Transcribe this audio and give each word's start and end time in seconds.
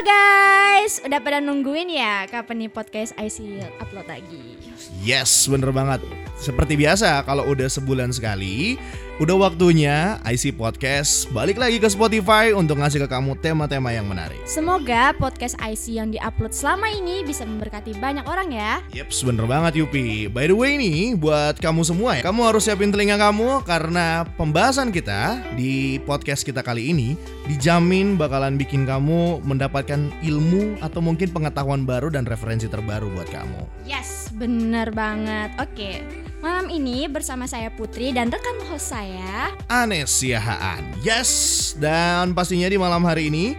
guys, 0.00 1.04
udah 1.04 1.20
pada 1.20 1.38
nungguin 1.44 1.92
ya 1.92 2.24
kapan 2.24 2.64
nih 2.64 2.70
podcast 2.72 3.12
IC 3.20 3.60
upload 3.84 4.08
lagi? 4.08 4.56
Yes, 5.04 5.44
bener 5.44 5.68
banget. 5.76 6.00
Seperti 6.40 6.76
biasa, 6.80 7.20
kalau 7.28 7.44
udah 7.44 7.68
sebulan 7.68 8.08
sekali, 8.16 8.80
udah 9.20 9.36
waktunya 9.36 10.16
IC 10.24 10.56
Podcast 10.56 11.28
balik 11.28 11.60
lagi 11.60 11.76
ke 11.76 11.84
Spotify 11.92 12.56
untuk 12.56 12.80
ngasih 12.80 13.04
ke 13.04 13.08
kamu 13.12 13.36
tema-tema 13.36 13.92
yang 13.92 14.08
menarik. 14.08 14.40
Semoga 14.48 15.12
podcast 15.12 15.60
IC 15.60 16.00
yang 16.00 16.08
diupload 16.08 16.56
selama 16.56 16.88
ini 16.88 17.20
bisa 17.20 17.44
memberkati 17.44 18.00
banyak 18.00 18.24
orang 18.24 18.48
ya. 18.48 18.80
Yeps, 18.96 19.20
bener 19.20 19.44
banget 19.44 19.76
Yupi. 19.84 20.24
By 20.32 20.48
the 20.48 20.56
way 20.56 20.80
nih, 20.80 21.20
buat 21.20 21.60
kamu 21.60 21.84
semua 21.84 22.16
ya, 22.16 22.24
kamu 22.24 22.48
harus 22.48 22.64
siapin 22.64 22.88
telinga 22.88 23.20
kamu 23.20 23.60
karena 23.68 24.24
pembahasan 24.40 24.88
kita 24.88 25.36
di 25.52 26.00
podcast 26.08 26.40
kita 26.40 26.64
kali 26.64 26.88
ini 26.88 27.12
dijamin 27.44 28.16
bakalan 28.16 28.56
bikin 28.56 28.88
kamu 28.88 29.44
mendapatkan 29.44 30.00
ilmu 30.24 30.80
atau 30.80 31.04
mungkin 31.04 31.28
pengetahuan 31.28 31.84
baru 31.84 32.08
dan 32.08 32.24
referensi 32.24 32.72
terbaru 32.72 33.12
buat 33.12 33.28
kamu. 33.28 33.84
Yes, 33.84 34.32
bener 34.32 34.88
banget. 34.96 35.52
Oke, 35.60 36.00
malam 36.40 36.72
ini 36.72 37.04
bersama 37.04 37.44
saya 37.44 37.68
Putri 37.68 38.16
dan 38.16 38.32
rekan 38.32 38.56
host 38.72 38.96
saya. 38.96 39.52
Anes 39.68 40.08
Siahaan. 40.08 40.96
Yes, 41.04 41.72
dan 41.76 42.32
pastinya 42.32 42.66
di 42.66 42.80
malam 42.80 43.04
hari 43.04 43.28
ini 43.28 43.54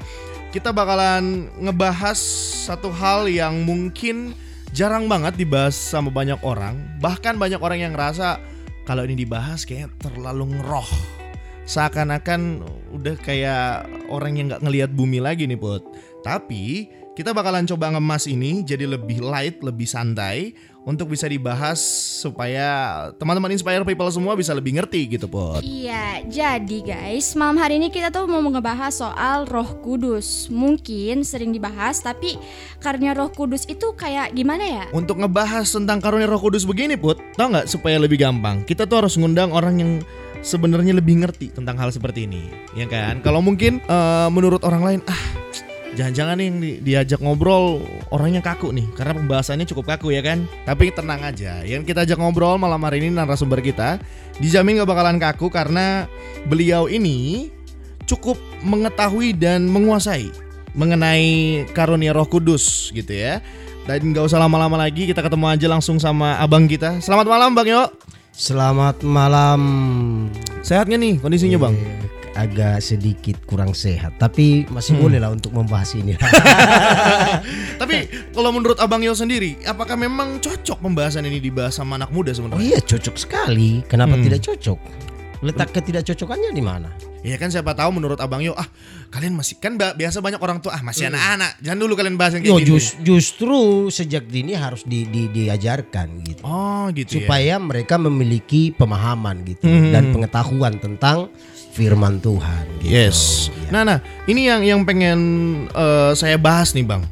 kita 0.49 0.73
bakalan 0.73 1.47
ngebahas 1.61 2.17
satu 2.65 2.89
hal 2.89 3.29
yang 3.29 3.61
mungkin 3.63 4.33
jarang 4.73 5.05
banget 5.05 5.37
dibahas 5.37 5.77
sama 5.77 6.09
banyak 6.09 6.41
orang. 6.41 6.75
Bahkan 6.97 7.37
banyak 7.37 7.61
orang 7.61 7.85
yang 7.85 7.93
ngerasa 7.93 8.41
kalau 8.89 9.05
ini 9.05 9.13
dibahas 9.13 9.61
kayak 9.63 9.93
terlalu 10.01 10.57
ngeroh. 10.57 10.89
Seakan-akan 11.69 12.65
udah 12.97 13.15
kayak 13.21 13.85
orang 14.09 14.41
yang 14.41 14.45
nggak 14.49 14.63
ngelihat 14.65 14.89
bumi 14.91 15.21
lagi 15.21 15.45
nih 15.45 15.55
Put. 15.55 15.85
Tapi 16.25 16.89
kita 17.13 17.37
bakalan 17.37 17.69
coba 17.69 17.93
ngemas 17.93 18.25
ini 18.25 18.65
jadi 18.65 18.89
lebih 18.89 19.21
light, 19.21 19.61
lebih 19.61 19.85
santai 19.85 20.57
untuk 20.81 21.13
bisa 21.13 21.29
dibahas 21.29 21.77
supaya 22.25 23.09
teman-teman 23.21 23.53
Inspire 23.53 23.85
People 23.85 24.09
semua 24.09 24.33
bisa 24.33 24.49
lebih 24.57 24.73
ngerti 24.81 25.05
gitu 25.17 25.29
Put. 25.29 25.61
Iya, 25.61 26.25
jadi 26.25 26.77
guys, 26.81 27.37
malam 27.37 27.61
hari 27.61 27.77
ini 27.77 27.93
kita 27.93 28.09
tuh 28.09 28.25
mau 28.25 28.41
ngebahas 28.41 28.89
soal 28.89 29.45
Roh 29.45 29.77
Kudus. 29.85 30.49
Mungkin 30.49 31.21
sering 31.21 31.53
dibahas, 31.53 32.01
tapi 32.01 32.37
karena 32.81 33.13
Roh 33.13 33.29
Kudus 33.29 33.69
itu 33.69 33.93
kayak 33.93 34.33
gimana 34.33 34.65
ya? 34.65 34.85
Untuk 34.89 35.21
ngebahas 35.21 35.69
tentang 35.69 36.01
karunia 36.01 36.25
Roh 36.25 36.41
Kudus 36.41 36.65
begini 36.65 36.97
Put, 36.97 37.21
tau 37.37 37.53
nggak 37.53 37.69
supaya 37.69 38.01
lebih 38.01 38.17
gampang? 38.17 38.65
Kita 38.65 38.89
tuh 38.89 39.05
harus 39.05 39.13
ngundang 39.21 39.53
orang 39.53 39.77
yang 39.77 39.91
sebenarnya 40.41 40.97
lebih 40.97 41.21
ngerti 41.21 41.53
tentang 41.53 41.77
hal 41.77 41.93
seperti 41.93 42.25
ini, 42.25 42.49
ya 42.73 42.89
kan? 42.89 43.21
Kalau 43.21 43.45
mungkin 43.45 43.77
eh, 43.85 44.29
menurut 44.33 44.65
orang 44.65 44.81
lain, 44.81 44.99
ah 45.05 45.23
jangan-jangan 45.95 46.35
nih 46.39 46.45
yang 46.47 46.57
di- 46.59 46.79
diajak 46.81 47.19
ngobrol 47.19 47.83
orangnya 48.11 48.39
kaku 48.39 48.71
nih, 48.71 48.87
karena 48.95 49.17
pembahasannya 49.17 49.67
cukup 49.67 49.95
kaku 49.95 50.15
ya 50.15 50.23
kan? 50.23 50.47
Tapi 50.63 50.91
tenang 50.95 51.21
aja, 51.23 51.63
yang 51.67 51.83
kita 51.83 52.07
ajak 52.07 52.19
ngobrol 52.19 52.55
malam 52.55 52.79
hari 52.83 53.03
ini 53.03 53.11
narasumber 53.11 53.59
kita 53.59 53.99
dijamin 54.39 54.79
gak 54.79 54.89
bakalan 54.89 55.17
kaku 55.19 55.51
karena 55.51 56.07
beliau 56.47 56.87
ini 56.87 57.51
cukup 58.07 58.39
mengetahui 58.63 59.35
dan 59.35 59.67
menguasai 59.67 60.31
mengenai 60.71 61.63
karunia 61.75 62.15
Roh 62.15 62.27
Kudus 62.27 62.91
gitu 62.95 63.11
ya. 63.11 63.43
Dan 63.81 64.13
nggak 64.13 64.29
usah 64.29 64.37
lama-lama 64.37 64.77
lagi 64.77 65.09
kita 65.09 65.25
ketemu 65.25 65.49
aja 65.49 65.67
langsung 65.67 65.97
sama 65.97 66.37
abang 66.37 66.69
kita. 66.69 67.01
Selamat 67.01 67.27
malam 67.27 67.57
Bang 67.57 67.65
Yo. 67.65 67.89
Selamat 68.31 69.01
malam. 69.01 69.61
Sehat 70.61 70.87
nggak 70.87 71.01
nih 71.01 71.13
kondisinya 71.19 71.57
Bang? 71.59 71.75
Eh, 71.75 72.20
agak 72.33 72.79
sedikit 72.79 73.37
kurang 73.43 73.71
sehat, 73.71 74.15
tapi 74.15 74.63
masih 74.67 74.93
Hmm. 74.93 75.01
boleh 75.01 75.19
lah 75.19 75.29
untuk 75.29 75.51
membahas 75.51 75.91
ini. 75.93 76.15
Tapi 77.81 77.95
kalau 78.31 78.51
menurut 78.51 78.77
Abang 78.77 79.01
Yo 79.01 79.11
sendiri, 79.11 79.57
apakah 79.63 79.95
memang 79.95 80.37
cocok 80.37 80.79
pembahasan 80.79 81.23
ini 81.23 81.39
dibahas 81.39 81.73
sama 81.73 81.95
anak 81.95 82.09
muda 82.09 82.31
oh 82.31 82.35
sebenarnya? 82.35 82.61
iya, 82.61 82.79
cocok 82.79 83.15
sekali. 83.15 83.81
Kenapa 83.85 84.15
Hmm. 84.15 84.23
tidak 84.23 84.41
cocok? 84.43 84.79
Letak 85.41 85.73
ketidakcocokannya 85.73 86.51
di 86.51 86.61
mana? 86.61 86.89
Ya 87.21 87.33
kan 87.35 87.49
siapa 87.49 87.73
tahu 87.73 87.89
menurut 87.91 88.17
Abang 88.17 88.41
Yo, 88.41 88.53
ah 88.55 88.65
kalian 89.09 89.33
masih 89.33 89.57
kan 89.57 89.73
biasa 89.73 90.21
banyak 90.21 90.37
orang 90.37 90.57
tuh 90.57 90.69
ah 90.69 90.81
masih 90.81 91.05
Hmm. 91.05 91.13
anak-anak. 91.13 91.51
Jangan 91.59 91.79
dulu 91.79 91.93
kalian 91.95 92.13
bahas 92.13 92.33
yang 92.33 92.43
kayak 92.43 92.51
Yo, 92.51 92.57
gini. 92.59 92.69
jus- 92.71 92.97
justru 92.99 93.59
sejak 93.87 94.25
dini 94.25 94.53
harus 94.53 94.81
di, 94.83 95.05
di- 95.05 95.29
diajarkan 95.29 96.21
gitu. 96.23 96.41
Oh 96.41 96.89
gitu 96.89 97.17
ya. 97.17 97.25
Supaya 97.25 97.55
mereka 97.57 97.97
memiliki 97.97 98.69
pemahaman 98.71 99.41
gitu 99.43 99.65
Hmm. 99.65 99.89
dan 99.89 100.09
pengetahuan 100.09 100.77
tentang 100.77 101.29
firman 101.71 102.19
Tuhan 102.19 102.67
gitu. 102.83 102.91
Yes. 102.91 103.47
Ya. 103.67 103.79
Nah, 103.79 103.81
nah, 103.87 103.99
ini 104.27 104.51
yang 104.51 104.61
yang 104.61 104.81
pengen 104.83 105.19
eh, 105.71 106.11
saya 106.13 106.35
bahas 106.35 106.75
nih, 106.75 106.83
Bang. 106.83 107.07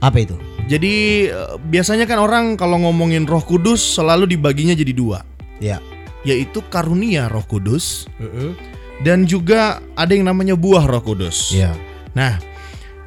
Apa 0.00 0.24
itu? 0.24 0.36
Jadi 0.68 1.28
eh, 1.28 1.54
biasanya 1.68 2.08
kan 2.08 2.18
orang 2.18 2.56
kalau 2.56 2.80
ngomongin 2.80 3.28
Roh 3.28 3.44
Kudus 3.44 4.00
selalu 4.00 4.24
dibaginya 4.24 4.72
jadi 4.72 4.92
dua, 4.96 5.20
Ya. 5.60 5.78
yaitu 6.24 6.64
karunia 6.66 7.28
Roh 7.28 7.44
Kudus 7.44 8.08
Mm-mm. 8.18 8.56
dan 9.04 9.28
juga 9.28 9.78
ada 9.94 10.12
yang 10.16 10.26
namanya 10.26 10.56
buah 10.56 10.88
Roh 10.88 11.04
Kudus. 11.04 11.52
Ya. 11.52 11.76
Nah, 12.16 12.40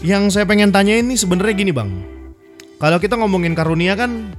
yang 0.06 0.30
saya 0.30 0.46
pengen 0.46 0.70
tanya 0.70 0.96
ini 0.98 1.18
sebenarnya 1.18 1.54
gini, 1.58 1.74
Bang. 1.74 1.90
Kalau 2.82 2.98
kita 2.98 3.14
ngomongin 3.18 3.54
karunia 3.54 3.94
kan 3.94 4.34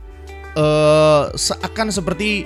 eh 0.53 1.23
seakan 1.33 1.89
seperti 1.89 2.45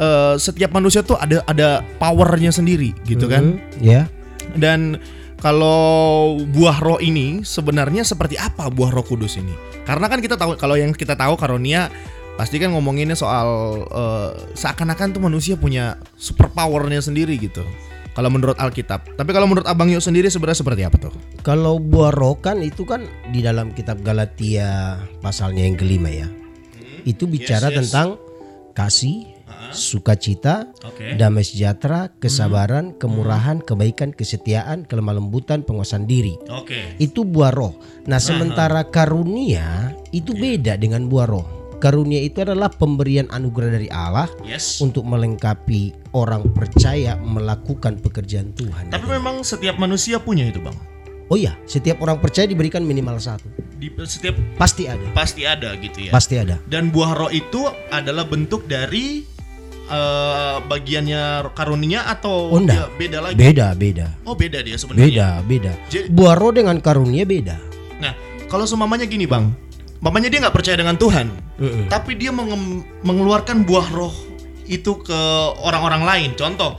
eh, 0.00 0.34
setiap 0.40 0.72
manusia 0.72 1.04
tuh 1.04 1.20
ada 1.20 1.44
ada 1.44 1.84
powernya 2.00 2.50
sendiri 2.50 2.96
gitu 3.04 3.28
kan. 3.28 3.60
Mm-mm. 3.60 3.84
Ya. 3.84 4.08
Dan 4.56 4.98
kalau 5.38 6.36
buah 6.50 6.82
roh 6.82 6.98
ini 7.00 7.44
sebenarnya 7.46 8.04
seperti 8.04 8.40
apa 8.40 8.68
buah 8.72 8.90
roh 8.90 9.04
kudus 9.04 9.38
ini? 9.38 9.52
Karena 9.84 10.08
kan 10.08 10.18
kita 10.18 10.34
tahu 10.40 10.56
kalau 10.56 10.76
yang 10.76 10.96
kita 10.96 11.14
tahu 11.16 11.36
karunia 11.36 11.92
pasti 12.40 12.56
kan 12.56 12.72
ngomonginnya 12.72 13.14
soal 13.14 13.48
eh, 13.88 14.30
seakan-akan 14.56 15.12
tuh 15.12 15.22
manusia 15.22 15.54
punya 15.60 16.00
super 16.16 16.48
powernya 16.48 17.04
sendiri 17.04 17.36
gitu. 17.36 17.62
Kalau 18.10 18.26
menurut 18.26 18.58
Alkitab. 18.58 19.14
Tapi 19.14 19.30
kalau 19.30 19.46
menurut 19.46 19.70
Abang 19.70 19.86
Yuk 19.86 20.02
sendiri 20.02 20.26
sebenarnya 20.26 20.66
seperti 20.66 20.82
apa 20.82 20.98
tuh? 20.98 21.14
Kalau 21.46 21.78
buah 21.78 22.10
roh 22.10 22.34
kan 22.42 22.58
itu 22.58 22.82
kan 22.82 23.06
di 23.30 23.38
dalam 23.38 23.70
kitab 23.70 24.02
Galatia 24.02 24.98
pasalnya 25.22 25.62
yang 25.62 25.78
kelima 25.78 26.10
ya. 26.10 26.26
Itu 27.06 27.30
bicara 27.30 27.70
yes. 27.70 27.86
tentang 27.86 28.18
kasih, 28.74 29.29
sukacita, 29.72 30.70
Oke. 30.84 31.14
damai 31.16 31.42
sejahtera, 31.42 32.12
kesabaran, 32.18 32.94
kemurahan, 32.96 33.58
kebaikan, 33.58 34.12
kesetiaan, 34.12 34.84
kelemah 34.84 35.18
lembutan, 35.18 35.62
penguasaan 35.62 36.04
diri. 36.04 36.36
Oke. 36.50 36.94
Itu 36.98 37.22
buah 37.24 37.50
roh. 37.50 37.74
Nah, 38.06 38.18
sementara 38.18 38.86
karunia 38.86 39.94
itu 40.10 40.34
beda 40.34 40.76
dengan 40.76 41.06
buah 41.06 41.26
roh. 41.26 41.46
Karunia 41.80 42.20
itu 42.20 42.44
adalah 42.44 42.68
pemberian 42.68 43.24
anugerah 43.32 43.70
dari 43.72 43.88
Allah 43.88 44.28
Yes. 44.44 44.84
untuk 44.84 45.00
melengkapi 45.08 46.12
orang 46.12 46.52
percaya 46.52 47.16
melakukan 47.16 47.96
pekerjaan 47.96 48.52
Tuhan. 48.52 48.92
Tapi 48.92 49.06
memang 49.08 49.40
setiap 49.40 49.80
manusia 49.80 50.20
punya 50.20 50.44
itu, 50.44 50.60
Bang. 50.60 50.76
Oh 51.30 51.38
iya, 51.38 51.56
setiap 51.64 52.02
orang 52.04 52.20
percaya 52.20 52.44
diberikan 52.44 52.82
minimal 52.84 53.16
satu. 53.16 53.46
Di 53.80 53.88
setiap 54.04 54.36
Pasti 54.60 54.84
ada. 54.90 55.08
pasti 55.16 55.48
ada 55.48 55.72
gitu 55.80 56.04
ya. 56.04 56.12
Pasti 56.12 56.36
ada. 56.36 56.60
Dan 56.68 56.92
buah 56.92 57.16
roh 57.16 57.32
itu 57.32 57.64
adalah 57.88 58.28
bentuk 58.28 58.68
dari 58.68 59.24
eh, 59.90 60.56
bagiannya 60.62 61.22
karunia 61.50 62.06
atau 62.06 62.54
Oh, 62.54 62.62
dia 62.62 62.86
beda 62.88 63.18
lagi? 63.20 63.36
Beda, 63.36 63.74
beda. 63.74 64.06
Oh 64.22 64.32
beda 64.32 64.62
dia 64.62 64.78
sebenarnya. 64.78 65.04
Beda, 65.04 65.28
beda. 65.42 65.72
Jadi- 65.90 66.08
Buah 66.08 66.34
roh 66.34 66.54
dengan 66.54 66.78
karunia 66.78 67.26
beda. 67.26 67.58
Nah 67.98 68.14
kalau 68.46 68.64
seumpamanya 68.64 69.04
gini 69.04 69.26
bang, 69.26 69.50
mamanya 69.98 70.30
dia 70.30 70.40
nggak 70.40 70.54
percaya 70.54 70.78
dengan 70.78 70.94
Tuhan, 70.94 71.26
Mm-mm. 71.58 71.86
tapi 71.86 72.14
dia 72.14 72.30
mengeluarkan 73.02 73.62
buah 73.62 73.90
roh 73.90 74.14
itu 74.64 74.96
ke 75.00 75.20
orang-orang 75.60 76.02
lain. 76.02 76.30
Contoh 76.32 76.78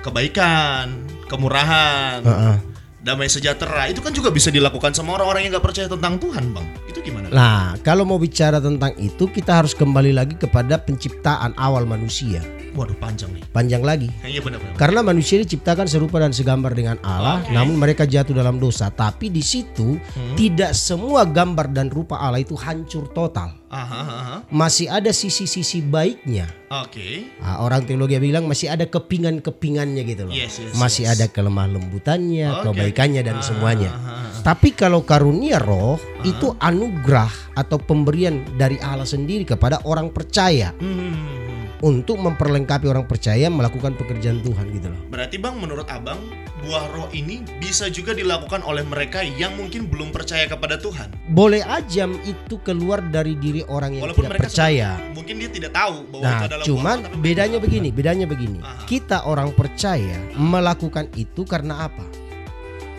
kebaikan, 0.00 0.92
kemurahan, 1.26 2.20
Heeh. 2.20 2.56
damai 3.00 3.28
sejahtera. 3.28 3.88
Itu 3.88 4.00
kan 4.00 4.12
juga 4.12 4.28
bisa 4.28 4.48
dilakukan 4.48 4.92
sama 4.92 5.16
orang-orang 5.16 5.44
yang 5.44 5.56
nggak 5.56 5.64
percaya 5.64 5.88
tentang 5.88 6.16
Tuhan 6.16 6.52
bang. 6.52 6.66
Itu 6.84 7.00
gimana? 7.00 7.28
Nah, 7.28 7.76
kalau 7.80 8.04
mau 8.04 8.16
bicara 8.16 8.58
tentang 8.58 8.92
itu, 8.96 9.24
kita 9.26 9.60
harus 9.60 9.72
kembali 9.72 10.12
lagi 10.12 10.34
kepada 10.34 10.76
penciptaan 10.76 11.52
awal 11.56 11.84
manusia. 11.84 12.40
Waduh 12.70 12.94
panjang 12.96 13.34
nih. 13.34 13.42
Panjang 13.50 13.82
lagi. 13.82 14.08
Iya 14.22 14.40
benar-benar. 14.40 14.78
Karena 14.78 15.00
manusia 15.02 15.36
diciptakan 15.38 15.86
serupa 15.86 16.18
dan 16.18 16.30
segambar 16.30 16.70
dengan 16.70 16.96
Allah, 17.02 17.42
Oke. 17.42 17.50
namun 17.50 17.74
mereka 17.76 18.06
jatuh 18.06 18.30
dalam 18.30 18.56
dosa. 18.56 18.88
Tapi 18.88 19.26
di 19.26 19.42
situ 19.42 19.98
Hmm. 20.00 20.34
tidak 20.34 20.72
semua 20.72 21.26
gambar 21.26 21.70
dan 21.70 21.90
rupa 21.90 22.16
Allah 22.16 22.38
itu 22.38 22.54
hancur 22.54 23.10
total. 23.10 23.58
Aha, 23.70 24.00
aha. 24.02 24.36
Masih 24.50 24.90
ada 24.90 25.10
sisi-sisi 25.10 25.78
baiknya. 25.78 26.50
Oke. 26.70 27.30
Ah, 27.38 27.62
orang 27.62 27.86
teologi 27.86 28.18
bilang 28.18 28.46
masih 28.46 28.66
ada 28.66 28.82
kepingan-kepingannya 28.84 30.02
gitu 30.04 30.26
loh. 30.26 30.34
Yes, 30.34 30.58
yes, 30.58 30.74
masih 30.74 31.06
yes. 31.06 31.14
ada 31.14 31.26
kelemah 31.26 31.70
lembutannya, 31.70 32.50
Oke. 32.50 32.62
kebaikannya 32.70 33.22
dan 33.22 33.38
Ah, 33.38 33.46
semuanya. 33.46 33.90
ah, 33.90 33.98
ah. 34.26 34.42
Tapi 34.42 34.72
kalau 34.72 35.04
karunia 35.04 35.60
roh 35.60 36.00
itu 36.22 36.50
anugerah 36.58 37.30
atau 37.54 37.78
pemberian 37.78 38.42
dari 38.56 38.80
Allah 38.80 39.06
sendiri 39.06 39.44
kepada 39.44 39.82
orang 39.84 40.10
percaya. 40.10 40.74
Hmm. 40.80 41.49
Untuk 41.80 42.20
memperlengkapi 42.20 42.86
orang 42.88 43.08
percaya 43.08 43.48
melakukan 43.48 43.96
pekerjaan 43.96 44.44
Tuhan 44.44 44.68
gitu 44.76 44.88
loh. 44.92 45.00
Berarti 45.08 45.40
Bang 45.40 45.56
menurut 45.60 45.88
Abang 45.88 46.20
buah 46.60 46.92
roh 46.92 47.08
ini 47.16 47.40
bisa 47.56 47.88
juga 47.88 48.12
dilakukan 48.12 48.60
oleh 48.60 48.84
mereka 48.84 49.24
yang 49.24 49.56
mungkin 49.56 49.88
belum 49.88 50.12
percaya 50.12 50.44
kepada 50.44 50.76
Tuhan. 50.76 51.08
Boleh 51.32 51.64
aja 51.64 52.04
itu 52.24 52.54
keluar 52.60 53.00
dari 53.08 53.32
diri 53.40 53.64
orang 53.64 53.96
yang 53.96 54.04
Walaupun 54.04 54.28
tidak 54.28 54.40
percaya. 54.44 54.88
mungkin 55.16 55.34
dia 55.40 55.50
tidak 55.50 55.72
tahu 55.72 55.96
bahwa 56.12 56.20
itu 56.20 56.28
Nah, 56.28 56.40
adalah 56.44 56.64
cuman 56.68 56.98
buah 57.00 57.10
roh, 57.12 57.20
bedanya 57.24 57.58
begini, 57.58 57.88
bedanya 57.88 58.26
begini. 58.28 58.58
Aha. 58.60 58.84
Kita 58.84 59.24
orang 59.24 59.56
percaya 59.56 60.20
melakukan 60.36 61.08
itu 61.16 61.48
karena 61.48 61.88
apa? 61.88 62.04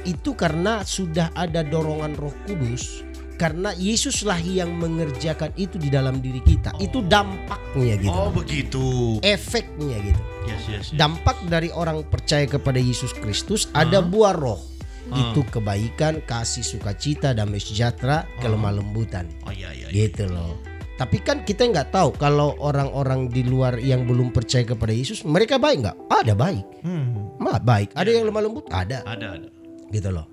Itu 0.01 0.33
karena 0.33 0.81
sudah 0.81 1.29
ada 1.37 1.61
dorongan 1.61 2.17
Roh 2.17 2.33
Kudus. 2.49 3.05
Karena 3.41 3.73
Yesuslah 3.73 4.37
yang 4.45 4.77
mengerjakan 4.77 5.49
itu 5.57 5.81
di 5.81 5.89
dalam 5.89 6.21
diri 6.21 6.45
kita. 6.45 6.77
Itu 6.77 7.01
dampaknya 7.01 7.97
gitu. 7.97 8.13
Oh 8.13 8.29
begitu. 8.29 9.17
Efeknya 9.25 9.97
gitu. 10.05 10.21
Yes, 10.45 10.61
yes, 10.69 10.85
yes. 10.93 10.93
Dampak 10.93 11.41
dari 11.49 11.73
orang 11.73 12.05
percaya 12.05 12.45
kepada 12.45 12.77
Yesus 12.77 13.17
Kristus 13.17 13.65
ada 13.73 14.05
buah 14.05 14.37
roh. 14.37 14.61
Ah. 15.09 15.33
Itu 15.33 15.41
kebaikan, 15.49 16.21
kasih, 16.29 16.61
sukacita, 16.61 17.33
damai 17.33 17.57
sejahtera, 17.57 18.29
kelemah 18.37 18.77
lembutan. 18.77 19.25
Oh 19.43 19.49
iya 19.49 19.73
iya. 19.73 19.89
iya. 19.89 20.05
Gitu 20.05 20.29
loh. 20.29 20.61
Tapi 21.01 21.17
kan 21.25 21.41
kita 21.41 21.65
nggak 21.65 21.89
tahu 21.89 22.13
kalau 22.13 22.53
orang-orang 22.61 23.25
di 23.25 23.41
luar 23.41 23.81
yang 23.81 24.05
belum 24.05 24.29
percaya 24.29 24.61
kepada 24.61 24.93
Yesus, 24.93 25.25
mereka 25.25 25.57
baik 25.57 25.81
nggak? 25.81 25.97
Ada 26.13 26.37
baik, 26.37 26.85
Hmm. 26.85 27.41
mah 27.41 27.57
baik. 27.57 27.97
Ada 27.97 28.21
yang 28.21 28.29
lemah 28.29 28.45
lembut, 28.45 28.69
ada, 28.69 29.01
Ada 29.09 29.41
ada. 29.41 29.49
gitu 29.89 30.13
loh. 30.13 30.29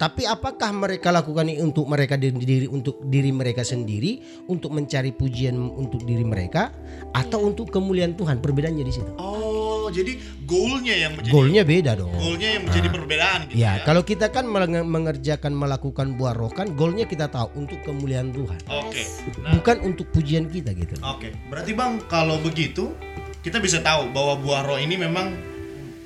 Tapi 0.00 0.24
apakah 0.24 0.72
mereka 0.72 1.12
lakukan 1.12 1.44
ini 1.44 1.60
untuk 1.60 1.84
mereka 1.84 2.16
diri, 2.16 2.64
untuk 2.64 3.04
diri 3.04 3.28
mereka 3.28 3.60
sendiri, 3.60 4.24
untuk 4.48 4.72
mencari 4.72 5.12
pujian 5.12 5.52
untuk 5.52 6.08
diri 6.08 6.24
mereka, 6.24 6.72
atau 7.12 7.44
untuk 7.44 7.68
kemuliaan 7.68 8.16
Tuhan? 8.16 8.40
Perbedaannya 8.40 8.80
di 8.80 8.94
situ. 8.96 9.12
Oh 9.20 9.92
jadi 9.92 10.16
goalnya 10.46 10.94
yang 10.96 11.12
menjadi 11.18 11.32
Goalnya 11.34 11.62
beda 11.66 11.92
dong. 11.98 12.14
goalnya 12.14 12.48
yang 12.56 12.62
menjadi 12.64 12.88
perbedaan 12.88 13.38
gitu 13.50 13.58
Ya, 13.58 13.72
ya. 13.76 13.84
kalau 13.84 14.02
kita 14.02 14.30
kan 14.30 14.46
menge- 14.46 14.86
mengerjakan 14.86 15.52
melakukan 15.52 16.14
buah 16.14 16.32
roh 16.32 16.48
kan 16.48 16.72
goalnya 16.72 17.04
kita 17.04 17.26
tahu 17.28 17.50
untuk 17.58 17.82
kemuliaan 17.84 18.30
Tuhan, 18.30 18.56
Oke. 18.70 19.02
Nah, 19.42 19.52
bukan 19.52 19.76
untuk 19.84 20.08
pujian 20.14 20.46
kita 20.46 20.72
gitu. 20.72 20.94
Oke, 21.02 21.34
berarti 21.50 21.74
Bang 21.74 22.00
kalau 22.06 22.40
begitu 22.40 22.94
kita 23.42 23.58
bisa 23.58 23.82
tahu 23.82 24.08
bahwa 24.14 24.38
buah 24.38 24.62
roh 24.64 24.78
ini 24.78 24.96
memang 24.96 25.36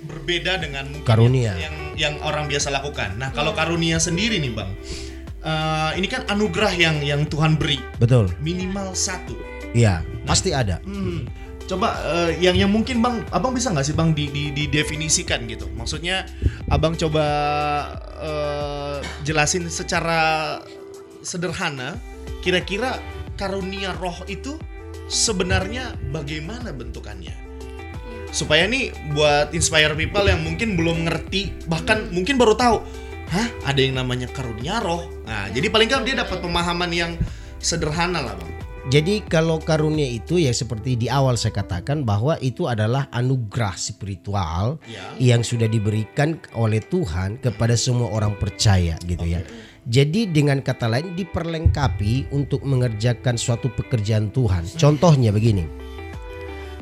berbeda 0.05 0.61
dengan 0.61 0.87
Karunia. 1.03 1.57
yang 1.57 1.77
yang 1.99 2.15
orang 2.23 2.47
biasa 2.47 2.71
lakukan. 2.71 3.17
Nah, 3.17 3.31
kalau 3.33 3.57
karunia 3.57 3.99
sendiri 3.99 4.39
nih 4.39 4.53
Bang, 4.53 4.71
eh, 5.43 5.91
ini 5.99 6.07
kan 6.07 6.27
anugerah 6.29 6.73
yang 6.75 6.97
yang 7.03 7.27
Tuhan 7.27 7.57
beri 7.57 7.81
Betul. 7.99 8.33
minimal 8.41 8.93
satu. 8.93 9.35
Iya, 9.75 10.07
pasti 10.23 10.55
ada. 10.55 10.79
Hmm. 10.87 11.27
Coba 11.65 11.97
eh, 12.13 12.39
yang 12.45 12.55
yang 12.55 12.71
mungkin 12.71 13.01
Bang, 13.01 13.25
Abang 13.33 13.57
bisa 13.57 13.73
nggak 13.73 13.87
sih 13.89 13.97
Bang 13.97 14.13
di, 14.13 14.29
di, 14.29 14.53
didefinisikan 14.53 15.49
gitu? 15.49 15.67
Maksudnya 15.73 16.29
Abang 16.69 16.95
coba 16.95 17.27
eh, 18.21 18.97
jelasin 19.25 19.67
secara 19.73 20.61
sederhana 21.25 21.97
kira-kira 22.45 23.01
karunia 23.41 23.97
roh 23.97 24.15
itu 24.29 24.61
sebenarnya 25.09 25.97
bagaimana 26.13 26.71
bentukannya? 26.73 27.44
Supaya 28.35 28.67
nih 28.67 28.91
buat 29.15 29.55
inspire 29.55 29.95
people 29.95 30.27
yang 30.27 30.43
mungkin 30.43 30.75
belum 30.75 31.07
ngerti 31.07 31.71
bahkan 31.71 32.11
mungkin 32.11 32.35
baru 32.35 32.59
tahu, 32.59 32.83
hah 33.31 33.47
ada 33.63 33.79
yang 33.79 33.95
namanya 33.95 34.27
karunia 34.27 34.83
roh. 34.83 35.07
Nah, 35.23 35.47
jadi 35.55 35.71
paling 35.71 35.87
nggak 35.87 36.03
dia 36.03 36.17
dapat 36.19 36.43
pemahaman 36.43 36.91
yang 36.91 37.15
sederhana 37.63 38.27
lah 38.27 38.35
Bang. 38.35 38.51
Jadi 38.85 39.25
kalau 39.25 39.63
karunia 39.63 40.05
itu 40.05 40.37
ya 40.37 40.53
seperti 40.53 40.99
di 40.99 41.09
awal 41.09 41.41
saya 41.41 41.57
katakan 41.57 42.05
bahwa 42.05 42.37
itu 42.45 42.69
adalah 42.69 43.09
anugerah 43.17 43.79
spiritual 43.81 44.77
Ya. 44.85 45.01
yang 45.17 45.41
sudah 45.41 45.65
diberikan 45.65 46.37
oleh 46.53 46.85
Tuhan 46.85 47.41
kepada 47.41 47.81
semua 47.81 48.13
orang 48.13 48.37
percaya 48.37 49.01
gitu 49.09 49.25
ya. 49.25 49.41
Jadi 49.89 50.29
dengan 50.29 50.61
kata 50.61 50.91
lain 50.91 51.17
diperlengkapi 51.17 52.35
untuk 52.37 52.61
mengerjakan 52.67 53.41
suatu 53.41 53.73
pekerjaan 53.73 54.29
Tuhan. 54.35 54.69
Contohnya 54.77 55.33
begini. 55.33 55.65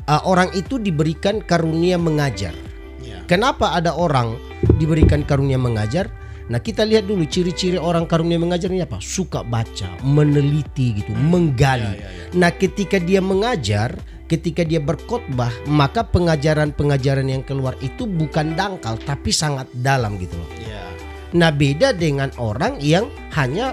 Uh, 0.03 0.19
orang 0.27 0.51
itu 0.51 0.75
diberikan 0.75 1.39
karunia 1.39 1.95
mengajar. 1.95 2.51
Ya. 2.99 3.23
Kenapa 3.27 3.71
ada 3.71 3.95
orang 3.95 4.35
diberikan 4.75 5.23
karunia 5.23 5.55
mengajar? 5.55 6.11
Nah 6.51 6.59
kita 6.59 6.83
lihat 6.83 7.07
dulu 7.07 7.23
ciri-ciri 7.23 7.79
orang 7.79 8.03
karunia 8.03 8.35
mengajar 8.35 8.67
ini 8.67 8.83
apa? 8.83 8.99
Suka 8.99 9.47
baca, 9.47 9.87
meneliti 10.03 10.99
gitu, 10.99 11.15
menggali. 11.15 12.03
ya, 12.03 12.03
ya. 12.03 12.27
Nah 12.35 12.51
ketika 12.51 12.99
dia 12.99 13.23
mengajar, 13.23 13.95
ketika 14.27 14.67
dia 14.67 14.83
berkhotbah, 14.83 15.51
maka 15.71 16.03
pengajaran-pengajaran 16.03 17.31
yang 17.31 17.43
keluar 17.47 17.79
itu 17.79 18.03
bukan 18.03 18.59
dangkal 18.59 18.99
tapi 19.07 19.31
sangat 19.31 19.71
dalam 19.71 20.19
gitu 20.19 20.35
loh. 20.35 20.49
Ya. 20.59 20.83
Nah 21.31 21.49
beda 21.55 21.95
dengan 21.95 22.27
orang 22.35 22.75
yang 22.83 23.07
hanya 23.39 23.71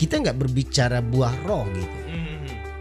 kita 0.00 0.18
nggak 0.18 0.38
berbicara 0.40 1.04
buah 1.04 1.34
roh 1.44 1.68
gitu. 1.76 1.98
Mhm. 2.08 2.21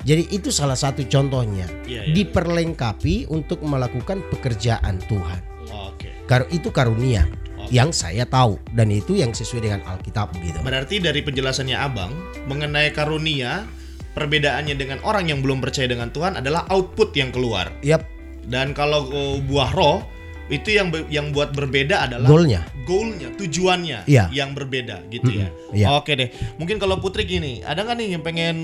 Jadi 0.01 0.30
itu 0.30 0.50
salah 0.50 0.75
satu 0.75 1.06
contohnya. 1.06 1.69
Iya, 1.86 2.09
iya. 2.09 2.13
Diperlengkapi 2.13 3.30
untuk 3.30 3.62
melakukan 3.62 4.25
pekerjaan 4.30 4.98
Tuhan. 5.06 5.39
Oke. 5.71 6.09
Kar 6.25 6.48
itu 6.50 6.71
karunia 6.71 7.27
Oke. 7.57 7.69
yang 7.69 7.94
saya 7.94 8.25
tahu 8.25 8.57
dan 8.74 8.89
itu 8.89 9.13
yang 9.13 9.30
sesuai 9.31 9.62
dengan 9.62 9.81
Alkitab 9.86 10.33
gitu. 10.42 10.57
Berarti 10.62 10.98
dari 10.98 11.21
penjelasannya 11.21 11.77
Abang 11.77 12.12
mengenai 12.45 12.89
karunia, 12.92 13.68
perbedaannya 14.12 14.75
dengan 14.75 15.00
orang 15.06 15.30
yang 15.30 15.39
belum 15.39 15.62
percaya 15.62 15.86
dengan 15.86 16.09
Tuhan 16.09 16.39
adalah 16.42 16.65
output 16.68 17.13
yang 17.13 17.30
keluar. 17.30 17.69
Yap, 17.81 18.01
Dan 18.42 18.74
kalau 18.74 19.06
uh, 19.07 19.38
buah 19.39 19.69
roh 19.71 20.01
itu 20.50 20.75
yang 20.75 20.92
yang 21.07 21.31
buat 21.31 21.56
berbeda 21.56 22.09
adalah 22.12 22.27
goalnya. 22.27 22.65
goalnya, 22.83 23.31
tujuannya 23.39 24.04
Iya. 24.04 24.27
yang 24.36 24.51
berbeda 24.51 25.07
gitu 25.07 25.31
ya. 25.31 25.47
Mm-mm, 25.47 25.77
iya. 25.77 25.88
Oke 25.95 26.18
deh. 26.18 26.27
Mungkin 26.59 26.75
kalau 26.75 27.00
Putri 27.00 27.24
gini, 27.24 27.62
ada 27.63 27.86
nggak 27.86 27.95
nih 27.95 28.07
yang 28.18 28.24
pengen 28.25 28.56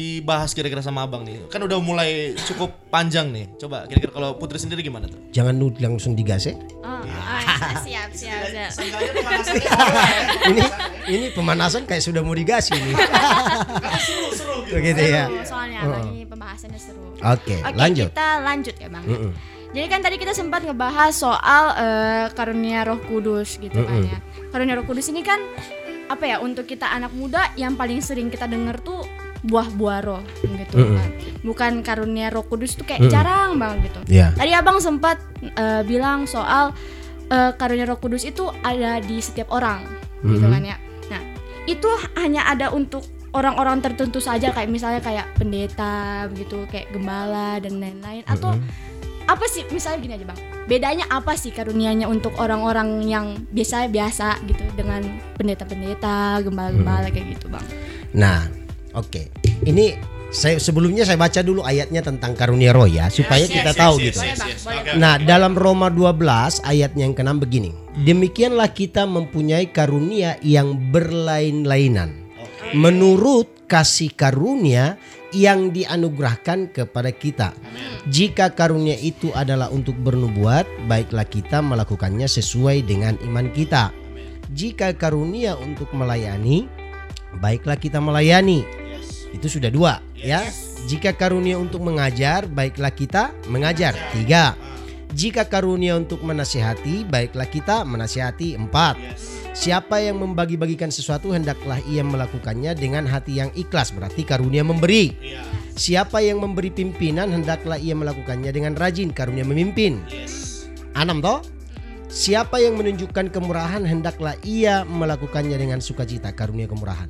dibahas 0.00 0.56
kira-kira 0.56 0.80
sama 0.80 1.04
Abang 1.04 1.28
nih? 1.28 1.44
Kan 1.52 1.60
udah 1.60 1.76
mulai 1.78 2.32
cukup 2.40 2.72
panjang 2.88 3.28
nih. 3.28 3.44
Coba 3.60 3.84
kira-kira 3.84 4.08
kalau 4.10 4.40
Putri 4.40 4.56
sendiri 4.56 4.80
gimana 4.80 5.04
tuh? 5.04 5.20
Jangan 5.30 5.52
nu- 5.52 5.76
langsung 5.76 6.16
digas 6.16 6.48
ya. 6.48 6.56
Oh, 6.80 7.04
ah, 7.04 7.76
siap, 7.84 8.08
siap, 8.10 8.40
siap. 8.48 8.72
ini 10.50 10.64
ini 11.06 11.26
pemanasan 11.36 11.84
kayak 11.84 12.00
sudah 12.00 12.24
mau 12.24 12.32
digas 12.32 12.72
ini. 12.72 12.96
Seru-seru 14.00 14.64
gitu. 14.64 14.74
Begitu 14.80 15.02
ya. 15.04 15.24
Seru, 15.28 15.44
soalnya 15.44 15.78
abang 15.84 16.08
ini 16.10 16.24
pembahasannya 16.24 16.80
seru. 16.80 17.04
Oke, 17.20 17.60
Oke, 17.60 17.76
lanjut. 17.76 18.08
kita 18.10 18.28
lanjut 18.40 18.74
ya 18.74 18.88
bang. 18.88 19.04
Mm-mm. 19.04 19.32
Jadi 19.70 19.86
kan 19.86 20.00
tadi 20.02 20.16
kita 20.18 20.32
sempat 20.34 20.66
ngebahas 20.66 21.14
soal 21.14 21.64
eh, 21.78 22.26
karunia 22.34 22.82
Roh 22.82 22.98
Kudus 23.06 23.60
gitu 23.60 23.78
kan 23.78 24.02
ya. 24.02 24.18
Karunia 24.50 24.74
Roh 24.74 24.86
Kudus 24.88 25.06
ini 25.12 25.22
kan 25.22 25.38
apa 26.10 26.26
ya 26.26 26.42
untuk 26.42 26.66
kita 26.66 26.90
anak 26.90 27.14
muda 27.14 27.54
yang 27.54 27.78
paling 27.78 28.02
sering 28.02 28.34
kita 28.34 28.50
dengar 28.50 28.82
tuh 28.82 29.06
buah-buah 29.40 30.00
roh 30.02 30.22
gitu 30.40 30.76
Mm-mm. 30.76 30.96
kan. 30.96 31.10
Bukan 31.40 31.72
karunia 31.80 32.28
Roh 32.28 32.44
Kudus 32.44 32.76
tuh 32.76 32.84
kayak 32.84 33.08
jarang 33.08 33.56
banget 33.56 33.88
gitu. 33.88 34.00
Ya. 34.12 34.32
Tadi 34.32 34.52
Abang 34.52 34.78
sempat 34.78 35.16
eh, 35.40 35.82
bilang 35.82 36.24
soal 36.24 36.76
eh, 37.26 37.52
karunia 37.54 37.84
Roh 37.84 37.96
Kudus 37.96 38.22
itu 38.22 38.44
ada 38.60 38.98
di 38.98 39.16
setiap 39.18 39.48
orang 39.50 39.86
gitu 40.20 40.44
Mhm. 40.44 40.52
kan 40.52 40.62
ya. 40.62 40.76
Nah, 41.08 41.22
itu 41.64 41.88
hanya 42.14 42.44
ada 42.44 42.68
untuk 42.68 43.00
orang-orang 43.30 43.78
tertentu 43.78 44.18
saja 44.18 44.50
kayak 44.50 44.68
misalnya 44.68 45.00
kayak 45.00 45.32
pendeta 45.34 46.26
begitu, 46.28 46.66
kayak 46.66 46.90
gembala 46.90 47.56
dan 47.56 47.78
lain-lain 47.78 48.26
atau 48.26 48.52
apa 49.24 49.46
sih 49.46 49.62
misalnya 49.70 50.02
gini 50.02 50.14
aja 50.18 50.26
bang 50.26 50.40
bedanya 50.66 51.06
apa 51.06 51.38
sih 51.38 51.54
karunianya 51.54 52.10
untuk 52.10 52.34
orang-orang 52.34 52.98
yang 53.06 53.38
biasa 53.46 53.86
biasa 53.86 54.42
gitu 54.42 54.58
dengan 54.74 55.06
pendeta-pendeta 55.38 56.42
gembala-gembala 56.42 57.06
kayak 57.08 57.38
gitu 57.38 57.46
bang 57.46 57.62
Nah, 58.10 58.42
oke. 58.94 59.30
Ini 59.66 59.96
saya 60.30 60.62
sebelumnya 60.62 61.02
saya 61.02 61.18
baca 61.18 61.42
dulu 61.42 61.66
ayatnya 61.66 62.06
tentang 62.06 62.38
karunia 62.38 62.70
roh 62.70 62.86
ya 62.86 63.10
supaya 63.10 63.44
Yes, 63.44 63.50
kita 63.50 63.72
yes, 63.74 63.78
tahu 63.78 63.94
yes, 63.98 64.06
gitu. 64.06 64.20
yes, 64.22 64.40
yes. 64.46 64.62
Oke, 64.62 64.94
Nah, 64.94 65.18
dalam 65.18 65.58
Roma 65.58 65.90
12 65.90 66.62
ayatnya 66.62 67.02
yang 67.10 67.14
keenam 67.18 67.42
begini. 67.42 67.74
Demikianlah 68.06 68.70
kita 68.70 69.10
mempunyai 69.10 69.74
karunia 69.74 70.38
yang 70.40 70.78
berlain-lainan. 70.94 72.30
Oke. 72.38 72.78
Menurut 72.78 73.66
kasih 73.66 74.14
karunia 74.14 74.94
yang 75.34 75.70
dianugerahkan 75.70 76.74
kepada 76.74 77.10
kita. 77.14 77.54
Jika 78.10 78.50
karunia 78.54 78.98
itu 78.98 79.30
adalah 79.30 79.70
untuk 79.70 79.94
bernubuat, 79.98 80.66
baiklah 80.90 81.26
kita 81.26 81.62
melakukannya 81.62 82.26
sesuai 82.26 82.82
dengan 82.86 83.14
iman 83.26 83.50
kita. 83.54 83.94
Jika 84.50 84.90
karunia 84.98 85.54
untuk 85.54 85.90
melayani, 85.94 86.66
baiklah 87.38 87.78
kita 87.78 88.02
melayani. 88.02 88.66
Yes. 89.30 89.38
Itu 89.38 89.46
sudah 89.46 89.70
dua, 89.70 90.02
ya. 90.18 90.42
Jika 90.90 91.14
karunia 91.14 91.54
untuk 91.56 91.86
mengajar, 91.86 92.50
baiklah 92.50 92.90
kita 92.90 93.30
mengajar. 93.46 93.94
Tiga. 94.10 94.58
Jika 95.10 95.46
karunia 95.46 95.98
untuk 95.98 96.22
menasihati, 96.22 97.02
baiklah 97.06 97.46
kita 97.46 97.82
menasihati. 97.82 98.54
Empat. 98.54 98.94
Siapa 99.50 99.98
yang 99.98 100.22
membagi-bagikan 100.22 100.94
sesuatu 100.94 101.34
hendaklah 101.34 101.82
ia 101.90 102.06
melakukannya 102.06 102.70
dengan 102.78 103.02
hati 103.10 103.42
yang 103.42 103.50
ikhlas, 103.58 103.90
berarti 103.90 104.22
karunia 104.22 104.62
memberi. 104.62 105.10
Iya. 105.18 105.42
Siapa 105.74 106.22
yang 106.22 106.38
memberi 106.38 106.70
pimpinan 106.70 107.34
hendaklah 107.34 107.74
ia 107.74 107.98
melakukannya 107.98 108.54
dengan 108.54 108.78
rajin, 108.78 109.10
karunia 109.10 109.42
memimpin. 109.42 110.06
Enam 110.94 111.18
toh? 111.18 111.42
Siapa 112.10 112.58
yang 112.58 112.74
menunjukkan 112.74 113.30
kemurahan 113.30 113.86
hendaklah 113.86 114.34
ia 114.42 114.82
melakukannya 114.82 115.54
dengan 115.54 115.78
sukacita, 115.78 116.34
karunia 116.34 116.66
kemurahan. 116.66 117.06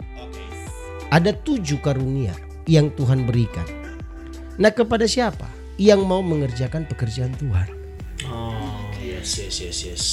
Ada 1.10 1.34
tujuh 1.34 1.82
karunia 1.82 2.34
yang 2.70 2.94
Tuhan 2.94 3.26
berikan. 3.26 3.66
Nah 4.62 4.70
kepada 4.70 5.10
siapa? 5.10 5.50
Yang 5.80 6.00
mau 6.06 6.22
mengerjakan 6.22 6.86
pekerjaan 6.86 7.34
Tuhan. 7.34 7.68
Oh, 8.30 8.86
yes, 9.00 9.42
yes, 9.42 9.56
yes, 9.58 9.78
yes. 9.82 10.04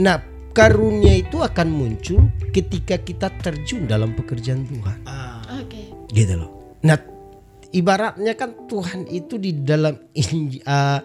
Nah 0.00 0.18
karunia 0.50 1.14
itu 1.22 1.38
akan 1.38 1.68
muncul 1.70 2.26
ketika 2.50 2.98
kita 2.98 3.30
terjun 3.38 3.86
dalam 3.86 4.16
pekerjaan 4.18 4.66
Tuhan. 4.66 4.98
Ah, 5.06 5.38
Oke. 5.60 5.92
Gitu 6.10 6.34
loh. 6.34 6.78
Nah 6.82 6.98
ibaratnya 7.70 8.34
kan 8.34 8.66
Tuhan 8.66 9.06
itu 9.06 9.38
di 9.38 9.54
dalam 9.62 9.94
uh, 10.66 11.00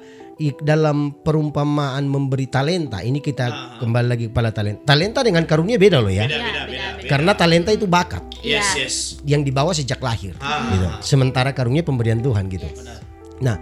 dalam 0.63 0.97
perumpamaan 1.23 2.03
memberi 2.09 2.47
talenta. 2.49 2.99
Ini 2.99 3.21
kita 3.23 3.77
kembali 3.79 4.07
lagi 4.09 4.25
kepada 4.31 4.51
talenta. 4.51 4.95
Talenta 4.95 5.21
dengan 5.23 5.45
karunia 5.47 5.79
beda 5.79 6.03
loh 6.03 6.11
ya. 6.11 6.27
beda, 6.27 6.35
Iya, 6.35 6.43
beda, 6.43 6.63
beda, 6.67 6.85
beda. 7.05 7.12
Karena 7.13 7.31
talenta 7.38 7.69
itu 7.69 7.85
bakat 7.85 8.25
Yes, 8.41 8.65
Iya. 8.74 8.81
yes. 8.81 8.95
yang 9.24 9.45
dibawa 9.45 9.71
sejak 9.71 10.01
lahir 10.01 10.33
Ah. 10.41 10.65
gitu. 10.74 10.88
Sementara 11.05 11.53
karunia 11.53 11.85
pemberian 11.85 12.17
Tuhan 12.17 12.50
gitu. 12.50 12.65
Yes. 12.65 13.00
Nah, 13.45 13.62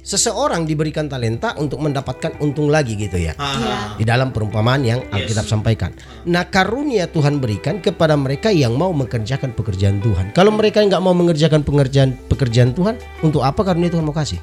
seseorang 0.00 0.64
diberikan 0.64 1.06
talenta 1.06 1.54
untuk 1.60 1.78
mendapatkan 1.78 2.40
untung 2.40 2.72
lagi 2.72 2.96
gitu 2.96 3.20
ya. 3.20 3.36
Ah, 3.36 3.94
Di 3.94 4.04
dalam 4.06 4.32
perumpamaan 4.32 4.80
yang 4.80 5.00
Alkitab 5.12 5.44
sampaikan. 5.44 5.92
Nah, 6.24 6.48
karunia 6.48 7.06
Tuhan 7.06 7.36
berikan 7.38 7.78
kepada 7.78 8.16
mereka 8.16 8.48
yang 8.48 8.74
mau 8.74 8.90
mengerjakan 8.96 9.52
pekerjaan 9.52 10.00
Tuhan. 10.00 10.32
Kalau 10.32 10.50
mereka 10.54 10.80
nggak 10.80 11.02
mau 11.02 11.12
mengerjakan 11.12 11.60
pengerjaan 11.62 12.16
pekerjaan 12.28 12.72
Tuhan, 12.72 12.96
untuk 13.20 13.44
apa 13.44 13.60
karunia 13.60 13.92
Tuhan 13.92 14.06
mau 14.06 14.16
kasih? 14.16 14.40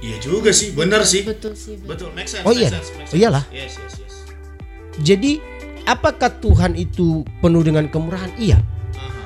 Iya 0.00 0.16
juga 0.20 0.48
sih, 0.52 0.72
benar 0.72 1.04
sih. 1.04 1.20
Betul 1.28 1.52
sih. 1.52 1.76
Betul. 1.76 1.88
Betul, 1.92 2.08
make 2.16 2.28
sense. 2.28 2.44
Oh 2.48 2.56
make 2.56 2.64
iya. 2.64 2.70
sense, 2.72 2.88
make 2.96 3.12
Oh 3.12 3.16
iyalah. 3.20 3.44
Yes, 3.52 3.76
yes, 3.76 3.94
yes. 4.00 4.14
Jadi, 5.00 5.40
apakah 5.90 6.30
Tuhan 6.38 6.78
itu 6.78 7.26
penuh 7.42 7.66
dengan 7.66 7.90
kemurahan? 7.90 8.30
Iya. 8.38 8.62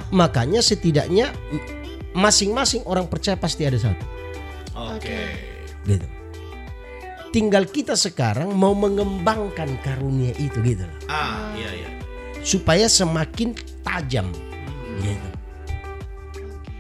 Makanya 0.09 0.65
setidaknya 0.65 1.37
masing-masing 2.17 2.89
orang 2.89 3.05
percaya 3.05 3.37
pasti 3.37 3.69
ada 3.69 3.77
satu. 3.77 4.05
Oke. 4.73 5.21
Gitu. 5.85 6.07
Tinggal 7.35 7.67
kita 7.67 7.99
sekarang 7.99 8.55
mau 8.55 8.73
mengembangkan 8.73 9.77
karunia 9.83 10.33
itu 10.39 10.63
gitu 10.63 10.87
loh. 10.87 10.99
Ah, 11.11 11.51
iya, 11.59 11.71
iya. 11.85 11.91
Supaya 12.41 12.87
semakin 12.87 13.53
tajam. 13.83 14.31
Gitu. 15.03 15.29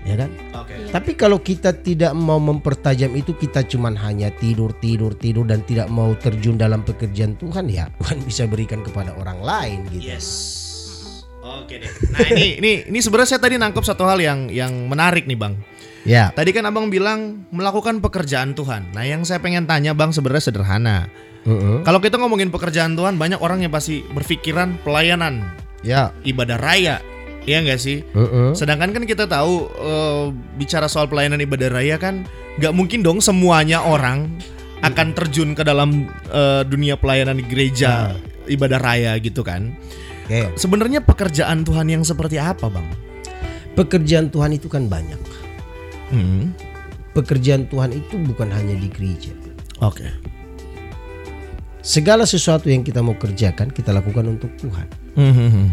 Ya 0.05 0.21
kan? 0.21 0.31
Oke. 0.53 0.93
Tapi 0.93 1.17
kalau 1.17 1.41
kita 1.41 1.73
tidak 1.73 2.13
mau 2.13 2.37
mempertajam 2.37 3.17
itu 3.17 3.33
kita 3.33 3.65
cuman 3.65 3.97
hanya 3.97 4.29
tidur 4.37 4.77
tidur 4.77 5.17
tidur 5.17 5.49
dan 5.49 5.65
tidak 5.65 5.89
mau 5.89 6.13
terjun 6.21 6.61
dalam 6.61 6.85
pekerjaan 6.85 7.41
Tuhan 7.41 7.73
ya 7.73 7.89
Tuhan 8.05 8.21
bisa 8.21 8.45
berikan 8.45 8.85
kepada 8.85 9.17
orang 9.17 9.41
lain 9.41 9.79
gitu. 9.89 10.13
Yes. 10.13 10.29
Oke 11.41 11.81
deh. 11.81 11.89
Nah 12.13 12.29
ini 12.37 12.49
ini 12.61 12.73
ini 12.93 12.99
sebenarnya 13.01 13.37
saya 13.37 13.41
tadi 13.41 13.57
nangkep 13.57 13.85
satu 13.85 14.05
hal 14.05 14.21
yang 14.21 14.53
yang 14.53 14.73
menarik 14.89 15.25
nih 15.25 15.41
bang. 15.41 15.57
Ya. 16.05 16.29
Tadi 16.37 16.53
kan 16.53 16.69
abang 16.69 16.93
bilang 16.93 17.49
melakukan 17.49 18.05
pekerjaan 18.05 18.53
Tuhan. 18.53 18.93
Nah 18.93 19.09
yang 19.09 19.25
saya 19.25 19.41
pengen 19.41 19.65
tanya 19.65 19.97
bang 19.97 20.13
sebenarnya 20.13 20.53
sederhana. 20.53 21.09
Heeh. 21.49 21.81
Kalau 21.85 22.01
kita 22.01 22.21
ngomongin 22.21 22.53
pekerjaan 22.53 22.93
Tuhan 22.93 23.17
banyak 23.17 23.41
orang 23.41 23.65
yang 23.65 23.73
pasti 23.73 24.05
berpikiran 24.13 24.81
pelayanan 24.85 25.45
Ya. 25.85 26.13
ibadah 26.25 26.57
raya. 26.57 27.01
Iya 27.45 27.61
nggak 27.61 27.81
sih? 27.81 28.01
Heeh. 28.01 28.57
Sedangkan 28.57 28.97
kan 28.97 29.05
kita 29.05 29.29
tahu 29.29 29.69
eh, 29.69 30.25
bicara 30.57 30.89
soal 30.89 31.09
pelayanan 31.09 31.41
ibadah 31.45 31.69
raya 31.69 32.01
kan 32.01 32.25
nggak 32.57 32.73
mungkin 32.73 33.05
dong 33.05 33.21
semuanya 33.21 33.85
orang 33.85 34.33
akan 34.81 35.17
terjun 35.17 35.53
ke 35.53 35.65
dalam 35.65 36.09
eh, 36.33 36.63
dunia 36.65 36.97
pelayanan 36.97 37.37
di 37.41 37.45
gereja 37.45 38.17
ibadah 38.49 38.81
raya 38.81 39.13
gitu 39.21 39.45
kan. 39.45 39.77
Oke. 40.25 40.57
Sebenarnya 40.57 41.05
pekerjaan 41.05 41.69
Tuhan 41.69 41.87
yang 41.93 42.01
seperti 42.01 42.41
apa, 42.41 42.73
Bang? 42.73 42.89
Pekerjaan 43.77 44.33
Tuhan 44.33 44.57
itu 44.57 44.73
kan 44.73 44.89
banyak. 44.89 45.21
Hmm. 46.09 46.57
Pekerjaan 47.13 47.69
Tuhan 47.69 47.93
itu 47.93 48.17
bukan 48.25 48.49
hanya 48.49 48.73
di 48.73 48.89
gereja. 48.89 49.37
Oke. 49.85 50.09
Segala 51.85 52.25
sesuatu 52.25 52.73
yang 52.73 52.81
kita 52.81 53.05
mau 53.05 53.13
kerjakan 53.13 53.69
kita 53.69 53.93
lakukan 53.93 54.25
untuk 54.25 54.49
Tuhan. 54.57 54.89
Hmm. 55.21 55.69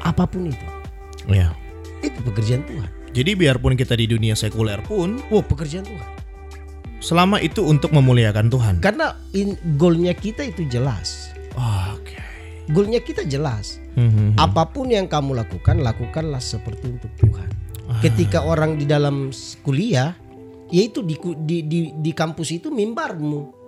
Apa 0.00 0.24
pun 0.24 0.48
itu. 0.48 0.66
Ya. 1.28 1.52
Itu 2.00 2.20
pekerjaan 2.24 2.64
Tuhan. 2.64 2.90
Jadi 3.10 3.30
biarpun 3.34 3.74
kita 3.74 3.98
di 3.98 4.06
dunia 4.06 4.32
sekuler 4.32 4.80
pun 4.80 5.18
Oh, 5.28 5.42
pekerjaan 5.42 5.84
Tuhan. 5.84 6.10
selama 7.00 7.40
itu 7.40 7.64
untuk 7.64 7.96
memuliakan 7.96 8.52
Tuhan. 8.52 8.74
Karena 8.84 9.16
in, 9.32 9.56
goalnya 9.80 10.12
kita 10.12 10.44
itu 10.44 10.68
jelas. 10.68 11.32
Oke. 11.96 12.20
Goalnya 12.68 13.00
kita 13.00 13.24
jelas. 13.24 13.80
Hmm. 13.96 14.36
Apa 14.36 14.68
pun 14.68 14.92
yang 14.92 15.08
kamu 15.08 15.32
lakukan, 15.32 15.80
lakukanlah 15.80 16.44
seperti 16.44 16.92
untuk 16.92 17.08
Tuhan. 17.16 17.48
Ketika 18.04 18.44
orang 18.44 18.76
di 18.78 18.84
dalam 18.86 19.32
kuliah, 19.64 20.12
yaitu 20.70 21.02
di, 21.02 21.16
di, 21.42 21.58
di, 21.66 21.80
di 21.98 22.12
kampus 22.14 22.54
itu 22.54 22.70
mimbarmu 22.70 23.59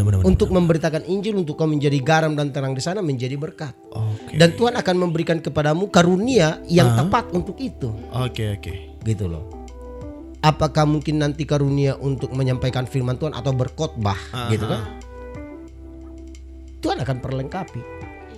Ah, 0.00 0.04
benar-benar. 0.08 0.28
untuk 0.32 0.48
memberitakan 0.48 1.02
Injil, 1.06 1.36
untuk 1.36 1.60
kau 1.60 1.68
menjadi 1.68 2.00
garam 2.00 2.32
dan 2.32 2.50
terang 2.50 2.72
di 2.72 2.80
sana 2.80 3.04
menjadi 3.04 3.36
berkat. 3.36 3.76
Oke. 3.92 4.40
Dan 4.40 4.56
Tuhan 4.56 4.74
akan 4.80 4.96
memberikan 4.96 5.38
kepadamu 5.38 5.92
karunia 5.92 6.58
yang 6.66 6.96
tepat 6.96 7.28
untuk 7.36 7.60
itu, 7.60 7.92
Oke, 8.16 8.56
oke. 8.56 9.04
gitu 9.04 9.28
loh. 9.28 9.44
Apakah 10.40 10.88
mungkin 10.88 11.20
nanti 11.20 11.44
karunia 11.44 12.00
untuk 12.00 12.32
menyampaikan 12.32 12.88
firman 12.88 13.20
Tuhan 13.20 13.36
atau 13.36 13.52
berkhotbah, 13.52 14.16
gitu 14.48 14.64
kan? 14.64 14.80
Tuhan 16.80 16.96
akan 17.04 17.16
perlengkapi. 17.20 17.80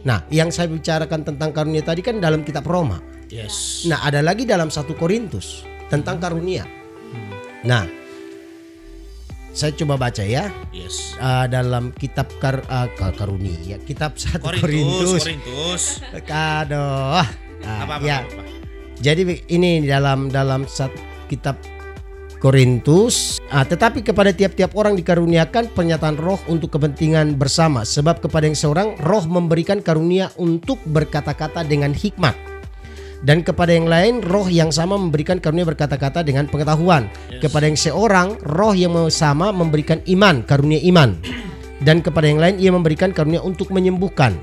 Nah, 0.02 0.26
yang 0.34 0.50
saya 0.50 0.66
bicarakan 0.66 1.22
tentang 1.22 1.54
karunia 1.54 1.78
tadi 1.86 2.02
kan 2.02 2.18
dalam 2.18 2.42
kitab 2.42 2.66
Roma. 2.66 2.98
Yes. 3.30 3.86
Nah, 3.86 4.02
ada 4.02 4.18
lagi 4.18 4.42
dalam 4.42 4.66
satu 4.66 4.98
Korintus 4.98 5.62
tentang 5.86 6.18
karunia. 6.18 6.66
Nah, 7.62 7.86
saya 9.52 9.76
coba 9.76 10.00
baca 10.00 10.24
ya 10.24 10.48
Yes. 10.72 11.12
uh, 11.20 11.44
dalam 11.46 11.92
kitab 11.92 12.28
kar, 12.40 12.64
uh, 12.66 12.88
ka- 12.96 13.12
karunia, 13.14 13.76
kitab 13.84 14.16
satu 14.16 14.40
Korintus, 14.48 15.20
Korintus. 15.20 15.82
Korintus. 16.00 16.28
Aduh. 16.32 17.24
Nah, 17.62 18.00
ya. 18.02 18.26
Jadi 18.98 19.46
ini 19.52 19.84
dalam 19.86 20.32
dalam 20.32 20.66
satu 20.66 20.98
kitab 21.28 21.60
Korintus, 22.42 23.38
ah, 23.54 23.62
tetapi 23.62 24.02
kepada 24.02 24.34
tiap-tiap 24.34 24.74
orang 24.74 24.98
dikaruniakan 24.98 25.70
pernyataan 25.70 26.18
roh 26.18 26.42
untuk 26.50 26.74
kepentingan 26.74 27.38
bersama. 27.38 27.86
Sebab 27.86 28.18
kepada 28.18 28.50
yang 28.50 28.58
seorang 28.58 28.98
roh 28.98 29.22
memberikan 29.30 29.78
karunia 29.78 30.26
untuk 30.42 30.82
berkata-kata 30.82 31.62
dengan 31.62 31.94
hikmat. 31.94 32.34
Dan 33.22 33.46
kepada 33.46 33.70
yang 33.70 33.86
lain 33.86 34.18
roh 34.18 34.50
yang 34.50 34.74
sama 34.74 34.98
memberikan 34.98 35.38
karunia 35.38 35.62
berkata-kata 35.62 36.26
dengan 36.26 36.50
pengetahuan. 36.50 37.06
Kepada 37.38 37.70
yang 37.70 37.78
seorang 37.78 38.34
roh 38.42 38.74
yang 38.74 38.98
sama 39.14 39.54
memberikan 39.54 40.02
iman, 40.10 40.42
karunia 40.42 40.82
iman. 40.90 41.14
Dan 41.82 42.02
kepada 42.02 42.26
yang 42.26 42.42
lain 42.42 42.58
ia 42.58 42.74
memberikan 42.74 43.14
karunia 43.14 43.38
untuk 43.38 43.70
menyembuhkan. 43.70 44.34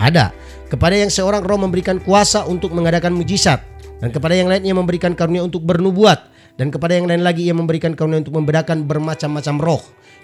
Ada. 0.00 0.32
Kepada 0.72 0.96
yang 0.96 1.12
seorang 1.12 1.44
roh 1.44 1.60
memberikan 1.60 2.00
kuasa 2.00 2.48
untuk 2.48 2.72
mengadakan 2.72 3.12
mujizat. 3.12 3.60
Dan 4.00 4.08
kepada 4.08 4.32
yang 4.32 4.48
lain 4.48 4.64
ia 4.64 4.72
memberikan 4.72 5.12
karunia 5.12 5.44
untuk 5.44 5.68
bernubuat. 5.68 6.32
Dan 6.56 6.72
kepada 6.72 6.96
yang 6.96 7.12
lain 7.12 7.20
lagi 7.20 7.44
ia 7.44 7.52
memberikan 7.52 7.92
karunia 7.92 8.24
untuk 8.24 8.40
membedakan 8.40 8.88
bermacam-macam 8.88 9.54
roh. 9.60 9.82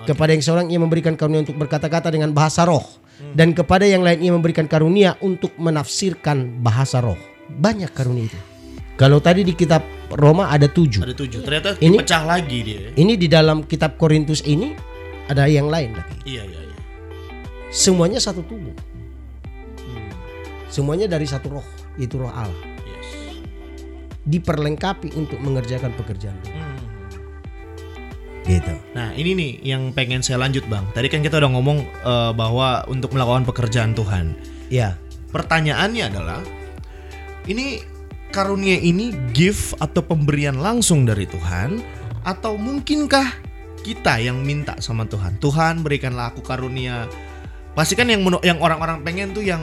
Kepada 0.09 0.33
yang 0.33 0.41
seorang 0.41 0.67
ia 0.73 0.81
memberikan 0.81 1.21
karunia 1.21 1.45
untuk 1.45 1.61
berkata-kata 1.61 2.09
dengan 2.09 2.33
bahasa 2.33 2.65
roh. 2.65 2.85
Dan 3.37 3.53
kepada 3.53 3.85
yang 3.85 4.01
lain 4.01 4.25
ia 4.25 4.33
memberikan 4.33 4.65
karunia 4.65 5.21
untuk 5.21 5.53
menafsirkan 5.61 6.65
bahasa 6.65 7.05
roh. 7.05 7.34
Banyak 7.49 7.91
karunia 7.93 8.27
itu. 8.27 8.39
Kalau 8.95 9.19
tadi 9.19 9.43
di 9.43 9.53
kitab 9.59 9.83
Roma 10.15 10.49
ada 10.55 10.71
tujuh. 10.71 11.03
Ada 11.03 11.15
tujuh. 11.19 11.43
Ternyata 11.43 11.77
Ini- 11.83 11.99
pecah 11.99 12.23
lagi 12.23 12.59
dia. 12.63 12.95
Ini 12.95 13.13
di 13.19 13.27
dalam 13.27 13.67
kitab 13.67 13.99
Korintus 13.99 14.47
ini 14.47 14.71
ada 15.27 15.51
yang 15.51 15.67
lain 15.67 15.99
lagi. 15.99 16.17
Iya, 16.25 16.43
iya, 16.47 16.61
iya. 16.63 16.79
Semuanya 17.75 18.23
satu 18.23 18.45
tubuh. 18.47 18.75
Semuanya 20.71 21.07
dari 21.07 21.23
satu 21.23 21.59
roh, 21.59 21.67
yaitu 21.95 22.19
roh 22.19 22.31
Allah. 22.35 22.55
Yes. 22.83 23.39
diperlengkapi 24.25 25.15
untuk 25.15 25.37
mengerjakan 25.39 25.93
pekerjaan. 25.95 26.35
Hmm. 26.51 26.81
Gitu. 28.45 28.75
Nah 28.93 29.13
ini 29.17 29.33
nih 29.37 29.51
yang 29.65 29.93
pengen 29.95 30.21
saya 30.21 30.41
lanjut 30.41 30.65
bang. 30.69 30.85
Tadi 30.93 31.09
kan 31.09 31.21
kita 31.25 31.39
udah 31.41 31.51
ngomong 31.53 31.79
eh, 31.85 32.33
bahwa 32.37 32.85
untuk 32.89 33.13
melakukan 33.17 33.45
pekerjaan 33.49 33.93
Tuhan. 33.97 34.37
Ya. 34.69 34.97
Pertanyaannya 35.31 36.05
adalah, 36.11 36.41
ini 37.49 37.85
karunia 38.35 38.81
ini 38.81 39.15
gift 39.31 39.79
atau 39.79 40.03
pemberian 40.03 40.59
langsung 40.59 41.07
dari 41.07 41.29
Tuhan 41.29 41.79
atau 42.27 42.59
mungkinkah 42.59 43.55
kita 43.85 44.19
yang 44.19 44.41
minta 44.41 44.75
sama 44.81 45.05
Tuhan. 45.05 45.37
Tuhan 45.39 45.85
berikanlah 45.85 46.33
aku 46.33 46.41
karunia. 46.41 47.07
Pasti 47.77 47.95
kan 47.95 48.09
yang 48.09 48.25
yang 48.41 48.59
orang-orang 48.59 49.05
pengen 49.05 49.37
tuh 49.37 49.45
yang 49.45 49.61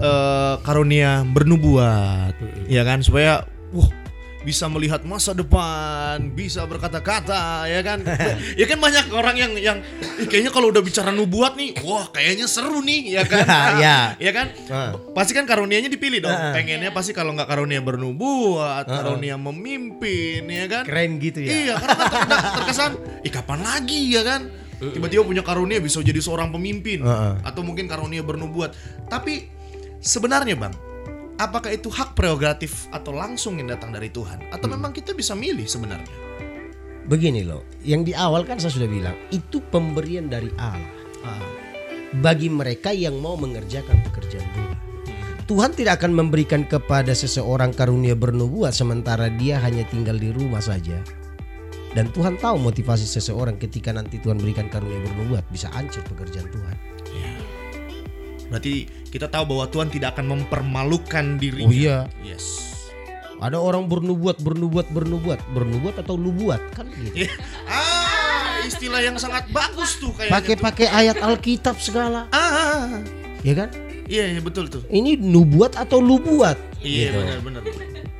eh, 0.00 0.54
karunia 0.64 1.22
bernubuat, 1.28 2.34
ya 2.66 2.82
kan 2.82 3.04
supaya 3.04 3.44
wah 3.70 4.01
bisa 4.42 4.66
melihat 4.66 5.06
masa 5.06 5.30
depan, 5.32 6.34
bisa 6.34 6.66
berkata-kata, 6.66 7.66
ya 7.70 7.80
kan? 7.80 8.02
ya 8.60 8.66
kan 8.66 8.78
banyak 8.82 9.06
orang 9.14 9.36
yang 9.38 9.52
yang 9.54 9.78
"Ih, 10.18 10.26
kayaknya 10.26 10.50
kalau 10.50 10.74
udah 10.74 10.82
bicara 10.82 11.14
nubuat 11.14 11.54
nih, 11.54 11.78
wah 11.86 12.10
kayaknya 12.10 12.50
seru 12.50 12.82
nih, 12.82 13.18
ya 13.18 13.24
kan? 13.26 13.46
Ya. 13.82 14.14
ya 14.18 14.30
kan? 14.34 14.50
Ah. 14.68 14.92
Pasti 15.14 15.32
kan 15.32 15.46
karunianya 15.46 15.88
dipilih 15.88 16.22
dong. 16.22 16.34
Ah. 16.34 16.50
Pengennya 16.52 16.90
pasti 16.90 17.14
kalau 17.14 17.32
nggak 17.32 17.46
karunia 17.46 17.78
bernubuat, 17.80 18.84
karunia 18.84 19.38
memimpin, 19.38 20.44
ya 20.50 20.66
kan? 20.66 20.84
Keren 20.84 21.22
gitu 21.22 21.38
ya. 21.42 21.50
Iya, 21.50 21.74
karena 21.78 21.94
kan 21.96 22.08
ter- 22.10 22.26
ter- 22.26 22.52
terkesan, 22.62 22.92
ih 23.22 23.32
kapan 23.32 23.60
lagi 23.62 24.00
ya 24.12 24.22
kan? 24.26 24.42
Tiba-tiba 24.82 25.22
punya 25.22 25.46
karunia 25.46 25.78
bisa 25.78 26.02
jadi 26.02 26.18
seorang 26.18 26.50
pemimpin 26.50 27.06
Heeh. 27.06 27.34
atau 27.46 27.62
mungkin 27.62 27.86
karunia 27.86 28.26
bernubuat. 28.26 28.74
Tapi 29.06 29.46
sebenarnya 30.02 30.58
bang, 30.58 30.74
apakah 31.42 31.74
itu 31.74 31.90
hak 31.90 32.14
prerogatif 32.14 32.86
atau 32.94 33.10
langsung 33.10 33.58
yang 33.58 33.74
datang 33.74 33.90
dari 33.90 34.14
Tuhan? 34.14 34.54
Atau 34.54 34.70
memang 34.70 34.94
kita 34.94 35.10
bisa 35.10 35.34
milih 35.34 35.66
sebenarnya? 35.66 36.14
Begini 37.10 37.42
loh, 37.42 37.66
yang 37.82 38.06
di 38.06 38.14
awal 38.14 38.46
kan 38.46 38.62
saya 38.62 38.70
sudah 38.70 38.86
bilang 38.86 39.18
itu 39.34 39.58
pemberian 39.58 40.30
dari 40.30 40.54
Allah 40.54 41.02
Ah, 41.22 41.38
bagi 42.18 42.50
mereka 42.50 42.90
yang 42.90 43.22
mau 43.22 43.38
mengerjakan 43.38 44.02
pekerjaan 44.10 44.42
Tuhan. 44.42 44.78
Tuhan 45.46 45.70
tidak 45.74 46.02
akan 46.02 46.12
memberikan 46.18 46.66
kepada 46.66 47.14
seseorang 47.14 47.70
karunia 47.70 48.18
bernubuat 48.18 48.74
sementara 48.74 49.30
dia 49.30 49.62
hanya 49.62 49.86
tinggal 49.86 50.18
di 50.18 50.34
rumah 50.34 50.62
saja. 50.62 50.98
Dan 51.92 52.08
Tuhan 52.10 52.40
tahu 52.40 52.56
motivasi 52.58 53.04
seseorang 53.04 53.60
ketika 53.60 53.92
nanti 53.92 54.16
Tuhan 54.18 54.40
berikan 54.40 54.66
karunia 54.66 54.98
bernubuat 55.04 55.44
bisa 55.52 55.68
hancur 55.70 56.02
pekerjaan 56.08 56.48
Tuhan. 56.48 56.76
Ya. 58.52 58.60
Berarti 58.60 58.74
kita 59.08 59.26
tahu 59.26 59.44
bahwa 59.48 59.64
Tuhan 59.66 59.88
tidak 59.88 60.12
akan 60.12 60.26
mempermalukan 60.36 61.24
dirinya. 61.36 61.68
Oh 61.68 61.72
iya, 61.72 61.98
Yes. 62.20 62.68
ada 63.40 63.56
orang 63.56 63.88
bernubuat, 63.88 64.38
bernubuat, 64.38 64.92
bernubuat, 64.92 65.40
bernubuat 65.50 65.96
atau 65.98 66.14
lubuat 66.14 66.60
kan 66.70 66.86
gitu. 66.94 67.24
Ya. 67.24 67.30
Ah, 67.66 68.62
istilah 68.62 69.00
yang 69.00 69.16
sangat 69.16 69.50
bagus 69.50 69.98
tuh 69.98 70.12
kayaknya. 70.12 70.36
Pakai-pakai 70.38 70.86
ayat 70.86 71.16
Alkitab 71.18 71.80
segala, 71.80 72.30
Ah, 72.30 73.02
ya 73.42 73.56
kan? 73.56 73.68
iya, 74.06 74.28
iya 74.28 74.38
betul 74.38 74.70
tuh. 74.70 74.84
Ini 74.86 75.18
nubuat 75.18 75.74
atau 75.74 75.98
lubuat? 75.98 76.54
Iya 76.78 77.10
Gitu. 77.10 77.18
benar-benar. 77.18 77.62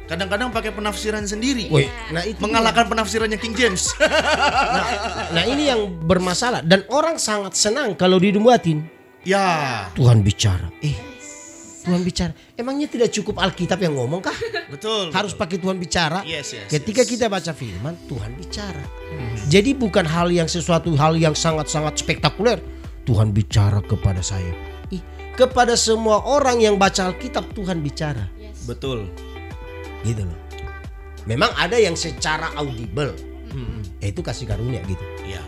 Kadang-kadang 0.03 0.53
pakai 0.53 0.75
penafsiran 0.75 1.25
sendiri. 1.25 1.71
Woi, 1.71 1.87
nah 2.13 2.21
itu 2.21 2.37
Mengalahkan 2.37 2.85
penafsirannya 2.85 3.39
King 3.39 3.55
James. 3.55 3.95
Nah 5.33 5.45
ini 5.47 5.73
yang 5.73 5.89
bermasalah 6.05 6.61
dan 6.61 6.85
orang 6.91 7.17
sangat 7.17 7.57
senang 7.57 7.95
kalau 7.95 8.21
dinubuatin. 8.21 8.92
Ya, 9.25 9.47
Tuhan 9.95 10.23
bicara. 10.23 10.69
Eh, 10.83 10.95
Tuhan 11.83 12.03
bicara. 12.07 12.31
Emangnya 12.55 12.87
tidak 12.87 13.11
cukup 13.11 13.43
Alkitab 13.43 13.83
yang 13.83 13.99
ngomong 13.99 14.23
kah? 14.23 14.35
betul. 14.71 15.11
Harus 15.11 15.35
pakai 15.35 15.59
Tuhan 15.59 15.83
bicara. 15.83 16.23
Yes, 16.23 16.55
yes. 16.55 16.71
Ketika 16.71 17.03
yes. 17.03 17.11
kita 17.11 17.27
baca 17.27 17.51
firman, 17.51 17.99
Tuhan 18.07 18.39
bicara. 18.39 18.83
Jadi 19.51 19.75
bukan 19.75 20.07
hal 20.07 20.31
yang 20.31 20.47
sesuatu 20.47 20.95
hal 20.95 21.19
yang 21.19 21.35
sangat-sangat 21.35 21.99
spektakuler. 21.99 22.63
Tuhan 23.03 23.35
bicara 23.35 23.83
kepada 23.83 24.23
saya. 24.23 24.55
Ih, 24.95 25.03
kepada 25.35 25.75
semua 25.75 26.23
orang 26.23 26.63
yang 26.63 26.79
baca 26.79 27.11
Alkitab 27.11 27.51
Tuhan 27.51 27.83
bicara. 27.83 28.31
betul. 28.63 29.11
Gitu 30.07 30.23
loh. 30.23 30.39
Memang 31.27 31.51
ada 31.59 31.79
yang 31.79 31.99
secara 31.99 32.51
audible, 32.55 33.15
Hmm, 33.53 33.83
yaitu 34.01 34.23
kasih 34.25 34.47
karunia 34.49 34.81
gitu. 34.87 35.03
ya. 35.27 35.43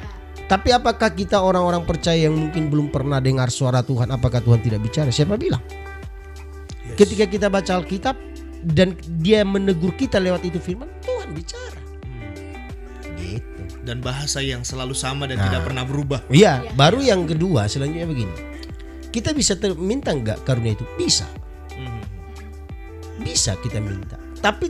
Tapi 0.44 0.76
apakah 0.76 1.08
kita 1.08 1.40
orang-orang 1.40 1.88
percaya 1.88 2.28
yang 2.28 2.36
mungkin 2.36 2.68
belum 2.68 2.92
pernah 2.92 3.16
dengar 3.16 3.48
suara 3.48 3.80
Tuhan, 3.80 4.12
apakah 4.12 4.44
Tuhan 4.44 4.60
tidak 4.60 4.84
bicara? 4.84 5.08
Siapa 5.08 5.40
bilang? 5.40 5.64
Yes. 6.84 7.00
Ketika 7.00 7.24
kita 7.24 7.48
baca 7.48 7.80
Alkitab 7.80 8.12
dan 8.60 8.92
dia 9.20 9.40
menegur 9.40 9.96
kita 9.96 10.20
lewat 10.20 10.44
itu 10.44 10.60
firman, 10.60 10.92
Tuhan 11.00 11.32
bicara. 11.32 11.80
Hmm. 12.04 13.16
Gitu. 13.16 13.62
Dan 13.88 14.04
bahasa 14.04 14.44
yang 14.44 14.60
selalu 14.60 14.92
sama 14.92 15.24
dan 15.24 15.40
Nah. 15.40 15.48
tidak 15.48 15.62
pernah 15.64 15.84
berubah. 15.88 16.20
Iya, 16.28 16.60
baru 16.76 17.00
yang 17.00 17.24
kedua 17.24 17.64
selanjutnya 17.64 18.04
begini. 18.04 18.34
Kita 19.08 19.32
bisa 19.32 19.56
ter- 19.56 19.78
minta 19.80 20.12
nggak 20.12 20.44
karunia 20.44 20.76
itu? 20.76 20.84
Bisa, 21.00 21.24
Hmm. 21.72 22.04
bisa 23.24 23.56
kita 23.64 23.80
minta. 23.80 24.20
Tapi 24.44 24.68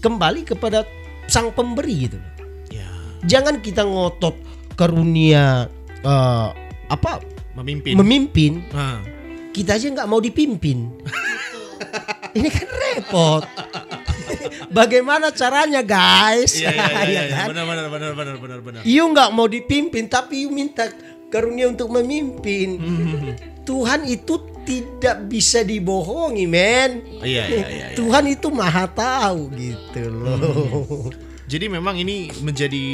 kembali 0.00 0.48
kepada 0.48 0.88
sang 1.28 1.52
pemberi 1.52 2.08
gitu. 2.08 2.18
Ya, 2.72 2.88
Jangan 3.28 3.60
kita 3.60 3.84
ngotot 3.84 4.34
karunia 4.82 5.70
eh, 6.02 6.48
apa 6.90 7.22
memimpin. 7.54 7.94
memimpin 7.94 8.52
Ah, 8.74 8.98
kita 9.54 9.78
aja 9.78 9.86
nggak 9.86 10.08
mau 10.10 10.18
dipimpin. 10.18 10.90
Ini 12.36 12.48
kan 12.48 12.68
repot. 12.70 13.44
Bagaimana 14.72 15.28
caranya 15.30 15.84
guys? 15.84 16.56
Iya, 16.56 16.72
iya, 16.72 16.86
iya, 17.04 17.04
iya, 17.06 17.22
kan? 17.28 17.46
benar, 17.52 17.64
benar, 17.68 17.86
benar, 17.92 18.12
benar, 18.16 18.36
benar, 18.40 18.58
benar. 18.64 18.80
You 18.88 19.04
nggak 19.12 19.30
mau 19.36 19.46
dipimpin 19.46 20.08
tapi 20.08 20.48
you 20.48 20.50
minta 20.50 20.88
karunia 21.28 21.68
untuk 21.68 21.92
memimpin. 21.92 22.80
Tuhan 23.68 24.08
itu 24.08 24.40
tidak 24.66 25.28
bisa 25.30 25.62
dibohongi, 25.62 26.48
men. 26.48 27.04
Iya, 27.22 27.44
iya, 27.46 27.46
iya. 27.46 27.66
iya. 27.68 27.86
Tuhan 27.94 28.26
itu 28.26 28.48
maha 28.50 28.88
tahu 28.90 29.52
gitu 29.54 30.02
loh. 30.10 31.12
Jadi 31.46 31.68
memang 31.68 32.00
ini 32.00 32.32
menjadi 32.40 32.86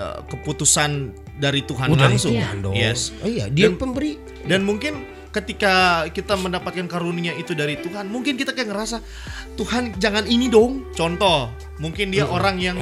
uh, 0.00 0.24
keputusan 0.26 1.12
dari 1.38 1.62
Tuhan 1.62 1.94
Udah 1.94 2.10
langsung. 2.10 2.34
Tuhan 2.34 2.56
dong. 2.60 2.74
Yes. 2.74 3.14
Oh 3.22 3.30
iya, 3.30 3.46
dia 3.48 3.70
Dan- 3.70 3.78
pemberi. 3.78 4.18
Dan 4.44 4.66
mungkin 4.66 5.06
ketika 5.30 6.04
kita 6.10 6.34
mendapatkan 6.34 6.90
karunia 6.90 7.32
itu 7.38 7.54
dari 7.54 7.78
Tuhan, 7.78 8.10
mungkin 8.10 8.34
kita 8.34 8.52
kayak 8.52 8.68
ngerasa 8.74 8.98
Tuhan 9.54 9.94
jangan 9.96 10.26
ini 10.26 10.50
dong. 10.50 10.90
Contoh, 10.92 11.48
mungkin 11.78 12.10
dia 12.10 12.26
orang 12.26 12.58
yang 12.58 12.76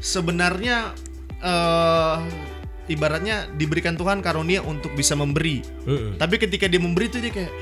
sebenarnya 0.00 0.96
eh 1.38 2.18
ibaratnya 2.88 3.44
diberikan 3.52 3.94
Tuhan 4.00 4.24
karunia 4.24 4.64
untuk 4.64 4.96
bisa 4.96 5.12
memberi. 5.12 5.60
Tapi 6.16 6.34
ketika 6.40 6.64
dia 6.66 6.80
memberi 6.80 7.12
itu 7.12 7.20
dia 7.20 7.30
kayak 7.30 7.52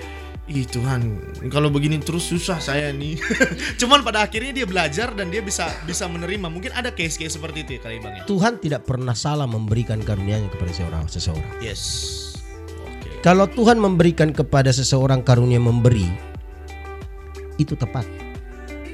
Ih 0.46 0.62
Tuhan, 0.62 1.02
kalau 1.50 1.74
begini 1.74 1.98
terus 1.98 2.30
susah 2.30 2.62
saya 2.62 2.94
nih. 2.94 3.18
Cuman 3.82 4.06
pada 4.06 4.22
akhirnya 4.22 4.54
dia 4.54 4.62
belajar 4.62 5.10
dan 5.10 5.26
dia 5.26 5.42
bisa 5.42 5.66
bisa 5.82 6.06
menerima. 6.06 6.46
Mungkin 6.46 6.70
ada 6.70 6.94
case-case 6.94 7.34
seperti 7.34 7.66
itu 7.66 7.70
ya 7.74 7.80
kali 7.82 7.98
bang 7.98 8.22
ya. 8.22 8.24
Tuhan 8.30 8.62
tidak 8.62 8.86
pernah 8.86 9.10
salah 9.10 9.50
memberikan 9.50 9.98
karunia-Nya 9.98 10.46
kepada 10.54 10.70
seorang 10.70 11.10
seseorang. 11.10 11.50
Yes. 11.58 11.82
Oke. 12.78 13.26
Kalau 13.26 13.50
Tuhan 13.50 13.82
memberikan 13.82 14.30
kepada 14.30 14.70
seseorang 14.70 15.26
karunia 15.26 15.58
memberi, 15.58 16.06
itu 17.58 17.74
tepat. 17.74 18.06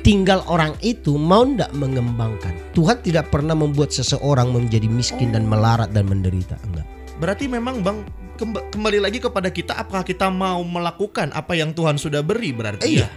Tinggal 0.01 0.41
orang 0.49 0.73
itu 0.81 1.21
mau 1.21 1.45
ndak 1.45 1.77
mengembangkan. 1.77 2.73
Tuhan 2.73 3.05
tidak 3.05 3.29
pernah 3.29 3.53
membuat 3.53 3.93
seseorang 3.93 4.57
menjadi 4.57 4.89
miskin 4.89 5.37
dan 5.37 5.45
melarat 5.45 5.93
dan 5.93 6.09
menderita. 6.09 6.57
Enggak. 6.65 6.89
Berarti 7.21 7.45
memang 7.45 7.85
bang 7.85 8.01
kembali 8.39 8.99
lagi 8.99 9.19
kepada 9.21 9.53
kita 9.53 9.77
apakah 9.77 10.03
kita 10.03 10.33
mau 10.33 10.61
melakukan 10.65 11.31
apa 11.37 11.53
yang 11.57 11.77
Tuhan 11.77 12.01
sudah 12.01 12.25
beri 12.25 12.51
berarti 12.51 12.89
Iya. 12.89 13.07
ya. 13.07 13.09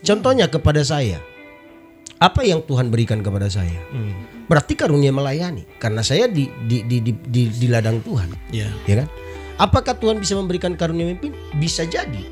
Contohnya 0.00 0.48
kepada 0.48 0.80
saya. 0.80 1.20
Apa 2.20 2.44
yang 2.44 2.60
Tuhan 2.64 2.92
berikan 2.92 3.24
kepada 3.24 3.48
saya? 3.48 3.80
Hmm. 3.92 4.12
Berarti 4.44 4.76
karunia 4.76 5.08
melayani. 5.08 5.64
Karena 5.80 6.04
saya 6.04 6.28
di 6.28 6.52
di 6.68 6.84
di 6.84 7.00
di, 7.00 7.12
di, 7.16 7.42
di 7.48 7.66
ladang 7.68 8.04
Tuhan. 8.04 8.28
Ya. 8.52 8.68
ya 8.84 9.04
kan? 9.04 9.08
Apakah 9.56 9.96
Tuhan 9.96 10.20
bisa 10.20 10.36
memberikan 10.36 10.76
karunia 10.76 11.08
memimpin? 11.08 11.32
Bisa 11.56 11.88
jadi. 11.88 12.28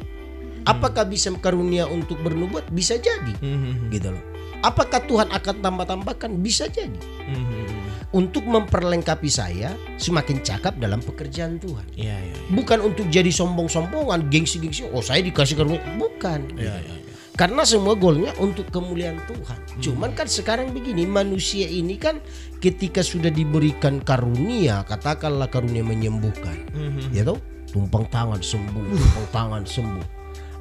Apakah 0.68 1.08
bisa 1.08 1.32
karunia 1.40 1.88
untuk 1.88 2.20
bernubuat? 2.20 2.68
Bisa 2.68 3.00
jadi. 3.00 3.32
Hmm. 3.40 3.88
Gitu 3.88 4.12
loh. 4.12 4.20
Apakah 4.60 5.00
Tuhan 5.08 5.32
akan 5.32 5.56
tambah-tambahkan? 5.64 6.36
Bisa 6.44 6.68
jadi. 6.68 7.00
Hmm. 7.24 7.87
Untuk 8.08 8.48
memperlengkapi 8.48 9.28
saya 9.28 9.76
semakin 10.00 10.40
cakap 10.40 10.80
dalam 10.80 11.04
pekerjaan 11.04 11.60
Tuhan. 11.60 11.84
Iya 11.92 12.16
iya. 12.16 12.36
Bukan 12.48 12.80
untuk 12.80 13.04
jadi 13.12 13.28
sombong-sombongan, 13.28 14.32
gengsi-gengsi. 14.32 14.88
Oh 14.96 15.04
saya 15.04 15.20
dikasih 15.20 15.60
karunia. 15.60 15.84
Bukan. 16.00 16.56
Iya 16.56 16.80
iya. 16.80 16.96
iya. 16.96 17.08
Karena 17.38 17.62
semua 17.62 17.94
golnya 17.94 18.34
untuk 18.42 18.66
kemuliaan 18.72 19.22
Tuhan. 19.30 19.60
Cuman 19.78 20.10
kan 20.10 20.26
sekarang 20.26 20.74
begini, 20.74 21.06
manusia 21.06 21.70
ini 21.70 21.94
kan 21.94 22.18
ketika 22.58 22.98
sudah 22.98 23.30
diberikan 23.30 24.02
karunia, 24.02 24.82
katakanlah 24.82 25.46
karunia 25.46 25.86
menyembuhkan, 25.86 26.66
Hmm. 26.74 26.98
ya 27.14 27.22
toh, 27.22 27.38
tumpang 27.70 28.10
tangan 28.10 28.42
sembuh, 28.42 28.90
tumpang 28.90 29.28
tangan 29.30 29.62
sembuh. 29.62 30.06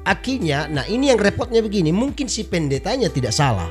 Akhirnya, 0.06 0.70
nah 0.70 0.86
ini 0.86 1.10
yang 1.10 1.18
repotnya 1.18 1.58
begini, 1.66 1.90
mungkin 1.90 2.30
si 2.30 2.46
pendetanya 2.46 3.10
tidak 3.10 3.34
salah, 3.34 3.66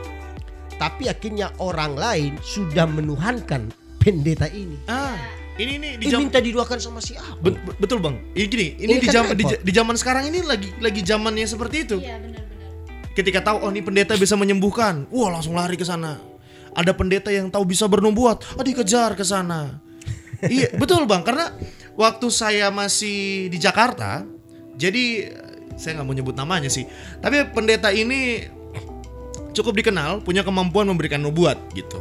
tapi 0.78 1.10
akhirnya 1.10 1.54
orang 1.58 1.98
lain 1.98 2.34
sudah 2.42 2.86
menuhankan 2.86 3.70
pendeta 4.02 4.46
ini. 4.50 4.78
Ah, 4.86 5.18
ini 5.58 5.82
nih 5.82 5.92
di 5.98 6.06
Dia 6.08 6.18
jam 6.18 6.26
minta 6.26 6.40
didoakan 6.40 6.78
sama 6.78 7.00
si 7.02 7.18
apa? 7.18 7.38
Bet- 7.42 7.60
bet- 7.62 7.78
betul 7.82 8.00
bang. 8.00 8.16
Ini 8.38 8.46
gini, 8.46 8.68
ini, 8.78 8.94
Ini 8.98 9.02
di 9.02 9.08
kan 9.10 9.14
zaman 9.22 9.34
di, 9.34 9.44
di 9.62 9.72
zaman 9.74 9.96
sekarang 9.98 10.24
ini 10.30 10.40
lagi 10.46 10.70
lagi 10.78 11.02
zamannya 11.02 11.48
seperti 11.50 11.78
itu. 11.84 11.98
Iya 12.00 12.22
benar-benar. 12.22 12.70
Ketika 13.18 13.40
tahu 13.42 13.58
oh 13.66 13.70
ini 13.74 13.82
pendeta 13.82 14.14
bisa 14.14 14.38
menyembuhkan, 14.38 15.10
wah 15.10 15.34
langsung 15.34 15.58
lari 15.58 15.74
ke 15.76 15.86
sana. 15.86 16.22
Ada 16.78 16.94
pendeta 16.94 17.34
yang 17.34 17.50
tahu 17.50 17.66
bisa 17.66 17.90
bernubuat, 17.90 18.46
ah 18.56 18.62
dikejar 18.62 19.18
ke 19.18 19.26
sana. 19.26 19.82
iya 20.54 20.70
betul 20.78 21.10
bang 21.10 21.26
karena 21.26 21.50
waktu 21.98 22.28
saya 22.30 22.70
masih 22.70 23.50
di 23.50 23.58
Jakarta 23.58 24.22
jadi 24.78 25.34
saya 25.78 25.98
nggak 25.98 26.06
mau 26.06 26.14
nyebut 26.14 26.36
namanya 26.38 26.70
sih 26.70 26.86
tapi 27.22 27.42
pendeta 27.54 27.90
ini 27.90 28.46
cukup 29.58 29.82
dikenal 29.82 30.22
punya 30.22 30.46
kemampuan 30.46 30.86
memberikan 30.86 31.26
nubuat 31.26 31.58
gitu 31.74 31.98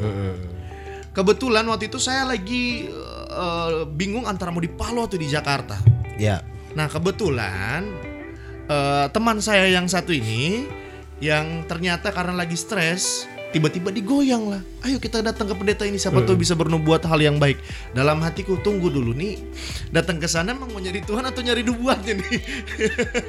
kebetulan 1.16 1.64
waktu 1.64 1.88
itu 1.88 1.97
saya 1.97 2.29
lagi 2.29 2.92
eh, 3.33 3.88
bingung 3.88 4.29
antara 4.29 4.53
mau 4.53 4.61
di 4.61 4.69
Palu 4.69 5.09
atau 5.09 5.16
di 5.16 5.27
Jakarta 5.33 5.97
Ya. 6.16 6.40
Nah 6.73 6.88
kebetulan 6.88 7.85
eh, 8.69 9.07
teman 9.12 9.38
saya 9.40 9.69
yang 9.69 9.87
satu 9.87 10.12
ini 10.12 10.69
yang 11.21 11.64
ternyata 11.64 12.12
karena 12.12 12.37
lagi 12.37 12.57
stres 12.57 13.25
tiba-tiba 13.53 13.88
digoyang 13.88 14.53
lah. 14.53 14.61
Ayo 14.85 15.01
kita 15.01 15.25
datang 15.25 15.49
ke 15.49 15.55
pendeta 15.57 15.88
ini 15.88 15.97
siapa 15.97 16.21
tahu 16.25 16.37
bisa 16.37 16.53
bernubuat 16.53 17.05
hal 17.09 17.21
yang 17.21 17.40
baik. 17.40 17.57
Dalam 17.97 18.21
hatiku 18.21 18.61
tunggu 18.61 18.92
dulu 18.92 19.16
nih 19.16 19.40
datang 19.92 20.21
ke 20.21 20.29
sana 20.29 20.53
emang 20.53 20.69
mau 20.73 20.81
nyari 20.81 21.01
Tuhan 21.05 21.25
atau 21.25 21.40
nyari 21.40 21.64
nubuatnya 21.64 22.21
nih. 22.21 22.37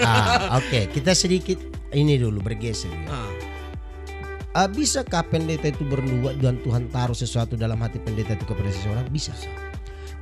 Ah, 0.03 0.59
oke, 0.59 0.91
kita 0.91 1.15
sedikit 1.15 1.59
ini 1.95 2.19
dulu 2.19 2.43
bergeser 2.43 2.91
ya. 2.91 3.07
Ah, 3.07 3.31
Ah, 4.57 4.65
bisakah 4.65 5.21
pendeta 5.29 5.69
itu 5.69 5.85
bernubuat 5.85 6.41
dan 6.41 6.57
Tuhan 6.65 6.89
taruh 6.89 7.13
sesuatu 7.13 7.53
dalam 7.53 7.77
hati 7.77 8.01
pendeta 8.01 8.33
itu 8.33 8.41
kepada 8.41 8.73
seseorang? 8.73 9.05
Bisa. 9.13 9.29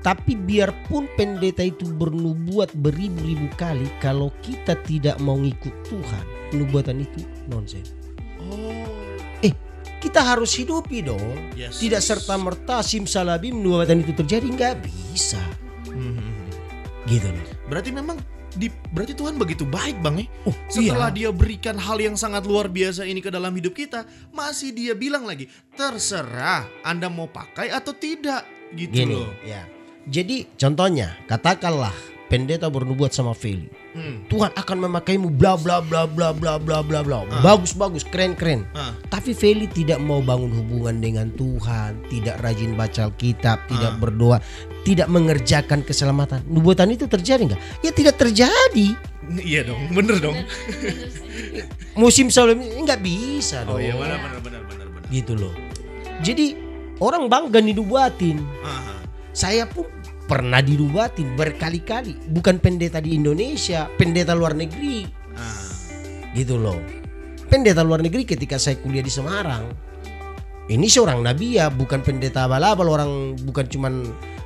Tapi 0.04 0.36
biarpun 0.36 1.08
pendeta 1.16 1.64
itu 1.64 1.88
bernubuat 1.88 2.76
beribu-ribu 2.76 3.48
kali, 3.56 3.88
kalau 4.04 4.36
kita 4.44 4.76
tidak 4.84 5.16
mau 5.24 5.40
ngikut 5.40 5.72
Tuhan, 5.88 6.26
nubuatan 6.52 7.08
itu 7.08 7.24
nonsen. 7.48 7.88
oh, 8.44 8.84
Eh, 9.40 9.56
kita 10.04 10.20
harus 10.20 10.52
hidupi 10.60 11.00
dong. 11.00 11.56
Yes. 11.56 11.80
Tidak 11.80 12.04
serta 12.04 12.36
merta 12.36 12.84
simsalabim 12.84 13.56
nubuatan 13.56 14.04
itu 14.04 14.12
terjadi 14.20 14.52
nggak 14.52 14.76
bisa. 14.84 15.40
hmm. 15.88 17.08
Gitu 17.08 17.32
loh. 17.32 17.48
Berarti 17.72 17.96
memang 17.96 18.20
di, 18.56 18.68
berarti 18.92 19.14
Tuhan 19.14 19.36
begitu 19.36 19.68
baik 19.68 20.00
bang 20.02 20.24
ya. 20.24 20.28
Oh, 20.48 20.56
Setelah 20.72 21.10
iya. 21.12 21.28
dia 21.28 21.30
berikan 21.36 21.76
hal 21.76 22.00
yang 22.00 22.16
sangat 22.16 22.48
luar 22.48 22.72
biasa 22.72 23.04
ini 23.04 23.20
ke 23.20 23.30
dalam 23.30 23.52
hidup 23.54 23.76
kita, 23.76 24.08
masih 24.32 24.72
dia 24.72 24.96
bilang 24.96 25.28
lagi, 25.28 25.52
terserah 25.76 26.66
Anda 26.82 27.12
mau 27.12 27.28
pakai 27.28 27.70
atau 27.70 27.92
tidak, 27.92 28.44
gitu 28.74 29.06
Gini, 29.06 29.20
loh. 29.20 29.32
ya. 29.44 29.68
Jadi 30.06 30.46
contohnya, 30.56 31.18
katakanlah 31.26 31.94
pendeta 32.30 32.70
bernubuat 32.70 33.14
sama 33.14 33.34
Feli. 33.38 33.70
Hmm. 33.96 34.28
Tuhan 34.28 34.52
akan 34.54 34.78
memakaimu 34.90 35.32
bla 35.32 35.56
bla 35.56 35.80
bla 35.80 36.04
bla 36.10 36.34
bla 36.36 36.58
bla 36.60 36.82
bla 36.84 37.00
bla. 37.02 37.20
Bagus 37.40 37.72
bagus, 37.78 38.04
keren 38.04 38.36
keren. 38.36 38.68
Ah. 38.76 38.92
Tapi 39.08 39.32
Feli 39.32 39.70
tidak 39.72 40.02
mau 40.04 40.20
bangun 40.20 40.52
hubungan 40.52 41.00
dengan 41.00 41.32
Tuhan, 41.34 42.04
tidak 42.12 42.42
rajin 42.44 42.76
baca 42.76 43.08
Alkitab, 43.08 43.70
tidak 43.72 43.94
berdoa, 44.02 44.42
tidak 44.86 45.10
mengerjakan 45.10 45.82
keselamatan. 45.82 46.46
Nubuatan 46.46 46.94
itu 46.94 47.10
terjadi 47.10 47.42
nggak? 47.52 47.62
Ya 47.82 47.92
tidak 47.92 48.16
terjadi. 48.22 48.88
Iya 49.42 49.66
dong, 49.66 49.90
bener 49.90 50.22
dong. 50.22 50.38
Musim 51.98 52.30
sebelumnya 52.30 52.70
nggak 52.70 53.02
bisa 53.02 53.66
Oh 53.66 53.76
dong. 53.76 53.82
iya 53.82 53.98
benar 53.98 54.22
benar 54.22 54.40
benar 54.46 54.62
benar 54.70 54.88
benar. 54.94 55.10
Gitu 55.10 55.34
loh. 55.34 55.54
Jadi 56.22 56.54
orang 57.02 57.26
bangga 57.26 57.60
dinubuatin. 57.66 58.38
Aha. 58.62 59.02
Saya 59.34 59.66
pun 59.66 59.90
pernah 60.30 60.62
dinubuatin 60.62 61.34
berkali-kali. 61.34 62.30
Bukan 62.30 62.62
pendeta 62.62 63.02
di 63.02 63.18
Indonesia, 63.18 63.90
pendeta 63.98 64.38
luar 64.38 64.54
negeri. 64.54 65.04
Ah. 65.34 65.74
Gitu 66.38 66.62
loh. 66.62 66.78
Pendeta 67.50 67.82
luar 67.82 68.06
negeri 68.06 68.24
ketika 68.24 68.62
saya 68.62 68.78
kuliah 68.78 69.02
di 69.02 69.10
Semarang. 69.10 69.66
Ini 70.66 70.88
seorang 70.90 71.22
nabi 71.22 71.62
ya, 71.62 71.70
bukan 71.70 72.02
pendeta 72.02 72.50
abal-abal 72.50 72.90
orang 72.90 73.38
bukan 73.38 73.70
cuman 73.70 73.94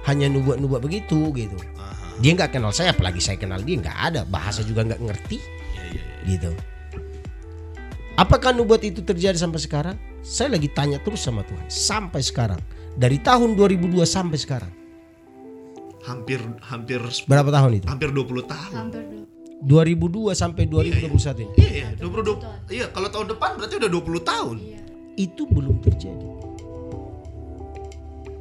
hanya 0.10 0.26
nubuat-nubuat 0.28 0.82
begitu 0.82 1.30
gitu. 1.32 1.56
Aha. 1.78 2.18
Dia 2.18 2.34
nggak 2.34 2.52
kenal 2.52 2.74
saya, 2.74 2.92
apalagi 2.92 3.22
saya 3.22 3.38
kenal 3.38 3.62
dia 3.62 3.78
nggak 3.78 3.98
ada 4.12 4.22
bahasa 4.26 4.60
juga 4.60 4.84
nggak 4.84 5.00
ngerti 5.00 5.38
Iya 5.38 5.84
iya 5.88 6.02
iya. 6.04 6.16
gitu. 6.28 6.52
Apakah 8.18 8.52
nubuat 8.52 8.84
itu 8.84 9.00
terjadi 9.00 9.40
sampai 9.40 9.62
sekarang? 9.64 9.96
Saya 10.20 10.52
lagi 10.52 10.68
tanya 10.68 11.00
terus 11.00 11.24
sama 11.24 11.48
Tuhan 11.48 11.64
sampai 11.72 12.20
sekarang. 12.20 12.60
Dari 13.00 13.16
tahun 13.24 13.56
2002 13.56 14.04
sampai 14.04 14.36
sekarang. 14.36 14.74
Hampir 16.04 16.40
hampir 16.64 17.00
Berapa 17.24 17.48
tahun 17.48 17.80
itu? 17.80 17.86
hampir 17.88 18.10
20 18.12 18.44
tahun. 18.44 18.74
hampir 18.76 19.02
dulu 19.04 19.24
2002 19.60 20.32
sampai 20.34 20.64
2021 20.68 21.44
ini. 21.44 21.54
Iya 21.56 21.70
iya, 21.70 21.88
20 22.00 22.24
20. 22.24 22.72
Iya, 22.72 22.86
kalau 22.92 23.08
tahun 23.08 23.28
depan 23.36 23.50
berarti 23.60 23.76
udah 23.76 23.92
20 23.92 24.20
tahun. 24.24 24.56
Itu 25.16 25.44
belum 25.48 25.76
terjadi. 25.84 26.28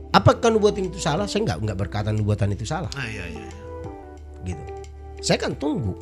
Apakah 0.09 0.49
nubuatan 0.49 0.89
itu 0.89 0.97
salah? 0.97 1.29
Saya 1.29 1.45
nggak 1.45 1.59
nggak 1.69 1.79
berkata 1.79 2.09
nubuatan 2.17 2.57
itu 2.57 2.65
salah, 2.65 2.89
Ah 2.97 3.05
iya 3.05 3.29
iya. 3.29 3.45
iya. 3.45 3.53
gitu. 4.49 4.65
Saya 5.21 5.37
kan 5.37 5.53
tunggu. 5.53 5.99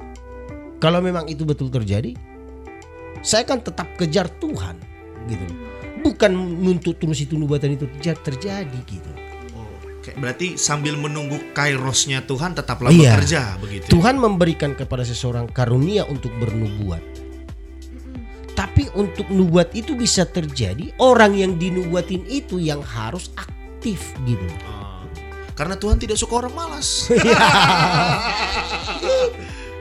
Kalau 0.79 1.03
memang 1.03 1.27
itu 1.27 1.43
betul 1.43 1.73
terjadi, 1.73 2.15
saya 3.25 3.43
kan 3.43 3.65
tetap 3.65 3.97
kejar 3.99 4.31
Tuhan, 4.39 4.77
gitu. 5.27 5.45
Bukan 6.05 6.31
nuntut 6.63 7.03
terus 7.03 7.19
itu 7.19 7.35
nubuatan 7.35 7.75
itu 7.75 7.91
terjadi, 7.99 8.21
terjadi 8.23 8.79
gitu. 8.87 9.11
Oh, 9.57 9.67
berarti 10.23 10.55
sambil 10.55 10.95
menunggu 10.95 11.51
kairosnya 11.51 12.23
Tuhan 12.29 12.55
tetaplah 12.55 12.95
Iya. 12.95 13.19
bekerja 13.19 13.43
begitu. 13.59 13.91
Tuhan 13.91 14.21
memberikan 14.23 14.77
kepada 14.79 15.03
seseorang 15.03 15.51
karunia 15.51 16.07
untuk 16.07 16.31
bernubuat. 16.39 17.03
Tapi 18.55 18.89
untuk 18.95 19.27
nubuat 19.33 19.75
itu 19.75 19.99
bisa 19.99 20.29
terjadi 20.29 20.95
orang 21.03 21.35
yang 21.35 21.53
dinubuatin 21.59 22.23
itu 22.29 22.61
yang 22.63 22.85
harus 22.85 23.33
aktif 23.35 23.56
gitu. 24.27 24.47
Ah. 24.67 24.99
karena 25.57 25.79
Tuhan 25.79 25.97
tidak 25.97 26.19
suka 26.19 26.45
orang 26.45 26.53
malas. 26.53 27.09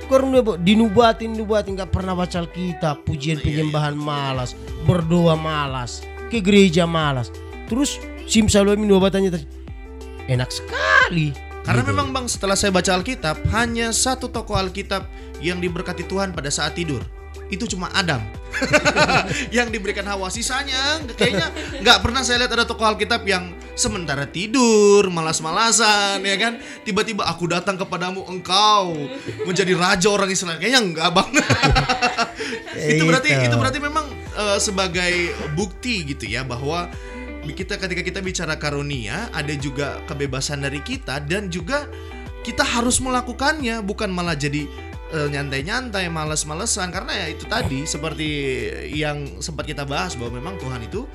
Karunia 0.05 0.45
bu, 0.45 0.53
dinubuatin 0.61 1.33
nubuatin 1.33 1.73
nggak 1.73 1.89
pernah 1.89 2.13
baca 2.13 2.45
Alkitab, 2.45 3.09
pujian 3.09 3.41
penyembahan 3.41 3.97
malas, 3.97 4.53
berdoa 4.85 5.33
malas, 5.33 6.05
ke 6.29 6.37
gereja 6.39 6.85
malas. 6.85 7.33
Terus 7.65 7.97
simsalabim 8.29 8.85
nubuatannya 8.85 9.33
terjadi. 9.33 9.49
Enak 10.29 10.49
sekali. 10.53 11.33
Karena 11.65 11.81
Gitu. 11.81 11.91
memang 11.91 12.07
Bang 12.13 12.29
setelah 12.29 12.53
saya 12.53 12.69
baca 12.69 12.93
Alkitab 12.93 13.41
hanya 13.49 13.89
satu 13.89 14.29
tokoh 14.29 14.53
Alkitab 14.53 15.09
yang 15.41 15.57
diberkati 15.57 16.05
Tuhan 16.05 16.37
pada 16.37 16.53
saat 16.53 16.77
tidur. 16.77 17.01
Itu 17.49 17.65
cuma 17.65 17.89
Adam 17.93 18.21
yang 19.55 19.73
diberikan 19.73 20.05
Hawa. 20.05 20.29
Sisanya 20.29 21.01
kayaknya 21.17 21.49
nggak 21.81 21.97
pernah 22.05 22.21
saya 22.21 22.45
lihat 22.45 22.53
ada 22.53 22.69
tokoh 22.69 22.85
Alkitab 22.85 23.25
yang 23.25 23.57
sementara 23.75 24.23
tidur, 24.25 25.11
malas-malasan, 25.11 26.23
ya 26.23 26.35
kan? 26.39 26.57
Tiba-tiba 26.87 27.27
aku 27.27 27.51
datang 27.51 27.75
kepadamu, 27.75 28.23
engkau 28.31 28.95
menjadi 29.43 29.75
raja 29.75 30.07
orang 30.09 30.31
Israel. 30.31 30.57
Kayaknya 30.57 30.81
enggak 30.81 31.09
bang. 31.11 31.29
itu 32.95 33.03
berarti 33.03 33.29
Itu. 33.35 33.43
itu 33.51 33.55
berarti 33.59 33.79
memang 33.83 34.05
eh, 34.35 34.59
sebagai 34.59 35.13
bukti 35.53 36.07
gitu 36.07 36.25
ya 36.27 36.47
bahwa 36.47 36.89
kita 37.45 37.77
ketika 37.77 38.01
kita 38.01 38.19
bicara 38.25 38.57
karunia 38.57 39.29
ada 39.29 39.53
juga 39.53 40.01
kebebasan 40.09 40.65
dari 40.65 40.81
kita 40.81 41.21
dan 41.21 41.53
juga 41.53 41.85
kita 42.41 42.65
harus 42.65 42.97
melakukannya 42.97 43.85
bukan 43.85 44.09
malah 44.09 44.33
jadi 44.33 44.65
eh, 45.13 45.27
nyantai-nyantai 45.29 46.09
males-malesan 46.09 46.89
karena 46.89 47.13
ya 47.13 47.25
itu 47.29 47.45
tadi 47.45 47.85
seperti 47.85 48.29
yang 48.97 49.41
sempat 49.41 49.69
kita 49.69 49.85
bahas 49.85 50.17
bahwa 50.17 50.41
memang 50.41 50.55
Tuhan 50.57 50.81
itu 50.85 51.05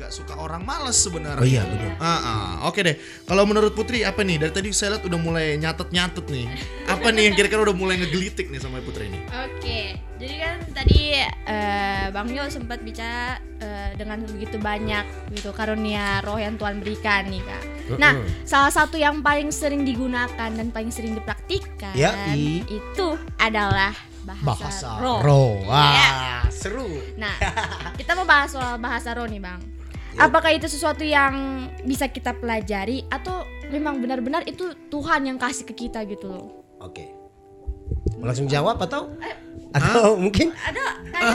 nggak 0.00 0.16
suka 0.16 0.32
orang 0.40 0.64
males 0.64 0.96
sebenarnya. 0.96 1.36
Oh 1.36 1.44
iya 1.44 1.60
benar. 1.60 1.92
Ah, 2.00 2.08
ah. 2.16 2.50
oke 2.72 2.80
deh. 2.80 2.96
Kalau 3.28 3.44
menurut 3.44 3.76
Putri 3.76 4.00
apa 4.00 4.24
nih? 4.24 4.40
Dari 4.40 4.48
tadi 4.48 4.72
saya 4.72 4.96
lihat 4.96 5.04
udah 5.04 5.20
mulai 5.20 5.60
nyatet-nyatet 5.60 6.24
nih. 6.32 6.48
Apa 6.88 7.12
nih 7.12 7.28
yang 7.28 7.34
kira-kira 7.36 7.60
udah 7.68 7.76
mulai 7.76 8.00
ngegelitik 8.00 8.48
nih 8.48 8.56
sama 8.56 8.80
Putri 8.80 9.12
ini? 9.12 9.20
Oke, 9.28 10.00
jadi 10.16 10.34
kan 10.40 10.56
tadi 10.72 11.20
eh, 11.20 12.06
Bang 12.16 12.32
Yo 12.32 12.48
sempat 12.48 12.80
bicara 12.80 13.36
eh, 13.60 13.92
dengan 14.00 14.24
begitu 14.24 14.56
banyak 14.56 15.04
gitu 15.36 15.52
karunia 15.52 16.24
roh 16.24 16.40
yang 16.40 16.56
Tuhan 16.56 16.80
berikan 16.80 17.28
nih 17.28 17.44
kak. 17.44 17.62
Nah, 18.00 18.16
salah 18.48 18.72
satu 18.72 18.96
yang 18.96 19.20
paling 19.20 19.52
sering 19.52 19.84
digunakan 19.84 20.48
dan 20.48 20.72
paling 20.72 20.88
sering 20.88 21.12
dipraktikkan 21.12 21.92
Yai. 21.92 22.64
itu 22.64 23.06
adalah 23.36 23.92
bahasa, 24.24 24.48
Bahasa 24.48 24.88
roh. 24.96 25.20
roh. 25.20 25.52
Wah, 25.68 25.92
Ya. 25.92 26.08
seru. 26.48 26.88
Nah, 27.20 27.36
kita 28.00 28.16
mau 28.16 28.24
bahas 28.24 28.48
soal 28.52 28.80
bahasa 28.80 29.12
roh 29.12 29.28
nih 29.28 29.44
bang. 29.44 29.79
Apakah 30.16 30.50
itu 30.50 30.66
sesuatu 30.66 31.04
yang 31.04 31.32
bisa 31.82 32.10
kita 32.10 32.34
pelajari 32.34 33.06
atau 33.06 33.42
memang 33.68 34.02
benar-benar 34.02 34.42
itu 34.44 34.74
Tuhan 34.88 35.26
yang 35.26 35.38
kasih 35.38 35.62
ke 35.64 35.86
kita 35.86 36.02
gitu 36.04 36.26
loh? 36.26 36.46
Oke. 36.80 37.06
Mau 38.18 38.26
langsung 38.26 38.46
jawab 38.46 38.78
atau? 38.78 39.10
Eh, 39.18 39.36
Atau 39.70 40.18
mungkin 40.18 40.50
Ada 40.50 40.82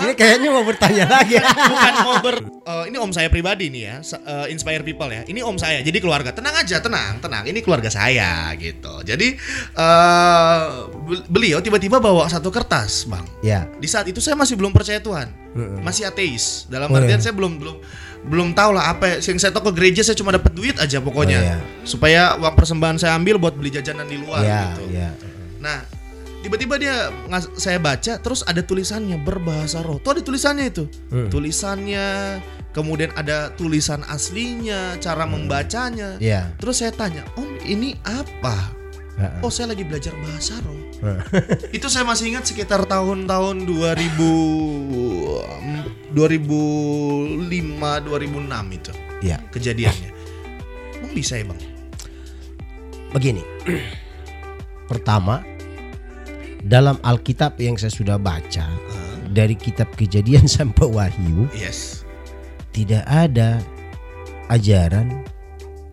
ini 0.03 0.11
kayaknya 0.11 0.51
mau 0.51 0.67
bertanya 0.67 1.07
lagi. 1.19 1.39
bukan 1.39 1.93
mau 2.03 2.15
ber 2.19 2.35
eh, 2.43 2.83
ini 2.91 2.97
om 2.99 3.07
saya 3.07 3.31
pribadi 3.31 3.71
nih 3.71 3.83
ya 3.85 3.95
eh, 4.03 4.51
inspire 4.51 4.83
people 4.83 5.07
ya 5.07 5.23
ini 5.23 5.39
om 5.39 5.55
saya 5.55 5.79
jadi 5.79 5.95
keluarga 6.03 6.35
tenang 6.35 6.51
aja 6.51 6.83
tenang 6.83 7.23
tenang 7.23 7.47
ini 7.47 7.63
keluarga 7.63 7.87
saya 7.87 8.51
gitu 8.59 8.91
jadi 9.07 9.39
eh 9.75 10.61
bel- 11.05 11.25
beliau 11.31 11.59
tiba-tiba 11.63 12.01
bawa 12.01 12.27
satu 12.27 12.51
kertas 12.51 13.07
bang 13.07 13.23
ya. 13.39 13.71
di 13.79 13.87
saat 13.87 14.09
itu 14.09 14.19
saya 14.19 14.35
masih 14.35 14.59
belum 14.59 14.75
percaya 14.75 14.99
Tuhan 14.99 15.31
masih 15.79 16.03
ateis 16.03 16.67
dalam 16.67 16.91
artian 16.91 17.15
iya. 17.15 17.23
saya 17.23 17.35
belum 17.35 17.55
belum 17.55 17.77
belum 18.25 18.51
tahu 18.51 18.73
lah 18.73 18.89
apa 18.91 19.21
yang 19.21 19.37
saya 19.37 19.53
tahu 19.53 19.69
ke 19.69 19.73
gereja 19.77 20.01
saya 20.01 20.17
cuma 20.17 20.33
dapat 20.33 20.49
duit 20.51 20.75
aja 20.77 20.97
pokoknya 20.97 21.37
Oh, 21.37 21.45
iya. 21.45 21.57
supaya 21.85 22.21
uang 22.35 22.55
persembahan 22.55 22.97
saya 22.97 23.13
ambil 23.13 23.37
buat 23.37 23.53
beli 23.53 23.69
jajanan 23.71 24.05
di 24.05 24.17
luar 24.17 24.41
Ya, 24.41 24.73
gitu 24.73 24.83
ya. 24.89 25.09
Nah, 25.61 25.85
tiba-tiba 26.41 26.77
dia 26.77 27.09
saya 27.53 27.77
baca 27.77 28.17
terus 28.17 28.41
ada 28.41 28.61
tulisannya 28.61 29.17
berbahasa 29.17 29.81
roh. 29.81 29.97
Tuh 29.97 30.17
ada 30.17 30.21
tulisannya 30.21 30.65
itu. 30.69 30.85
Hmm. 31.09 31.29
Tulisannya, 31.29 32.05
kemudian 32.69 33.09
ada 33.13 33.49
tulisan 33.51 34.01
aslinya, 34.05 34.97
cara 34.97 35.25
membacanya. 35.25 36.17
Ya. 36.17 36.49
Terus 36.57 36.81
saya 36.81 36.93
tanya, 36.93 37.25
"Om, 37.33 37.61
ini 37.61 37.93
apa?" 38.01 38.73
Oh, 39.39 39.47
saya 39.47 39.71
lagi 39.71 39.87
belajar 39.87 40.11
bahasa 40.19 40.59
roh. 40.59 40.75
Itu 41.71 41.87
saya 41.87 42.03
masih 42.03 42.35
ingat 42.35 42.45
sekitar 42.45 42.83
tahun-tahun 42.83 43.63
2000 43.63 44.19
em, 45.55 45.81
2005 46.15 47.45
2006 48.07 48.77
itu 48.79 48.91
Ya. 49.23 49.37
kejadiannya. 49.51 50.11
Emang 51.01 51.13
bisa 51.13 51.35
ya, 51.35 51.45
Bang? 51.47 51.59
Begini. 53.11 53.43
Pertama, 54.85 55.41
dalam 56.61 56.95
Alkitab 57.01 57.57
yang 57.59 57.75
saya 57.75 57.89
sudah 57.89 58.17
baca 58.17 58.69
dari 59.31 59.57
kitab 59.57 59.91
Kejadian 59.97 60.45
sampai 60.57 60.87
Wahyu 60.87 61.49
Yes. 61.51 62.05
tidak 62.71 63.03
ada 63.05 63.59
ajaran 64.47 65.25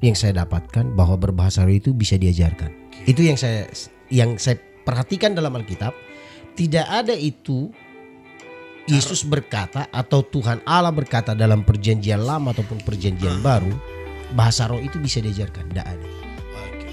yang 0.03 0.19
saya 0.19 0.45
dapatkan 0.45 0.93
bahwa 0.99 1.15
berbahasa 1.17 1.63
roh 1.65 1.73
itu 1.73 1.95
bisa 1.95 2.19
diajarkan. 2.19 2.69
Itu 3.07 3.23
yang 3.23 3.39
saya 3.39 3.71
yang 4.11 4.37
saya 4.37 4.59
perhatikan 4.83 5.33
dalam 5.33 5.55
Alkitab 5.57 5.95
tidak 6.59 6.85
ada 6.85 7.15
itu 7.15 7.71
Yesus 8.91 9.23
berkata 9.23 9.87
atau 9.95 10.27
Tuhan 10.27 10.59
Allah 10.67 10.91
berkata 10.91 11.39
dalam 11.39 11.63
perjanjian 11.63 12.19
lama 12.19 12.51
ataupun 12.51 12.83
perjanjian 12.83 13.39
baru 13.39 13.71
bahasa 14.35 14.67
roh 14.67 14.83
itu 14.83 14.99
bisa 14.99 15.23
diajarkan 15.23 15.71
tidak 15.71 15.87
ada. 15.87 16.07
Oke. 16.67 16.89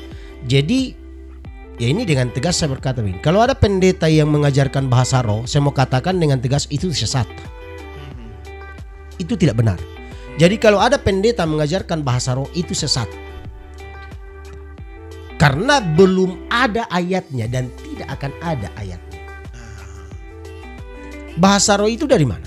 Jadi 0.46 0.80
ya 1.82 1.88
ini 1.90 2.06
dengan 2.06 2.30
tegas 2.30 2.62
saya 2.62 2.70
berkata 2.70 3.02
begini, 3.02 3.24
kalau 3.26 3.42
ada 3.42 3.58
pendeta 3.58 4.06
yang 4.06 4.30
mengajarkan 4.30 4.86
bahasa 4.86 5.26
roh, 5.26 5.50
saya 5.50 5.66
mau 5.66 5.74
katakan 5.74 6.20
dengan 6.22 6.38
tegas 6.38 6.70
itu 6.70 6.94
sesat. 6.94 7.26
Itu 9.18 9.34
tidak 9.34 9.58
benar. 9.58 9.82
Jadi 10.38 10.56
kalau 10.62 10.80
ada 10.80 11.02
pendeta 11.02 11.44
mengajarkan 11.44 12.06
bahasa 12.06 12.38
roh 12.38 12.48
itu 12.54 12.78
sesat. 12.78 13.10
Karena 15.40 15.80
belum 15.80 16.52
ada 16.52 16.86
ayatnya 16.92 17.48
dan 17.48 17.72
tidak 17.82 18.08
akan 18.20 18.32
ada 18.44 18.68
ayatnya. 18.76 19.09
Bahasa 21.40 21.80
roh 21.80 21.88
itu 21.88 22.04
dari 22.04 22.28
mana? 22.28 22.44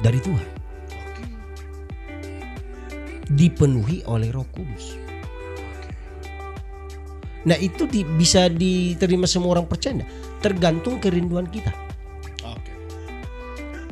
Dari 0.00 0.16
Tuhan. 0.16 0.48
Dipenuhi 3.28 4.00
oleh 4.08 4.32
Roh 4.32 4.48
Kudus. 4.48 4.96
Nah 7.44 7.60
itu 7.60 7.84
di- 7.84 8.08
bisa 8.16 8.48
diterima 8.48 9.28
semua 9.28 9.60
orang 9.60 9.68
percaya? 9.68 10.00
Tergantung 10.40 10.96
kerinduan 10.96 11.44
kita. 11.48 11.72
Oke. 12.40 12.72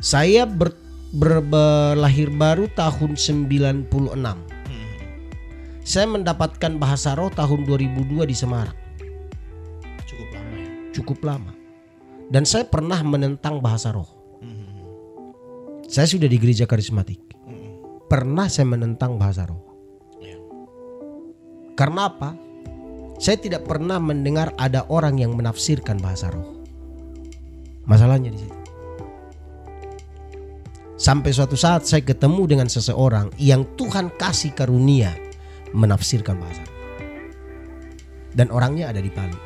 Saya 0.01 0.49
ber, 0.49 0.73
ber- 1.13 1.45
berlahir 1.45 2.33
baru 2.33 2.65
tahun 2.73 3.13
96. 3.13 3.89
Hmm. 4.65 4.89
Saya 5.85 6.09
mendapatkan 6.09 6.81
bahasa 6.81 7.13
roh 7.13 7.29
tahun 7.29 7.65
2002 7.69 8.25
di 8.25 8.33
Semarang. 8.33 8.77
Cukup 10.09 10.29
lama 10.33 10.55
ya. 10.57 10.69
Cukup 10.93 11.19
lama. 11.21 11.51
Dan 12.33 12.49
saya 12.49 12.65
pernah 12.65 12.97
menentang 13.05 13.61
bahasa 13.61 13.93
roh. 13.93 14.09
Hmm. 14.41 14.65
Saya 15.85 16.09
sudah 16.09 16.25
di 16.25 16.41
gereja 16.41 16.65
karismatik. 16.65 17.21
Hmm. 17.45 17.77
Pernah 18.09 18.49
saya 18.49 18.65
menentang 18.65 19.21
bahasa 19.21 19.45
roh. 19.45 19.61
Ya. 20.17 20.41
Karena 21.77 22.09
apa? 22.09 22.33
Saya 23.21 23.37
tidak 23.37 23.69
pernah 23.69 24.01
mendengar 24.01 24.49
ada 24.57 24.81
orang 24.89 25.21
yang 25.21 25.37
menafsirkan 25.37 26.01
bahasa 26.01 26.33
roh. 26.33 26.65
Masalahnya 27.85 28.33
di 28.33 28.41
situ. 28.41 28.57
Sampai 30.97 31.37
suatu 31.37 31.53
saat 31.53 31.85
saya 31.85 32.01
ketemu 32.01 32.49
dengan 32.49 32.65
seseorang 32.65 33.29
yang 33.37 33.61
Tuhan 33.77 34.09
kasih 34.09 34.57
karunia 34.57 35.13
menafsirkan 35.69 36.41
bahasa 36.41 36.65
roh. 36.65 36.81
Dan 38.33 38.49
orangnya 38.49 38.89
ada 38.89 38.97
di 38.97 39.13
Palu. 39.13 39.37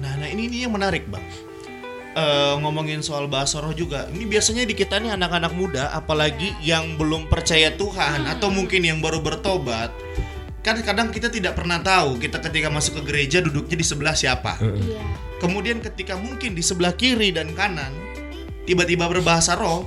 Nah, 0.00 0.16
nah 0.16 0.28
ini 0.32 0.48
ini 0.48 0.64
yang 0.64 0.72
menarik 0.72 1.04
bang. 1.12 1.45
Eh, 2.16 2.54
ngomongin 2.64 3.04
soal 3.04 3.28
bahasa 3.28 3.60
roh 3.60 3.76
juga. 3.76 4.08
Ini 4.08 4.24
biasanya 4.24 4.64
di 4.64 4.72
kita 4.72 4.96
nih 4.96 5.12
anak-anak 5.20 5.52
muda, 5.52 5.92
apalagi 5.92 6.48
yang 6.64 6.96
belum 6.96 7.28
percaya 7.28 7.76
Tuhan 7.76 8.24
atau 8.24 8.48
mungkin 8.48 8.88
yang 8.88 9.04
baru 9.04 9.20
bertobat. 9.20 9.92
Kan 10.64 10.80
kadang 10.80 11.12
kita 11.12 11.28
tidak 11.28 11.60
pernah 11.60 11.76
tahu 11.84 12.16
kita 12.16 12.40
ketika 12.40 12.72
masuk 12.72 13.04
ke 13.04 13.12
gereja 13.12 13.44
duduknya 13.44 13.76
di 13.76 13.84
sebelah 13.84 14.16
siapa. 14.16 14.56
Iya. 14.64 15.04
Kemudian 15.44 15.84
ketika 15.84 16.16
mungkin 16.16 16.56
di 16.56 16.64
sebelah 16.64 16.96
kiri 16.96 17.36
dan 17.36 17.52
kanan 17.52 17.92
tiba-tiba 18.64 19.12
berbahasa 19.12 19.52
roh 19.52 19.84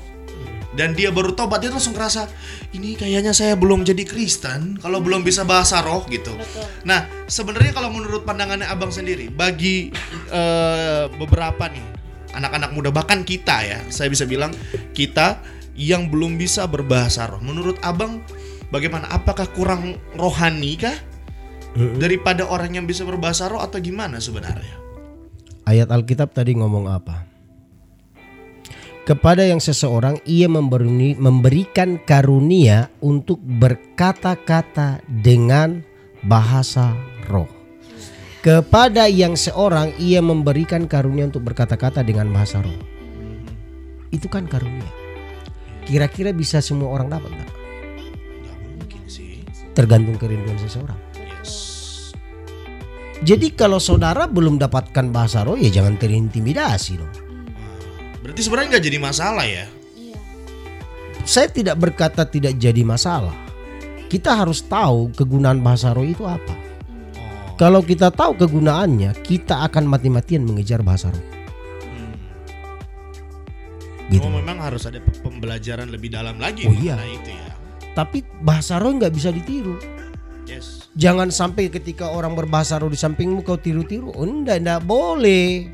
dan 0.77 0.93
dia 0.93 1.09
baru 1.09 1.33
tobat 1.33 1.65
dia 1.65 1.73
langsung 1.73 1.97
kerasa 1.97 2.29
ini 2.77 2.93
kayaknya 2.93 3.33
saya 3.33 3.57
belum 3.57 3.81
jadi 3.81 4.05
Kristen 4.05 4.77
kalau 4.77 5.01
belum 5.01 5.25
bisa 5.25 5.49
bahasa 5.49 5.81
roh 5.81 6.05
gitu. 6.05 6.37
Betul. 6.37 6.61
Nah, 6.85 7.09
sebenarnya 7.25 7.73
kalau 7.73 7.89
menurut 7.89 8.21
pandangannya 8.21 8.69
Abang 8.69 8.93
sendiri, 8.93 9.33
bagi 9.33 9.89
eh, 10.29 11.09
beberapa 11.17 11.65
nih 11.65 11.98
anak-anak 12.33 12.71
muda 12.73 12.89
bahkan 12.93 13.25
kita 13.25 13.65
ya, 13.65 13.79
saya 13.89 14.09
bisa 14.11 14.25
bilang 14.29 14.53
kita 14.93 15.41
yang 15.79 16.11
belum 16.11 16.35
bisa 16.35 16.67
berbahasa 16.67 17.31
roh. 17.31 17.39
Menurut 17.39 17.79
Abang 17.79 18.19
bagaimana? 18.69 19.07
Apakah 19.09 19.47
kurang 19.55 19.95
rohani 20.19 20.75
kah 20.75 20.97
daripada 21.97 22.43
orang 22.49 22.75
yang 22.75 22.85
bisa 22.89 23.07
berbahasa 23.07 23.47
roh 23.47 23.63
atau 23.63 23.79
gimana 23.79 24.19
sebenarnya? 24.19 24.75
Ayat 25.63 25.87
Alkitab 25.93 26.33
tadi 26.33 26.57
ngomong 26.57 26.89
apa? 26.89 27.29
Kepada 29.07 29.41
yang 29.41 29.57
seseorang 29.57 30.21
ia 30.29 30.45
memberi, 30.45 31.17
memberikan 31.17 31.97
karunia 32.05 32.93
untuk 33.01 33.41
berkata-kata 33.41 35.01
dengan 35.09 35.81
bahasa 36.21 36.93
roh. 37.25 37.58
Kepada 38.39 39.11
yang 39.11 39.35
seorang 39.35 39.91
ia 39.99 40.23
memberikan 40.23 40.87
karunia 40.87 41.27
untuk 41.27 41.43
berkata-kata 41.43 42.07
dengan 42.07 42.31
bahasa 42.31 42.63
roh. 42.63 42.71
Itu 44.15 44.31
kan 44.31 44.47
karunia. 44.47 44.87
Kira-kira 45.83 46.31
bisa 46.31 46.63
semua 46.63 46.95
orang 46.95 47.11
dapat 47.11 47.35
nggak? 47.35 47.51
Mungkin 48.79 49.01
sih. 49.11 49.43
Tergantung 49.75 50.15
kerinduan 50.15 50.55
seseorang. 50.55 50.95
Yes. 51.19 51.51
Jadi 53.27 53.51
kalau 53.59 53.75
saudara 53.75 54.23
belum 54.23 54.55
dapatkan 54.55 55.11
bahasa 55.11 55.43
roh 55.43 55.59
ya 55.59 55.67
jangan 55.67 55.99
terintimidasi 55.99 56.95
dong. 56.95 57.11
Berarti 58.23 58.39
sebenarnya 58.39 58.79
nggak 58.79 58.85
jadi 58.87 58.99
masalah 59.03 59.45
ya? 59.47 59.67
Iya. 59.99 60.19
saya 61.27 61.51
tidak 61.51 61.75
berkata 61.75 62.23
tidak 62.23 62.55
jadi 62.55 62.87
masalah. 62.87 63.35
Kita 64.07 64.31
harus 64.31 64.63
tahu 64.63 65.11
kegunaan 65.11 65.59
bahasa 65.59 65.91
roh 65.91 66.07
itu 66.07 66.23
apa. 66.23 66.68
Oh. 67.59 67.67
Kalau 67.67 67.83
kita 67.83 68.07
tahu 68.07 68.39
kegunaannya, 68.39 69.11
kita 69.19 69.67
akan 69.67 69.83
mati-matian 69.83 70.47
mengejar 70.47 70.79
bahasa 70.79 71.11
roh. 71.11 71.19
Hmm. 71.83 72.15
Gitu. 74.07 74.23
Oh, 74.23 74.31
memang 74.31 74.63
harus 74.63 74.87
ada 74.87 75.03
pe- 75.03 75.19
pembelajaran 75.19 75.91
lebih 75.91 76.07
dalam 76.07 76.39
lagi 76.39 76.63
Oh, 76.63 76.71
iya. 76.71 76.95
itu 77.03 77.35
ya. 77.35 77.51
Tapi 77.91 78.23
bahasa 78.39 78.79
roh 78.79 78.95
nggak 78.95 79.11
bisa 79.11 79.35
ditiru. 79.35 79.75
Yes. 80.47 80.87
Jangan 80.95 81.35
sampai 81.35 81.67
ketika 81.67 82.07
orang 82.09 82.31
berbahasa 82.31 82.79
roh 82.79 82.87
di 82.87 82.95
sampingmu 82.95 83.43
kau 83.43 83.59
tiru-tiru. 83.59 84.07
Oh, 84.15 84.23
enggak, 84.23 84.63
enggak 84.63 84.81
boleh. 84.87 85.67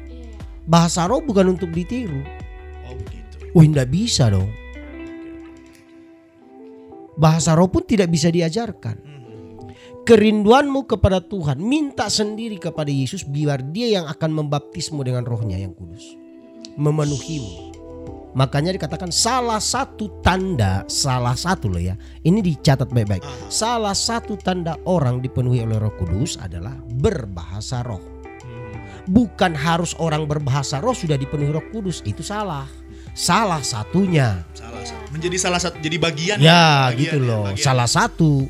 Bahasa 0.65 1.05
roh 1.05 1.21
bukan 1.21 1.53
untuk 1.53 1.69
ditiru. 1.69 2.25
Oh 2.89 2.97
begitu. 2.97 3.45
Wih, 3.53 3.69
enggak 3.69 3.93
bisa 3.93 4.33
dong. 4.33 4.49
Bahasa 7.15 7.53
roh 7.53 7.69
pun 7.69 7.85
tidak 7.85 8.09
bisa 8.09 8.27
diajarkan. 8.33 8.97
Hmm. 8.99 9.14
Kerinduanmu 10.05 10.85
kepada 10.85 11.19
Tuhan, 11.19 11.57
minta 11.57 12.07
sendiri 12.07 12.61
kepada 12.61 12.93
Yesus 12.93 13.25
biar 13.25 13.65
dia 13.73 13.99
yang 13.99 14.05
akan 14.05 14.31
membaptismu 14.45 15.01
dengan 15.01 15.25
rohnya 15.25 15.57
yang 15.57 15.73
kudus. 15.73 16.15
Memenuhimu. 16.77 17.73
Makanya 18.35 18.75
dikatakan 18.75 19.15
salah 19.15 19.63
satu 19.63 20.19
tanda, 20.19 20.83
salah 20.91 21.33
satu 21.39 21.71
loh 21.71 21.79
ya. 21.79 21.95
Ini 22.21 22.43
dicatat 22.43 22.91
baik-baik. 22.91 23.23
Salah 23.47 23.95
satu 23.95 24.35
tanda 24.35 24.75
orang 24.83 25.23
dipenuhi 25.23 25.63
oleh 25.63 25.79
roh 25.79 25.95
kudus 25.95 26.35
adalah 26.37 26.75
berbahasa 26.99 27.79
roh. 27.87 28.03
Bukan 29.05 29.53
harus 29.53 29.93
orang 30.01 30.25
berbahasa 30.25 30.81
roh 30.81 30.97
sudah 30.97 31.13
dipenuhi 31.13 31.53
Roh 31.53 31.61
Kudus. 31.69 32.01
Itu 32.09 32.25
salah. 32.25 32.65
Salah 33.13 33.61
satunya. 33.61 34.41
Salah 34.57 34.81
satu. 34.81 35.13
Menjadi 35.13 35.37
salah 35.37 35.61
satu 35.61 35.77
jadi 35.77 35.97
bagian 36.01 36.37
Ya, 36.41 36.89
bagian 36.89 36.97
gitu 36.97 37.17
ya, 37.21 37.29
loh. 37.29 37.43
bagian. 37.45 37.61
Salah 37.69 37.85
satu. 37.85 38.49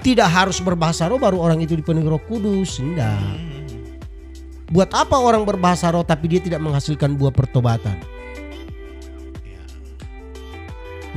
Tidak 0.00 0.28
harus 0.28 0.58
berbahasa 0.64 1.12
roh 1.12 1.20
baru 1.20 1.36
orang 1.36 1.60
itu 1.60 1.76
dipenuhi 1.76 2.08
Roh 2.08 2.22
Kudus. 2.24 2.80
Tidak. 2.80 3.20
Hmm. 3.20 3.60
Buat 4.70 4.94
apa 4.94 5.18
orang 5.18 5.42
berbahasa 5.42 5.90
roh 5.92 6.06
tapi 6.06 6.30
dia 6.30 6.40
tidak 6.40 6.62
menghasilkan 6.62 7.18
buah 7.18 7.34
pertobatan? 7.34 7.98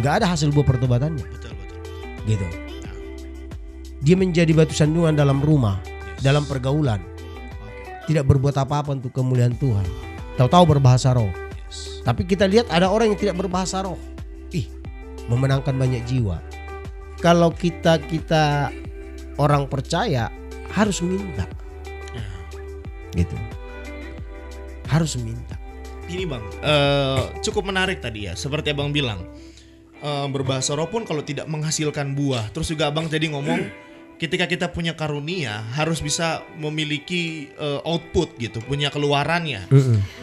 Nggak 0.01 0.13
ada 0.19 0.25
hasil 0.33 0.49
buah 0.49 0.65
pertobatannya. 0.65 1.21
Betul 1.21 1.53
betul. 1.53 1.79
Gitu. 2.25 2.47
Dia 4.03 4.15
menjadi 4.19 4.51
batu 4.51 4.75
sandungan 4.75 5.15
dalam 5.15 5.39
rumah, 5.39 5.79
Yes. 5.85 6.25
dalam 6.25 6.43
pergaulan. 6.43 6.99
Tidak 8.03 8.27
berbuat 8.27 8.57
apa-apa 8.59 8.99
untuk 8.99 9.15
kemuliaan 9.15 9.55
Tuhan. 9.55 9.87
Tahu-tahu 10.35 10.75
berbahasa 10.75 11.15
roh. 11.15 11.31
Yes. 11.31 12.03
Tapi 12.03 12.27
kita 12.27 12.43
lihat 12.49 12.67
ada 12.67 12.91
orang 12.91 13.15
yang 13.15 13.19
tidak 13.21 13.39
berbahasa 13.39 13.79
roh. 13.85 13.95
Ih, 14.51 14.67
memenangkan 15.31 15.71
banyak 15.77 16.03
jiwa. 16.03 16.41
Kalau 17.23 17.55
kita 17.55 18.03
kita 18.03 18.67
orang 19.39 19.71
percaya 19.71 20.27
harus 20.75 20.99
minta. 20.99 21.47
Gitu. 23.15 23.37
Harus 24.89 25.15
minta. 25.21 25.55
Ini 26.09 26.27
bang, 26.27 26.43
eh, 26.59 27.23
cukup 27.39 27.71
menarik 27.71 28.03
tadi 28.03 28.27
ya. 28.27 28.35
Seperti 28.35 28.75
abang 28.75 28.91
bilang, 28.91 29.23
eh, 30.03 30.27
berbahasa 30.27 30.75
roh 30.75 30.91
pun 30.91 31.07
kalau 31.07 31.23
tidak 31.23 31.47
menghasilkan 31.47 32.11
buah. 32.11 32.51
Terus 32.51 32.75
juga 32.75 32.91
abang 32.91 33.07
tadi 33.07 33.31
ngomong, 33.31 33.61
ketika 34.19 34.49
kita 34.49 34.67
punya 34.73 34.97
karunia 34.99 35.63
harus 35.79 36.03
bisa 36.03 36.43
memiliki 36.59 37.53
eh, 37.55 37.79
output 37.87 38.35
gitu, 38.35 38.59
punya 38.65 38.91
keluarannya. 38.91 39.71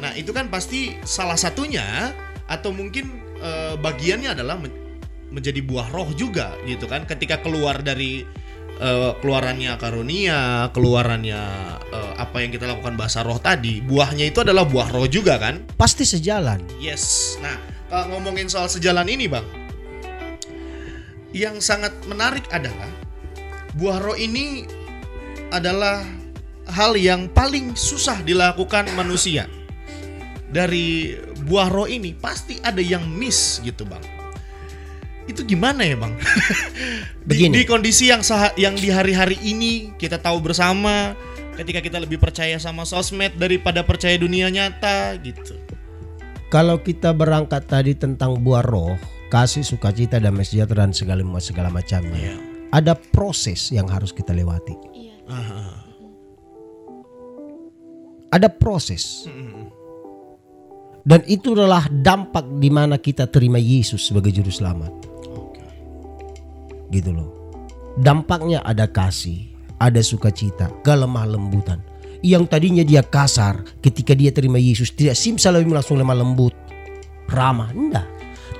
Nah 0.04 0.12
itu 0.20 0.36
kan 0.36 0.52
pasti 0.52 0.98
salah 1.06 1.38
satunya 1.40 2.12
atau 2.44 2.74
mungkin 2.76 3.08
eh, 3.40 3.74
bagiannya 3.80 4.36
adalah 4.36 4.60
men- 4.60 4.89
menjadi 5.30 5.62
buah 5.62 5.88
roh 5.94 6.10
juga 6.14 6.54
gitu 6.66 6.90
kan. 6.90 7.06
Ketika 7.06 7.38
keluar 7.40 7.80
dari 7.80 8.26
eh, 8.76 9.12
keluarannya 9.22 9.72
karunia, 9.78 10.68
keluarannya 10.74 11.42
eh, 11.90 12.12
apa 12.18 12.36
yang 12.42 12.50
kita 12.50 12.66
lakukan 12.66 12.98
bahasa 12.98 13.22
roh 13.22 13.38
tadi, 13.38 13.80
buahnya 13.80 14.28
itu 14.28 14.42
adalah 14.42 14.66
buah 14.66 14.90
roh 14.90 15.06
juga 15.06 15.38
kan? 15.38 15.62
Pasti 15.78 16.02
sejalan. 16.02 16.60
Yes. 16.82 17.38
Nah, 17.38 17.56
kalau 17.88 18.18
ngomongin 18.18 18.50
soal 18.50 18.66
sejalan 18.66 19.06
ini, 19.06 19.30
Bang. 19.30 19.46
Yang 21.30 21.62
sangat 21.62 21.94
menarik 22.10 22.42
adalah 22.50 22.90
buah 23.78 24.02
roh 24.02 24.18
ini 24.18 24.66
adalah 25.54 26.02
hal 26.70 26.98
yang 26.98 27.30
paling 27.30 27.78
susah 27.78 28.18
dilakukan 28.26 28.90
manusia. 28.98 29.46
Dari 30.50 31.14
buah 31.46 31.70
roh 31.70 31.86
ini 31.86 32.10
pasti 32.18 32.58
ada 32.58 32.82
yang 32.82 33.06
miss 33.06 33.62
gitu, 33.62 33.86
Bang. 33.86 34.02
Itu 35.30 35.46
gimana 35.46 35.86
ya, 35.86 35.94
Bang? 35.94 36.18
di, 37.28 37.38
Begini. 37.46 37.62
di 37.62 37.64
kondisi 37.70 38.10
yang 38.10 38.26
saha- 38.26 38.50
yang 38.58 38.74
di 38.74 38.90
hari-hari 38.90 39.38
ini 39.46 39.94
kita 39.94 40.18
tahu 40.18 40.42
bersama 40.42 41.14
ketika 41.54 41.78
kita 41.78 42.02
lebih 42.02 42.18
percaya 42.18 42.58
sama 42.58 42.82
sosmed 42.82 43.38
daripada 43.38 43.86
percaya 43.86 44.18
dunia 44.18 44.50
nyata 44.50 45.14
gitu. 45.22 45.54
Kalau 46.50 46.82
kita 46.82 47.14
berangkat 47.14 47.70
tadi 47.70 47.94
tentang 47.94 48.42
buah 48.42 48.66
roh, 48.66 48.98
kasih 49.30 49.62
sukacita 49.62 50.18
damai 50.18 50.42
sejahtera 50.42 50.82
dan 50.82 50.90
segala 50.90 51.22
segala 51.38 51.70
macamnya. 51.70 52.34
Iya. 52.34 52.36
Ada 52.74 52.98
proses 52.98 53.70
yang 53.70 53.86
harus 53.86 54.10
kita 54.10 54.34
lewati. 54.34 54.74
Iya. 54.90 55.14
Aha. 55.30 55.62
Ada 58.34 58.50
proses. 58.50 59.26
Mm-mm. 59.30 59.70
Dan 61.02 61.24
itu 61.26 61.56
adalah 61.56 61.90
dampak 61.90 62.46
di 62.60 62.70
mana 62.70 63.00
kita 63.00 63.26
terima 63.26 63.58
Yesus 63.58 64.10
sebagai 64.10 64.30
juru 64.30 64.52
selamat. 64.52 65.09
Gitu 66.90 67.14
loh. 67.14 67.30
Dampaknya 67.98 68.62
ada 68.62 68.86
kasih, 68.86 69.50
ada 69.78 70.02
sukacita, 70.02 70.70
kelemah 70.82 71.26
lembutan. 71.26 71.78
Yang 72.20 72.52
tadinya 72.52 72.84
dia 72.84 73.00
kasar 73.00 73.64
ketika 73.80 74.12
dia 74.12 74.28
terima 74.28 74.60
Yesus 74.60 74.92
tidak 74.92 75.16
simsalabim 75.16 75.72
langsung 75.72 75.96
lemah 75.96 76.20
lembut, 76.20 76.52
ramah, 77.32 77.72
enggak. 77.72 78.04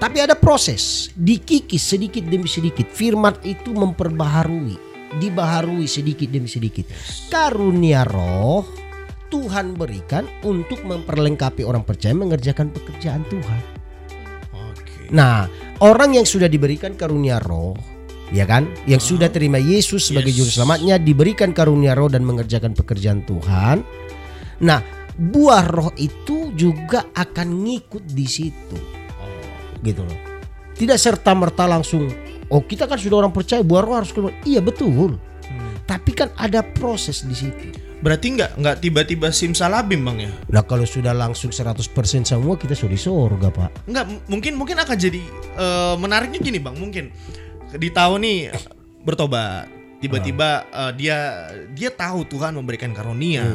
Tapi 0.01 0.17
ada 0.25 0.33
proses, 0.33 1.13
dikikis 1.13 1.85
sedikit 1.85 2.25
demi 2.25 2.49
sedikit. 2.49 2.89
Firman 2.89 3.37
itu 3.45 3.77
memperbaharui, 3.77 4.81
dibaharui 5.21 5.85
sedikit 5.85 6.33
demi 6.33 6.49
sedikit. 6.49 6.89
Karunia 7.29 8.09
roh 8.09 8.65
Tuhan 9.31 9.79
berikan 9.79 10.27
untuk 10.43 10.83
memperlengkapi 10.83 11.63
orang 11.63 11.87
percaya 11.87 12.13
mengerjakan 12.13 12.75
pekerjaan 12.75 13.23
Tuhan. 13.31 13.63
Nah, 15.11 15.47
orang 15.83 16.19
yang 16.19 16.27
sudah 16.27 16.47
diberikan 16.47 16.95
karunia 16.95 17.43
roh, 17.43 17.75
ya 18.31 18.47
kan? 18.47 18.67
Yang 18.87 19.15
sudah 19.15 19.29
terima 19.31 19.59
Yesus 19.59 20.11
sebagai 20.11 20.31
Yes. 20.31 20.39
juru 20.43 20.51
selamatnya 20.51 20.97
diberikan 20.99 21.51
karunia 21.55 21.95
roh 21.95 22.11
dan 22.11 22.23
mengerjakan 22.27 22.75
pekerjaan 22.75 23.23
Tuhan. 23.27 23.83
Nah, 24.63 24.81
buah 25.15 25.67
roh 25.69 25.91
itu 25.99 26.55
juga 26.55 27.11
akan 27.15 27.49
ngikut 27.67 28.05
di 28.11 28.27
situ. 28.27 28.79
Gitu 29.83 30.03
loh. 30.03 30.19
Tidak 30.75 30.97
serta 30.97 31.37
merta 31.37 31.69
langsung 31.69 32.09
oh 32.51 32.63
kita 32.65 32.89
kan 32.91 32.99
sudah 32.99 33.23
orang 33.27 33.35
percaya 33.35 33.63
buah 33.63 33.83
roh 33.85 33.95
harus 34.01 34.11
keluar. 34.11 34.35
Iya 34.45 34.61
betul. 34.61 35.17
Tapi 35.87 36.15
kan 36.15 36.31
ada 36.39 36.63
proses 36.63 37.27
di 37.27 37.35
situ. 37.35 37.75
Berarti 38.01 38.33
nggak 38.33 38.63
nggak 38.63 38.77
tiba-tiba 38.81 39.29
simsalabim 39.29 40.01
bang 40.07 40.31
ya? 40.31 40.33
Nah, 40.55 40.63
kalau 40.65 40.87
sudah 40.89 41.13
langsung 41.13 41.53
100% 41.53 41.91
semua 42.25 42.55
kita 42.57 42.73
sudah 42.73 42.95
di 42.95 43.01
surga, 43.01 43.49
Pak. 43.53 43.91
Nggak, 43.91 44.05
mungkin 44.31 44.53
mungkin 44.57 44.77
akan 44.81 44.97
jadi 44.97 45.21
eh, 45.59 45.95
menariknya 46.01 46.41
gini 46.41 46.59
bang, 46.63 46.79
mungkin 46.79 47.13
di 47.77 47.89
tahun 47.93 48.19
nih 48.23 48.39
bertobat, 49.07 49.71
tiba-tiba 50.03 50.67
eh, 50.71 50.93
dia 50.99 51.19
dia 51.71 51.91
tahu 51.93 52.27
Tuhan 52.27 52.57
memberikan 52.57 52.91
karunia, 52.91 53.47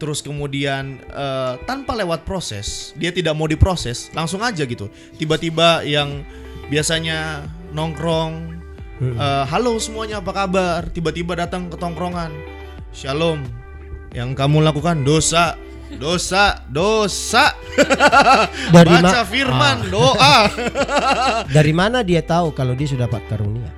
terus 0.00 0.24
kemudian 0.24 1.00
eh, 1.10 1.54
tanpa 1.68 1.98
lewat 1.98 2.24
proses, 2.24 2.96
dia 2.96 3.12
tidak 3.12 3.36
mau 3.36 3.50
diproses, 3.50 4.08
langsung 4.16 4.40
aja 4.40 4.64
gitu, 4.64 4.88
tiba-tiba 5.18 5.84
yang 5.84 6.24
biasanya 6.72 7.44
nongkrong, 7.74 8.62
eh, 9.02 9.44
halo 9.48 9.76
semuanya 9.76 10.24
apa 10.24 10.32
kabar, 10.32 10.88
tiba-tiba 10.88 11.36
datang 11.36 11.68
ke 11.68 11.76
tongkrongan, 11.76 12.32
shalom, 12.94 13.44
yang 14.16 14.32
kamu 14.32 14.64
lakukan 14.64 15.04
dosa. 15.04 15.56
Dosa, 15.88 16.68
dosa. 16.68 17.56
Dari 18.76 18.92
Baca 18.92 19.22
ma- 19.22 19.24
firman, 19.24 19.76
doa. 19.88 20.36
Dari 21.56 21.72
mana 21.72 22.04
dia 22.04 22.20
tahu 22.20 22.52
kalau 22.52 22.76
dia 22.76 22.84
sudah 22.84 23.08
dapat 23.08 23.24
karunia? 23.24 23.72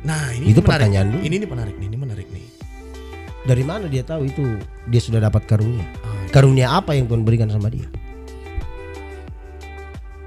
Nah, 0.00 0.32
ini 0.32 0.48
Itu 0.48 0.60
menarik. 0.60 0.64
pertanyaan 0.64 1.06
dulu. 1.12 1.20
Ini 1.20 1.34
nih 1.36 1.48
menarik 1.48 1.74
nih, 1.76 1.86
ini 1.92 1.98
menarik 1.98 2.28
nih. 2.32 2.44
Dari 3.44 3.60
mana 3.60 3.84
dia 3.84 4.00
tahu 4.00 4.24
itu 4.24 4.44
dia 4.88 5.00
sudah 5.00 5.20
dapat 5.20 5.44
karunia? 5.44 5.84
Ah, 6.00 6.24
Karunia 6.32 6.72
apa 6.72 6.96
yang 6.96 7.04
Tuhan 7.04 7.20
berikan 7.22 7.52
sama 7.52 7.68
dia? 7.68 7.84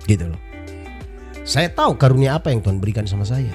Gitu 0.06 0.24
loh. 0.24 0.40
Saya 1.42 1.72
tahu 1.72 1.96
karunia 1.96 2.38
apa 2.38 2.52
yang 2.52 2.62
Tuhan 2.62 2.78
berikan 2.78 3.08
sama 3.08 3.26
saya. 3.26 3.50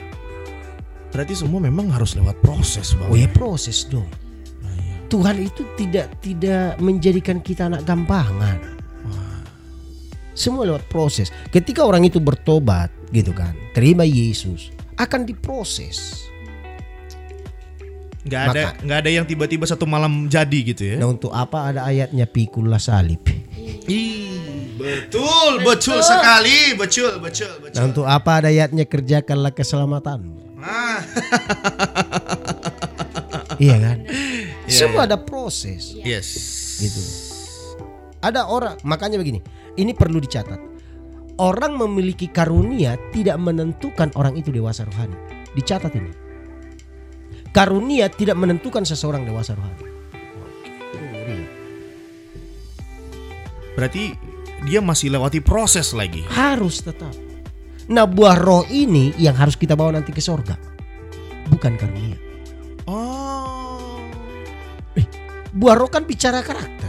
Berarti 1.13 1.37
semua 1.37 1.61
memang 1.61 1.93
harus 1.93 2.17
lewat 2.17 2.41
proses, 2.41 2.97
Bang. 2.97 3.09
Oh 3.09 3.17
ya 3.17 3.29
proses 3.29 3.85
dong. 3.85 4.09
Tuhan 5.13 5.37
itu 5.45 5.69
tidak 5.77 6.09
tidak 6.25 6.81
menjadikan 6.81 7.45
kita 7.45 7.69
anak 7.69 7.85
gampangan. 7.85 8.81
Semua 10.33 10.65
lewat 10.65 10.89
proses. 10.89 11.29
Ketika 11.53 11.85
orang 11.85 12.09
itu 12.09 12.17
bertobat, 12.17 12.89
gitu 13.13 13.37
kan, 13.37 13.53
terima 13.77 14.09
Yesus, 14.09 14.73
akan 14.97 15.29
diproses. 15.29 16.25
Nggak 18.25 18.41
ada 18.41 18.63
Maka- 18.73 18.77
nggak 18.81 18.99
ada 19.05 19.11
yang 19.13 19.27
tiba-tiba 19.29 19.69
satu 19.69 19.85
malam 19.85 20.33
jadi 20.33 20.59
gitu 20.65 20.83
ya. 20.89 20.97
Nah 20.97 21.13
untuk 21.13 21.29
apa 21.29 21.77
ada 21.77 21.85
ayatnya 21.85 22.25
pikullah 22.25 22.81
salib? 22.81 23.21
Ih, 23.85 24.73
betul, 24.81 25.61
betul 25.61 26.01
sekali, 26.01 26.73
betul, 26.73 27.21
betul, 27.21 27.53
betul. 27.61 27.77
Nah 27.77 27.85
untuk 27.85 28.07
apa 28.09 28.41
ada 28.41 28.49
ayatnya 28.49 28.89
kerjakanlah 28.89 29.53
keselamatan? 29.53 30.33
Ah, 30.63 31.03
iya 33.65 33.77
kan? 33.77 33.99
Iya, 34.73 34.89
Semua 34.89 35.05
ada 35.05 35.21
proses. 35.21 35.93
yes. 35.93 36.29
Gitu. 36.81 37.01
Ada 38.25 38.49
orang, 38.49 38.81
makanya 38.89 39.21
begini, 39.21 39.45
ini 39.77 39.93
perlu 39.93 40.17
dicatat. 40.17 40.57
Orang 41.37 41.77
memiliki 41.77 42.31
karunia 42.33 42.97
tidak 43.13 43.37
menentukan 43.37 44.09
orang 44.17 44.39
itu 44.41 44.49
dewasa 44.49 44.89
rohani. 44.89 45.17
Dicatat 45.53 45.93
ini. 45.93 46.13
Karunia 47.53 48.09
tidak 48.09 48.41
menentukan 48.41 48.89
seseorang 48.89 49.29
dewasa 49.29 49.53
rohani. 49.53 49.93
Berarti 53.77 54.13
dia 54.69 54.81
masih 54.85 55.13
lewati 55.13 55.41
proses 55.41 55.97
lagi. 55.97 56.23
Harus 56.29 56.85
tetap. 56.85 57.13
Nah 57.91 58.07
buah 58.07 58.39
roh 58.39 58.65
ini 58.71 59.11
yang 59.19 59.35
harus 59.35 59.59
kita 59.59 59.75
bawa 59.75 59.99
nanti 59.99 60.15
ke 60.15 60.23
sorga. 60.23 60.55
Bukan 61.51 61.75
karunia. 61.81 62.17
Oh. 62.87 63.22
Buah 65.53 65.77
roh 65.77 65.89
kan 65.89 66.05
bicara 66.05 66.41
karakter. 66.41 66.89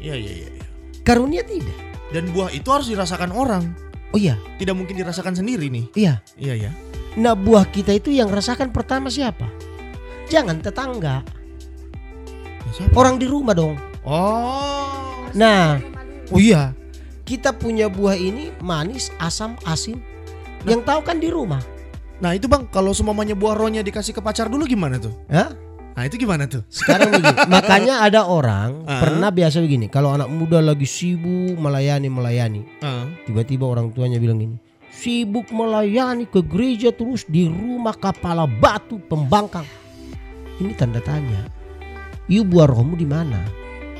Iya 0.00 0.16
iya 0.16 0.32
iya. 0.44 0.48
iya. 0.50 0.64
Karunia 1.04 1.44
tidak. 1.44 1.76
Dan 2.10 2.32
buah 2.32 2.50
itu 2.50 2.66
harus 2.68 2.88
dirasakan 2.88 3.30
orang. 3.30 3.70
Oh 4.10 4.18
iya, 4.18 4.34
Tidak 4.58 4.74
mungkin 4.74 4.98
dirasakan 4.98 5.38
sendiri 5.38 5.70
nih. 5.70 5.86
iya. 5.94 6.18
Iya 6.34 6.68
ya. 6.68 6.70
Nah 7.14 7.38
buah 7.38 7.66
kita 7.66 7.94
itu 7.94 8.10
yang 8.10 8.26
rasakan 8.26 8.74
pertama 8.74 9.06
siapa? 9.06 9.46
Jangan 10.26 10.58
tetangga, 10.58 11.22
Ya, 12.62 12.70
siapa? 12.70 12.94
orang 12.94 13.18
di 13.18 13.26
rumah 13.26 13.54
dong. 13.54 13.74
Oh. 14.06 15.26
Nah, 15.34 15.78
oh 16.30 16.38
iya, 16.38 16.70
kita 17.22 17.50
punya 17.50 17.86
buah 17.90 18.14
ini 18.14 18.54
manis, 18.62 19.10
asam, 19.18 19.54
asin. 19.62 19.98
Yang 20.66 20.82
tahu 20.86 21.00
kan 21.02 21.18
di 21.18 21.30
rumah. 21.30 21.62
Nah 22.18 22.34
itu 22.34 22.46
bang, 22.46 22.66
kalau 22.70 22.94
semuanya 22.94 23.34
buah 23.34 23.54
rohnya 23.58 23.82
dikasih 23.82 24.14
ke 24.14 24.22
pacar 24.22 24.46
dulu 24.46 24.66
gimana 24.66 24.98
tuh? 25.02 25.14
Ya, 25.26 25.50
Nah 26.00 26.08
itu 26.08 26.16
gimana 26.16 26.48
tuh? 26.48 26.64
sekarang 26.72 27.12
begini. 27.12 27.36
Makanya 27.52 28.00
ada 28.00 28.24
orang 28.24 28.88
Ah. 28.88 29.04
pernah 29.04 29.28
biasa 29.28 29.60
begini. 29.60 29.92
Kalau 29.92 30.16
anak 30.16 30.32
muda 30.32 30.56
lagi 30.56 30.88
sibuk 30.88 31.60
melayani 31.60 32.08
melayani, 32.08 32.64
Ah. 32.80 33.04
tiba-tiba 33.28 33.68
orang 33.68 33.92
tuanya 33.92 34.16
bilang 34.16 34.40
gini, 34.40 34.56
sibuk 34.88 35.52
melayani 35.52 36.24
ke 36.24 36.40
gereja 36.40 36.88
terus 36.88 37.28
di 37.28 37.44
rumah 37.44 37.92
kepala 37.92 38.48
batu 38.48 38.96
pembangkang. 38.96 39.68
Ini 40.56 40.72
tanda 40.72 41.04
tanya. 41.04 41.44
Yuk 42.32 42.48
buah 42.48 42.64
rohmu 42.64 42.96
di 42.96 43.04
mana? 43.04 43.44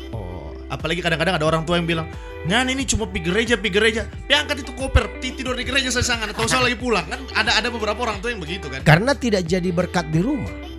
Oh, 0.08 0.56
apalagi 0.72 1.04
kadang-kadang 1.04 1.36
ada 1.36 1.44
orang 1.44 1.68
tua 1.68 1.76
yang 1.76 1.84
bilang, 1.84 2.08
Ngan 2.40 2.72
ini 2.72 2.88
cuma 2.88 3.04
pergi 3.04 3.28
gereja, 3.28 3.60
pergi 3.60 3.72
gereja. 3.76 4.02
Pi 4.08 4.32
angkat 4.32 4.64
itu 4.64 4.72
koper, 4.72 5.20
ti- 5.20 5.36
tidur 5.36 5.52
di 5.52 5.60
gereja 5.60 5.92
saya 5.92 6.16
sangat. 6.16 6.32
Atau 6.32 6.48
saya 6.48 6.64
lagi 6.64 6.80
pulang 6.80 7.04
kan? 7.04 7.20
Ada 7.36 7.60
ada 7.60 7.68
beberapa 7.68 8.00
orang 8.00 8.24
tua 8.24 8.32
yang 8.32 8.40
begitu 8.40 8.72
kan? 8.72 8.80
Karena 8.80 9.12
tidak 9.12 9.44
jadi 9.44 9.68
berkat 9.68 10.08
di 10.08 10.24
rumah. 10.24 10.69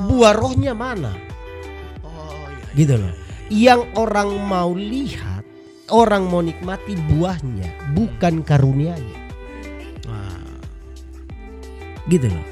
Buah 0.00 0.32
rohnya 0.32 0.72
mana? 0.72 1.12
oh 2.00 2.46
iya. 2.48 2.66
Gitu 2.72 2.94
loh. 2.96 3.12
Yang 3.50 3.82
orang 3.98 4.30
mau 4.46 4.70
lihat, 4.72 5.42
orang 5.90 6.24
mau 6.30 6.38
nikmati 6.40 6.94
buahnya, 6.94 7.92
bukan 7.92 8.46
karunianya. 8.46 9.18
Nah, 10.06 10.38
Gitu 12.06 12.30
loh. 12.30 12.46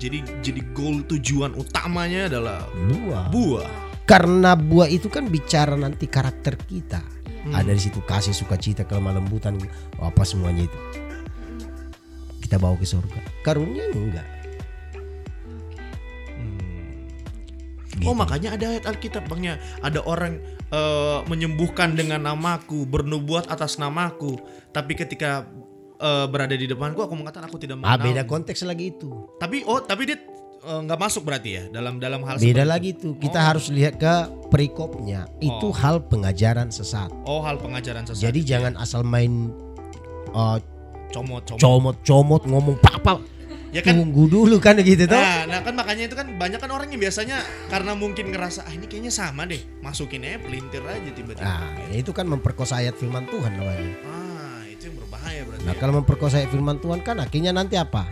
jadi 0.00 0.24
jadi 0.40 0.64
goal 0.72 1.04
tujuan 1.04 1.52
utamanya 1.60 2.32
adalah 2.32 2.64
Buah. 2.88 3.28
buah. 3.28 3.72
Karena 4.08 4.56
buah 4.56 4.88
itu 4.88 5.12
kan 5.12 5.28
bicara 5.28 5.76
nanti 5.76 6.08
karakter 6.08 6.56
kita. 6.56 7.04
Hmm. 7.44 7.52
Ada 7.52 7.76
di 7.76 7.80
situ 7.84 8.00
kasih, 8.02 8.32
sukacita, 8.32 8.88
kelemah 8.88 9.20
lembutan, 9.20 9.60
apa 10.00 10.24
semuanya 10.24 10.64
itu. 10.66 10.78
Kita 12.40 12.56
bawa 12.56 12.80
ke 12.80 12.88
surga. 12.88 13.44
Karunia 13.44 13.92
enggak. 13.92 14.39
Gitu. 18.00 18.08
Oh 18.08 18.16
makanya 18.16 18.56
ada 18.56 18.64
ayat 18.66 18.84
Alkitab 18.86 19.28
bangnya 19.28 19.54
ada 19.80 20.00
orang 20.02 20.40
eh, 20.66 21.18
menyembuhkan 21.24 21.92
dengan 21.92 22.24
namaku 22.24 22.84
bernubuat 22.84 23.46
atas 23.46 23.76
namaku 23.76 24.40
tapi 24.72 24.96
ketika 24.96 25.44
eh, 25.96 26.26
berada 26.26 26.52
di 26.52 26.64
depanku 26.64 26.98
aku 26.98 27.12
mengatakan 27.12 27.46
aku 27.46 27.60
tidak 27.60 27.76
Ah 27.80 27.94
mengenal 27.94 28.04
beda 28.08 28.22
konteks 28.24 28.64
lagi 28.64 28.90
itu. 28.90 29.12
tapi 29.36 29.60
oh 29.64 29.78
tapi 29.78 30.08
dia 30.08 30.16
eh, 30.60 30.80
nggak 30.80 30.96
masuk 30.96 31.22
berarti 31.22 31.50
ya 31.52 31.62
dalam 31.68 31.96
dalam 31.96 32.24
hal 32.24 32.36
Beda 32.36 32.64
lagi 32.64 32.92
itu. 32.92 33.16
Kita 33.16 33.36
Oh. 33.36 33.46
harus 33.52 33.68
lihat 33.68 33.96
ke 33.96 34.14
perikopnya. 34.48 35.28
Itu 35.38 35.68
Oh. 35.68 35.76
hal 35.76 36.00
pengajaran 36.02 36.68
sesat. 36.68 37.12
oh 37.24 37.40
hal 37.40 37.56
pengajaran 37.56 38.04
sesat 38.04 38.20
Jadi 38.24 38.40
jangan 38.44 38.76
asal 38.76 39.04
main 39.04 39.52
uh, 40.32 40.56
comot 41.10 41.42
comot 41.42 41.58
comot-comot 41.58 42.42
ngomong 42.46 42.76
papa 42.78 43.18
ya 43.70 43.80
kan 43.86 43.94
tunggu 43.94 44.26
dulu 44.26 44.56
kan 44.58 44.74
gitu 44.82 45.06
tuh. 45.06 45.14
Nah, 45.14 45.46
nah 45.46 45.60
kan 45.62 45.74
makanya 45.78 46.10
itu 46.10 46.16
kan 46.18 46.26
banyak 46.34 46.58
kan 46.58 46.70
orang 46.74 46.90
yang 46.90 47.00
biasanya 47.00 47.38
karena 47.70 47.94
mungkin 47.94 48.34
ngerasa 48.34 48.66
ah 48.66 48.72
ini 48.74 48.90
kayaknya 48.90 49.12
sama 49.14 49.46
deh 49.46 49.62
masukin 49.80 50.26
aja 50.26 50.38
pelintir 50.42 50.82
aja 50.82 51.10
tiba-tiba. 51.14 51.46
Nah, 51.46 51.94
itu 51.94 52.10
kan 52.10 52.26
memperkosa 52.26 52.82
ayat 52.82 52.98
firman 52.98 53.30
Tuhan 53.30 53.50
namanya. 53.54 53.94
Ah 54.06 54.62
itu 54.66 54.90
yang 54.90 54.96
berbahaya 54.98 55.40
berarti. 55.46 55.64
Nah, 55.64 55.74
ya. 55.74 55.78
kalau 55.78 55.92
memperkosa 56.02 56.34
ayat 56.42 56.50
firman 56.50 56.76
Tuhan 56.82 57.00
kan 57.02 57.16
akhirnya 57.22 57.52
nanti 57.54 57.78
apa? 57.78 58.06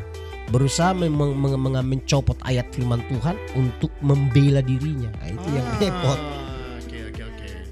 Berusaha 0.49 0.97
meng- 0.97 1.13
meng- 1.13 1.37
meng- 1.37 1.85
mencopot 1.85 2.39
ayat 2.41 2.73
firman 2.73 3.05
Tuhan 3.11 3.37
untuk 3.53 3.93
membela 4.01 4.65
dirinya. 4.65 5.13
Nah, 5.21 5.29
itu 5.29 5.49
yang 5.53 5.67
Ah, 5.67 5.77
repot. 5.77 6.21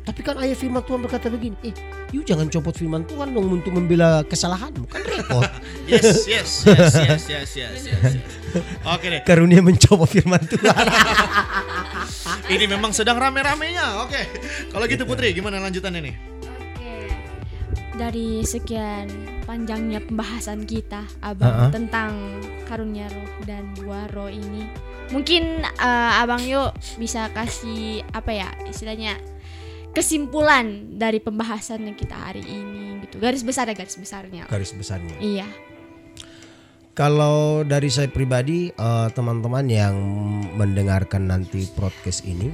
Tapi 0.07 0.23
kan 0.23 0.39
ayat 0.39 0.55
firman 0.55 0.87
Tuhan 0.87 1.03
berkata 1.03 1.27
begini, 1.27 1.59
eh, 1.67 1.75
you 2.15 2.23
jangan 2.23 2.47
copot 2.47 2.71
firman 2.71 3.03
Tuhan 3.11 3.35
dong 3.35 3.51
untuk 3.51 3.75
membela 3.75 4.23
kesalahanmu. 4.23 4.87
Kan 4.87 5.03
repot. 5.03 5.43
Yes 5.87 6.27
yes 6.27 6.67
yes 6.67 6.95
yes 6.99 7.23
yes 7.27 7.51
yes 7.55 7.79
yes. 7.87 8.03
yes. 8.15 8.15
Oke 8.87 9.07
deh. 9.11 9.23
Karunia 9.27 9.59
mencopot 9.59 10.07
firman 10.07 10.39
Tuhan. 10.47 10.71
Ini 12.55 12.71
memang 12.71 12.95
sedang 12.95 13.19
rame-ramenya. 13.19 14.07
Oke. 14.07 14.23
Kalau 14.71 14.87
gitu 14.87 15.03
Putri 15.07 15.35
gimana 15.35 15.59
lanjutannya 15.59 16.11
nih? 16.11 16.15
Oke. 16.43 16.95
Dari 17.99 18.47
sekian 18.47 19.11
panjangnya 19.43 20.03
pembahasan 20.03 20.67
kita 20.67 21.03
Abang 21.23 21.71
Ha-ha. 21.71 21.75
tentang 21.75 22.43
karunia 22.67 23.11
roh 23.11 23.31
dan 23.47 23.75
buah 23.79 24.07
roh 24.15 24.31
ini. 24.31 24.67
Mungkin 25.11 25.67
eh, 25.67 26.13
Abang 26.23 26.43
yuk 26.47 26.75
bisa 26.99 27.31
kasih 27.31 28.03
apa 28.11 28.31
ya 28.35 28.51
istilahnya 28.67 29.19
kesimpulan 29.97 30.93
dari 31.01 31.25
pembahasan 31.25 31.89
yang 31.89 31.97
kita 31.97 32.13
hari 32.13 32.45
ini 32.45 33.01
gitu. 33.09 33.17
Garis 33.17 33.41
besar 33.41 33.65
garis 33.73 33.97
besarnya. 33.97 34.45
Garis 34.45 34.77
besarnya. 34.77 35.17
Iya. 35.25 35.49
Kalau 36.93 37.65
dari 37.65 37.89
saya 37.89 38.13
pribadi, 38.13 38.69
eh, 38.69 39.09
teman-teman 39.17 39.65
yang 39.69 39.97
mendengarkan 40.57 41.33
nanti 41.33 41.65
podcast 41.73 42.29
ini, 42.29 42.53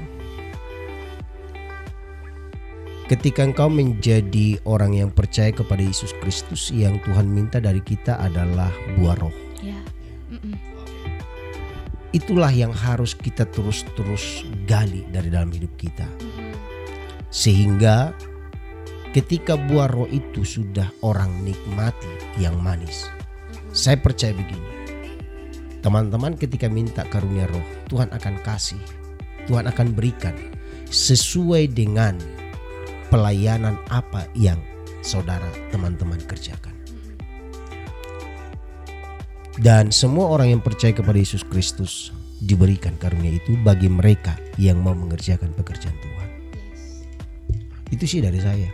ketika 3.11 3.43
engkau 3.43 3.67
menjadi 3.67 4.63
orang 4.63 4.99
yang 4.99 5.11
percaya 5.11 5.51
kepada 5.51 5.83
Yesus 5.83 6.15
Kristus, 6.23 6.71
yang 6.71 7.03
Tuhan 7.03 7.27
minta 7.27 7.59
dari 7.59 7.83
kita 7.83 8.23
adalah 8.23 8.71
buah 8.99 9.19
roh. 9.19 9.35
Ya. 9.63 9.79
Itulah 12.15 12.55
yang 12.55 12.71
harus 12.71 13.19
kita 13.19 13.47
terus-terus 13.51 14.47
gali 14.67 15.07
dari 15.11 15.31
dalam 15.31 15.51
hidup 15.55 15.75
kita. 15.79 16.07
Sehingga 17.33 18.13
ketika 19.17 19.57
buah 19.57 19.89
roh 19.89 20.07
itu 20.13 20.45
sudah 20.45 20.87
orang 21.01 21.33
nikmati 21.41 22.37
yang 22.37 22.55
manis. 22.61 23.09
Saya 23.73 23.97
percaya 23.97 24.37
begini. 24.37 24.69
Teman-teman 25.81 26.37
ketika 26.37 26.69
minta 26.69 27.03
karunia 27.09 27.49
roh, 27.49 27.65
Tuhan 27.89 28.13
akan 28.13 28.39
kasih. 28.45 28.79
Tuhan 29.51 29.67
akan 29.67 29.97
berikan 29.97 30.37
sesuai 30.93 31.73
dengan 31.73 32.15
pelayanan 33.11 33.75
apa 33.91 34.29
yang 34.39 34.61
saudara 35.03 35.49
teman-teman 35.75 36.21
kerjakan. 36.29 36.71
Dan 39.59 39.93
semua 39.93 40.33
orang 40.33 40.57
yang 40.57 40.63
percaya 40.65 40.95
kepada 40.95 41.19
Yesus 41.19 41.45
Kristus 41.45 42.15
diberikan 42.41 42.97
karunia 42.97 43.37
itu 43.37 43.59
bagi 43.61 43.91
mereka 43.91 44.39
yang 44.57 44.81
mau 44.81 44.97
mengerjakan 44.97 45.53
pekerjaan 45.53 45.97
Tuhan. 46.01 46.12
Itu 47.93 48.09
sih 48.09 48.25
dari 48.25 48.41
saya. 48.41 48.73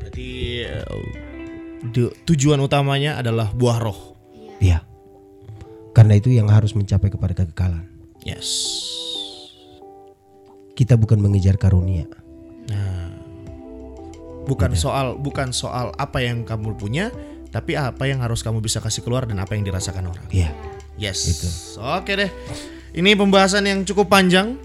Berarti 0.00 0.28
eh, 0.64 2.12
tujuan 2.24 2.58
utamanya 2.64 3.20
adalah 3.20 3.52
buah 3.52 3.78
roh. 3.78 4.16
Ya. 4.56 4.80
Karena 5.92 6.16
itu 6.16 6.32
yang 6.32 6.48
harus 6.48 6.72
mencapai 6.72 7.12
kepada 7.12 7.36
kekekalan. 7.36 7.84
Yes. 8.24 8.80
Kita 10.72 10.96
bukan 10.96 11.20
mengejar 11.20 11.60
karunia. 11.60 12.08
Nah, 12.72 13.12
bukan 14.48 14.72
soal 14.72 15.20
bukan 15.20 15.52
soal 15.52 15.92
apa 16.00 16.24
yang 16.24 16.48
kamu 16.48 16.80
punya, 16.80 17.12
tapi 17.52 17.76
apa 17.76 18.08
yang 18.08 18.24
harus 18.24 18.40
kamu 18.40 18.64
bisa 18.64 18.80
kasih 18.80 19.04
keluar 19.04 19.28
dan 19.28 19.36
apa 19.44 19.52
yang 19.52 19.68
dirasakan 19.68 20.08
orang. 20.08 20.24
Ya. 20.32 20.48
Yes. 20.96 21.28
Itu. 21.28 21.48
Oke 21.84 22.16
deh. 22.16 22.32
Ini 22.96 23.12
pembahasan 23.16 23.68
yang 23.68 23.84
cukup 23.84 24.08
panjang 24.08 24.56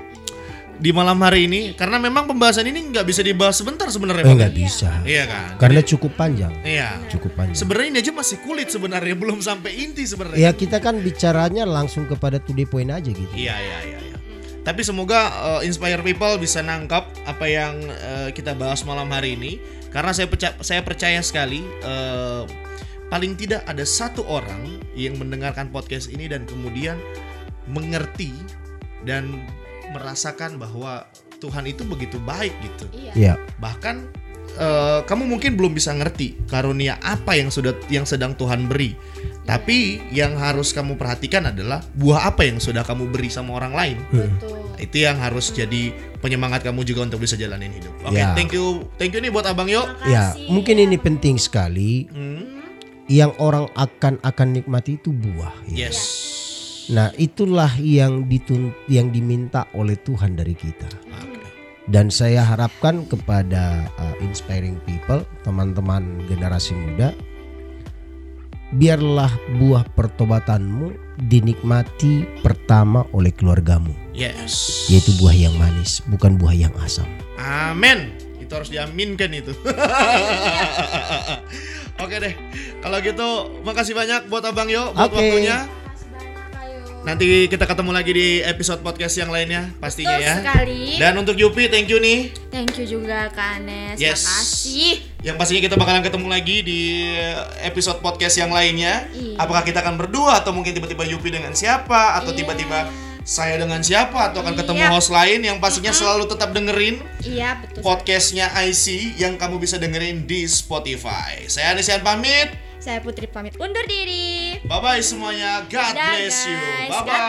di 0.78 0.94
malam 0.94 1.18
hari 1.26 1.50
ini 1.50 1.74
karena 1.74 1.98
memang 1.98 2.30
pembahasan 2.30 2.70
ini 2.70 2.94
nggak 2.94 3.06
bisa 3.06 3.26
dibahas 3.26 3.58
sebentar 3.58 3.90
sebenarnya. 3.90 4.26
Eh, 4.30 4.38
nggak 4.38 4.54
bisa. 4.54 4.90
Iya 5.02 5.24
kan? 5.26 5.50
Karena 5.58 5.82
cukup 5.82 6.14
panjang. 6.14 6.54
Iya. 6.62 7.02
Cukup 7.10 7.34
panjang. 7.34 7.58
Sebenarnya 7.58 7.88
ini 7.98 8.00
aja 8.06 8.12
masih 8.14 8.38
kulit 8.46 8.70
sebenarnya 8.70 9.16
belum 9.22 9.42
sampai 9.42 9.74
inti 9.74 10.06
sebenarnya. 10.06 10.38
Ya 10.38 10.52
kita 10.54 10.78
kan 10.78 11.02
bicaranya 11.02 11.66
langsung 11.66 12.06
kepada 12.06 12.38
to 12.38 12.54
the 12.54 12.70
point 12.70 12.94
aja 12.94 13.10
gitu. 13.10 13.34
Iya 13.34 13.58
iya 13.58 13.80
iya. 13.90 14.00
iya. 14.14 14.18
Tapi 14.62 14.84
semoga 14.84 15.32
uh, 15.32 15.62
inspire 15.64 16.04
people 16.04 16.36
bisa 16.38 16.60
nangkap 16.60 17.08
apa 17.24 17.46
yang 17.48 17.80
uh, 17.88 18.30
kita 18.36 18.52
bahas 18.52 18.84
malam 18.84 19.08
hari 19.10 19.40
ini 19.40 19.64
karena 19.90 20.12
saya 20.12 20.28
percaya 20.28 20.54
saya 20.60 20.84
percaya 20.84 21.24
sekali 21.24 21.64
uh, 21.88 22.44
paling 23.08 23.40
tidak 23.40 23.64
ada 23.64 23.88
satu 23.88 24.28
orang 24.28 24.84
yang 24.92 25.16
mendengarkan 25.16 25.72
podcast 25.72 26.12
ini 26.12 26.28
dan 26.28 26.44
kemudian 26.44 27.00
mengerti 27.72 28.36
dan 29.08 29.40
merasakan 29.92 30.58
bahwa 30.58 31.06
Tuhan 31.38 31.66
itu 31.66 31.86
begitu 31.86 32.18
baik 32.20 32.54
gitu. 32.60 32.86
Iya. 32.92 33.12
Ya. 33.14 33.34
Bahkan 33.58 33.96
eh, 34.58 35.00
kamu 35.06 35.30
mungkin 35.30 35.54
belum 35.54 35.72
bisa 35.72 35.94
ngerti 35.94 36.34
karunia 36.50 36.98
apa 37.00 37.38
yang 37.38 37.48
sudah 37.48 37.78
yang 37.88 38.04
sedang 38.04 38.34
Tuhan 38.34 38.66
beri. 38.66 38.98
Tapi 39.46 40.02
yang 40.12 40.36
harus 40.36 40.76
kamu 40.76 41.00
perhatikan 41.00 41.48
adalah 41.48 41.80
buah 41.96 42.28
apa 42.28 42.44
yang 42.44 42.60
sudah 42.60 42.84
kamu 42.84 43.08
beri 43.08 43.30
sama 43.30 43.56
orang 43.56 43.74
lain. 43.74 43.98
Betul. 44.12 44.56
itu 44.78 45.02
yang 45.02 45.18
harus 45.18 45.50
jadi 45.50 45.90
penyemangat 46.22 46.62
kamu 46.62 46.86
juga 46.86 47.02
untuk 47.02 47.26
bisa 47.26 47.34
jalanin 47.34 47.74
hidup. 47.74 47.90
Oke, 48.06 48.22
Ya. 48.22 48.38
thank 48.38 48.54
you, 48.54 48.86
thank 49.02 49.10
you 49.10 49.18
nih 49.18 49.34
buat 49.34 49.50
abang 49.50 49.66
Yo. 49.66 49.82
Ya, 50.06 50.38
mungkin 50.46 50.78
ini 50.78 51.02
penting 51.02 51.42
sekali. 51.42 52.06
Hmm, 52.14 52.62
Yang 53.10 53.34
orang 53.42 53.66
akan 53.74 54.22
akan 54.22 54.48
nikmati 54.54 55.02
itu 55.02 55.10
buah. 55.10 55.50
ya. 55.66 55.90
Yes. 55.90 55.98
Nah, 56.88 57.12
itulah 57.20 57.72
yang 57.80 58.32
ditun 58.32 58.72
yang 58.88 59.12
diminta 59.12 59.68
oleh 59.76 60.00
Tuhan 60.00 60.40
dari 60.40 60.56
kita. 60.56 60.88
Dan 61.88 62.12
saya 62.12 62.44
harapkan 62.44 63.08
kepada 63.08 63.88
uh, 63.96 64.16
inspiring 64.20 64.76
people, 64.84 65.24
teman-teman 65.48 66.20
generasi 66.28 66.76
muda, 66.76 67.16
biarlah 68.76 69.32
buah 69.56 69.88
pertobatanmu 69.96 70.92
dinikmati 71.32 72.28
pertama 72.44 73.08
oleh 73.16 73.32
keluargamu, 73.32 73.96
Yes. 74.12 74.84
yaitu 74.92 75.16
buah 75.16 75.32
yang 75.32 75.56
manis, 75.56 76.04
bukan 76.12 76.36
buah 76.36 76.68
yang 76.68 76.76
asam. 76.84 77.08
Amin. 77.40 78.12
Itu 78.36 78.60
harus 78.60 78.68
diaminkan 78.68 79.32
itu. 79.32 79.56
Oke 82.04 82.20
deh. 82.20 82.36
Kalau 82.84 83.00
gitu, 83.00 83.28
makasih 83.64 83.96
banyak 83.96 84.28
buat 84.28 84.44
Abang 84.44 84.68
Yo 84.68 84.92
buat 84.92 85.08
Oke. 85.08 85.24
waktunya. 85.24 85.72
Nanti 86.98 87.48
kita 87.48 87.64
ketemu 87.64 87.96
lagi 87.96 88.12
di 88.12 88.28
episode 88.42 88.84
podcast 88.84 89.16
yang 89.16 89.32
lainnya 89.32 89.72
pastinya 89.80 90.20
Betul 90.20 90.28
ya. 90.28 90.36
sekali. 90.44 90.82
Dan 91.00 91.14
untuk 91.16 91.40
Yupi, 91.40 91.72
thank 91.72 91.88
you 91.88 92.04
nih. 92.04 92.36
Thank 92.52 92.76
you 92.76 92.84
juga 92.84 93.32
Kak 93.32 93.64
Anes. 93.64 93.96
Yes. 93.96 94.28
Makasih. 94.28 94.94
Yang 95.24 95.36
pastinya 95.40 95.62
kita 95.64 95.76
bakalan 95.76 96.04
ketemu 96.04 96.28
lagi 96.28 96.58
di 96.62 96.82
episode 97.62 98.04
podcast 98.04 98.36
yang 98.36 98.52
lainnya. 98.52 99.08
Iya. 99.10 99.40
Apakah 99.40 99.64
kita 99.64 99.80
akan 99.80 99.96
berdua 99.96 100.44
atau 100.44 100.52
mungkin 100.52 100.76
tiba-tiba 100.76 101.08
Yupi 101.08 101.32
dengan 101.32 101.56
siapa 101.56 102.20
atau 102.20 102.36
Iya. 102.36 102.44
tiba-tiba 102.44 102.92
saya 103.24 103.56
dengan 103.56 103.80
siapa 103.80 104.32
atau 104.32 104.44
akan 104.44 104.56
ketemu 104.56 104.84
Iya. 104.84 104.92
host 104.92 105.12
lain 105.12 105.40
yang 105.44 105.58
pastinya 105.60 105.92
selalu 105.92 106.28
tetap 106.28 106.52
dengerin 106.52 107.00
Iya 107.24 107.60
betul. 107.60 107.84
podcastnya 107.84 108.52
IC 108.68 109.16
yang 109.16 109.36
kamu 109.36 109.60
bisa 109.60 109.76
dengerin 109.76 110.24
di 110.24 110.44
Spotify. 110.44 111.48
Saya 111.48 111.72
Anisian 111.72 112.04
pamit. 112.04 112.67
Saya 112.88 113.04
Putri 113.04 113.28
pamit 113.28 113.52
undur 113.60 113.84
diri. 113.84 114.64
Bye 114.64 114.80
bye 114.80 115.04
semuanya. 115.04 115.60
God 115.68 115.92
bless 115.92 116.48
you. 116.48 116.56
Bye 116.88 117.04
bye. 117.04 117.20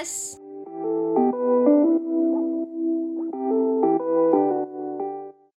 God. 0.00 0.08